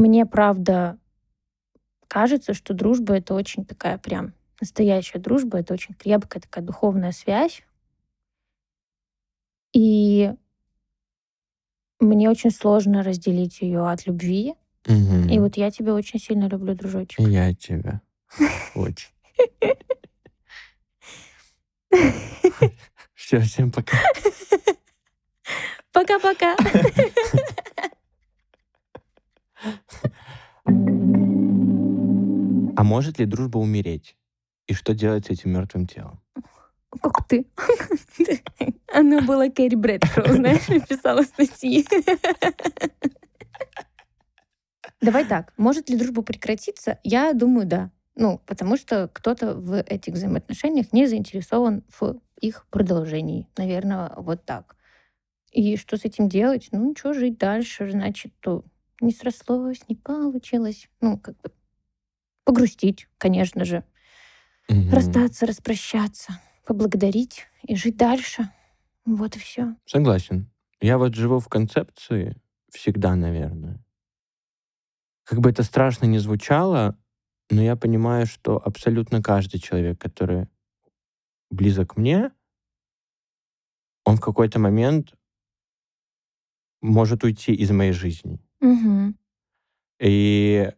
Мне 0.00 0.24
правда 0.24 0.98
кажется, 2.08 2.54
что 2.54 2.72
дружба— 2.72 3.16
это 3.18 3.34
очень 3.34 3.66
такая 3.66 3.98
прям 3.98 4.32
настоящая 4.58 5.18
дружба, 5.18 5.58
это 5.58 5.74
очень 5.74 5.94
крепкая 5.94 6.40
такая 6.40 6.64
духовная 6.64 7.12
связь. 7.12 7.62
И 9.74 10.32
мне 11.98 12.30
очень 12.30 12.50
сложно 12.50 13.02
разделить 13.02 13.60
ее 13.60 13.90
от 13.90 14.06
любви. 14.06 14.54
Мгм. 14.86 15.28
И 15.28 15.38
вот 15.38 15.58
я 15.58 15.70
тебя 15.70 15.94
очень 15.94 16.18
сильно 16.18 16.48
люблю, 16.48 16.74
дружочек. 16.74 17.20
И 17.20 17.24
я 17.24 17.52
тебя. 17.52 18.00
Очень. 18.74 19.10
Все, 23.14 23.38
всем 23.40 23.70
пока. 23.70 23.98
Пока-пока. 25.92 26.56
А 32.76 32.82
может 32.82 33.18
ли 33.18 33.26
дружба 33.26 33.58
умереть? 33.58 34.16
И 34.66 34.74
что 34.74 34.94
делать 34.94 35.26
с 35.26 35.30
этим 35.30 35.50
мертвым 35.52 35.86
телом? 35.86 36.20
Как 37.02 37.26
ты? 37.28 37.46
Она 38.92 39.20
была 39.20 39.48
Кэрри 39.48 39.76
Брэдшоу, 39.76 40.26
знаешь, 40.26 40.68
написала 40.68 41.22
статьи. 41.22 41.86
Давай 45.00 45.24
так, 45.24 45.52
может 45.56 45.88
ли 45.88 45.96
дружба 45.96 46.22
прекратиться? 46.22 46.98
Я 47.04 47.32
думаю, 47.32 47.66
да. 47.66 47.90
Ну, 48.16 48.40
потому 48.46 48.76
что 48.76 49.08
кто-то 49.12 49.54
в 49.54 49.80
этих 49.80 50.14
взаимоотношениях 50.14 50.92
не 50.92 51.06
заинтересован 51.06 51.84
в 51.98 52.20
их 52.40 52.66
продолжении. 52.70 53.48
Наверное, 53.56 54.12
вот 54.16 54.44
так. 54.44 54.76
И 55.52 55.76
что 55.76 55.96
с 55.96 56.04
этим 56.04 56.28
делать? 56.28 56.68
Ну, 56.72 56.94
что, 56.96 57.12
жить 57.12 57.38
дальше, 57.38 57.90
значит, 57.90 58.32
то 58.40 58.64
не 59.00 59.12
срослось, 59.12 59.80
не 59.88 59.96
получилось. 59.96 60.88
Ну, 61.00 61.18
как 61.18 61.36
бы 61.42 61.50
погрустить, 62.44 63.08
конечно 63.18 63.64
же, 63.64 63.84
Мгм. 64.68 64.90
расстаться, 64.92 65.46
распрощаться, 65.46 66.40
поблагодарить 66.66 67.46
и 67.62 67.76
жить 67.76 67.96
дальше. 67.96 68.50
Вот 69.04 69.36
и 69.36 69.38
все. 69.38 69.74
Согласен. 69.86 70.50
Я 70.80 70.98
вот 70.98 71.14
живу 71.14 71.38
в 71.40 71.48
концепции 71.48 72.40
всегда, 72.72 73.16
наверное. 73.16 73.84
Как 75.24 75.40
бы 75.40 75.50
это 75.50 75.62
страшно 75.62 76.06
не 76.06 76.18
звучало, 76.18 76.98
но 77.50 77.62
я 77.62 77.76
понимаю, 77.76 78.26
что 78.26 78.56
абсолютно 78.64 79.22
каждый 79.22 79.60
человек, 79.60 80.00
который 80.00 80.48
близок 81.50 81.96
мне, 81.96 82.32
он 84.04 84.16
в 84.16 84.20
какой-то 84.20 84.58
момент 84.58 85.14
может 86.82 87.24
уйти 87.24 87.52
из 87.54 87.70
моей 87.70 87.92
жизни. 87.92 88.40
Мгм. 88.60 89.16
И 90.00 90.70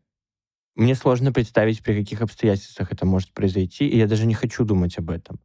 мне 0.77 0.95
сложно 0.95 1.33
представить, 1.33 1.83
при 1.83 1.99
каких 2.01 2.23
обстоятельствах 2.23 2.93
это 2.93 3.07
может 3.07 3.33
произойти, 3.33 3.89
и 3.89 3.99
я 3.99 4.07
даже 4.07 4.27
не 4.27 4.35
хочу 4.35 4.65
думать 4.65 4.99
об 4.99 5.11
этом. 5.11 5.41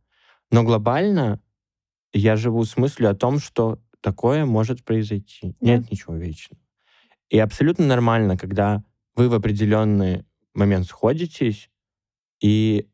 Но 0.51 0.63
глобально 0.63 1.41
я 2.13 2.35
живу 2.37 2.63
с 2.65 2.77
мыслью 2.77 3.09
о 3.11 3.15
том, 3.15 3.39
что 3.39 3.79
такое 4.01 4.45
может 4.45 4.83
произойти. 4.85 5.55
Да. 5.61 5.71
Нет 5.77 5.91
ничего 5.91 6.15
вечного. 6.15 6.61
И 7.29 7.39
абсолютно 7.39 7.85
нормально, 7.87 8.37
когда 8.37 8.83
вы 9.15 9.29
в 9.29 9.33
определенный 9.35 10.25
момент 10.53 10.87
сходитесь, 10.87 11.69
и 12.41 12.87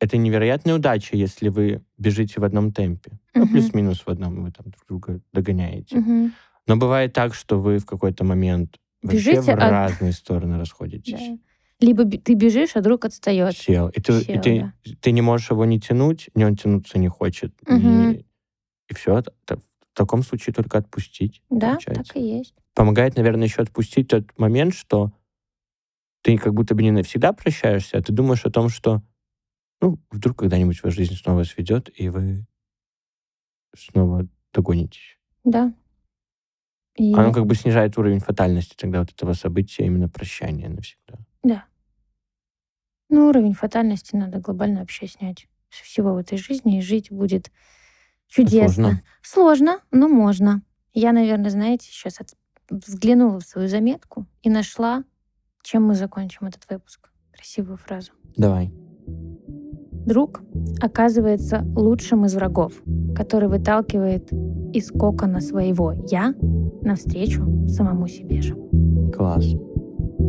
это 0.00 0.16
невероятная 0.18 0.74
удача, 0.76 1.16
если 1.16 1.48
вы 1.48 1.84
бежите 1.98 2.40
в 2.40 2.44
одном 2.44 2.72
темпе. 2.72 3.18
Ну, 3.34 3.42
Мгм. 3.42 3.52
плюс-минус 3.52 4.00
в 4.06 4.08
одном, 4.08 4.42
вы 4.44 4.52
там 4.52 4.66
друг 4.70 4.86
друга 4.88 5.20
догоняете. 5.32 5.98
Мгм. 5.98 6.32
Но 6.66 6.76
бывает 6.76 7.12
так, 7.14 7.34
что 7.34 7.60
вы 7.60 7.78
в 7.78 7.86
какой-то 7.86 8.24
момент 8.24 8.78
вообще 9.02 9.18
Бежите, 9.18 9.40
в 9.42 9.48
а- 9.48 9.70
разные 9.70 10.12
стороны 10.12 10.58
расходитесь. 10.58 11.12
Да. 11.18 11.38
Либо 11.80 12.04
ты 12.04 12.34
бежишь, 12.34 12.74
а 12.74 12.80
друг 12.80 13.04
отстает. 13.04 13.56
Сел. 13.56 13.88
И, 13.90 14.00
ты, 14.00 14.20
и 14.20 14.24
Сел, 14.24 14.42
ты, 14.42 14.60
да. 14.60 14.92
ты 15.00 15.12
не 15.12 15.20
можешь 15.22 15.50
его 15.50 15.64
не 15.64 15.78
тянуть, 15.78 16.28
не 16.34 16.44
он 16.44 16.56
тянуться 16.56 16.98
не 16.98 17.08
хочет. 17.08 17.54
Мгм. 17.68 18.10
И, 18.12 18.26
и 18.88 18.94
все. 18.94 19.22
В 19.46 19.60
таком 19.94 20.22
случае 20.22 20.54
только 20.54 20.78
отпустить. 20.78 21.42
Да, 21.50 21.72
получается. 21.72 22.04
так 22.04 22.16
и 22.16 22.20
есть. 22.20 22.54
Помогает, 22.74 23.16
наверное, 23.16 23.46
еще 23.46 23.62
отпустить 23.62 24.08
тот 24.08 24.36
момент, 24.38 24.74
что 24.74 25.12
ты 26.22 26.36
как 26.36 26.52
будто 26.52 26.74
бы 26.74 26.82
не 26.82 26.90
навсегда 26.90 27.32
прощаешься, 27.32 27.98
а 27.98 28.02
ты 28.02 28.12
думаешь 28.12 28.44
о 28.44 28.50
том, 28.50 28.68
что 28.68 29.02
ну, 29.80 29.98
вдруг 30.10 30.38
когда-нибудь 30.38 30.82
ваша 30.82 30.96
жизнь 30.96 31.14
снова 31.14 31.44
сведет, 31.44 31.90
и 31.94 32.08
вы 32.08 32.46
снова 33.76 34.26
догонитесь. 34.52 35.18
Да. 35.44 35.72
И... 36.98 37.14
Оно 37.14 37.32
как 37.32 37.46
бы 37.46 37.54
снижает 37.54 37.96
уровень 37.96 38.20
фатальности 38.20 38.74
тогда 38.76 39.00
вот 39.00 39.10
этого 39.10 39.32
события, 39.32 39.86
именно 39.86 40.08
прощания 40.08 40.68
навсегда. 40.68 41.18
Да. 41.42 41.64
Ну, 43.08 43.28
уровень 43.28 43.54
фатальности 43.54 44.16
надо 44.16 44.38
глобально 44.40 44.80
вообще 44.80 45.06
снять 45.06 45.48
со 45.70 45.84
всего 45.84 46.14
в 46.14 46.18
этой 46.18 46.38
жизни, 46.38 46.78
и 46.78 46.82
жить 46.82 47.10
будет 47.10 47.50
чудесно. 48.26 48.72
Сложно. 48.72 49.02
Сложно, 49.22 49.80
но 49.90 50.08
можно. 50.08 50.62
Я, 50.92 51.12
наверное, 51.12 51.50
знаете, 51.50 51.86
сейчас 51.86 52.20
от- 52.20 52.34
взглянула 52.68 53.40
в 53.40 53.44
свою 53.44 53.68
заметку 53.68 54.26
и 54.42 54.50
нашла, 54.50 55.04
чем 55.62 55.84
мы 55.84 55.94
закончим 55.94 56.46
этот 56.46 56.68
выпуск. 56.68 57.10
Красивую 57.32 57.76
фразу. 57.78 58.12
Давай. 58.36 58.72
Друг 60.08 60.40
оказывается 60.80 61.66
лучшим 61.76 62.24
из 62.24 62.34
врагов, 62.34 62.72
который 63.14 63.50
выталкивает 63.50 64.32
из 64.72 64.90
кокона 64.90 65.42
своего 65.42 65.92
«я» 66.10 66.32
навстречу 66.80 67.68
самому 67.68 68.08
себе 68.08 68.40
же. 68.40 68.56
Класс. 69.14 69.44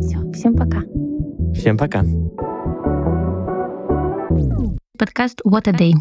Все, 0.02 0.30
всем 0.32 0.54
пока. 0.54 0.82
Всем 1.54 1.78
пока. 1.78 2.02
Подкаст 4.98 5.40
What 5.46 5.66
a 5.68 5.72
Day. 5.72 5.94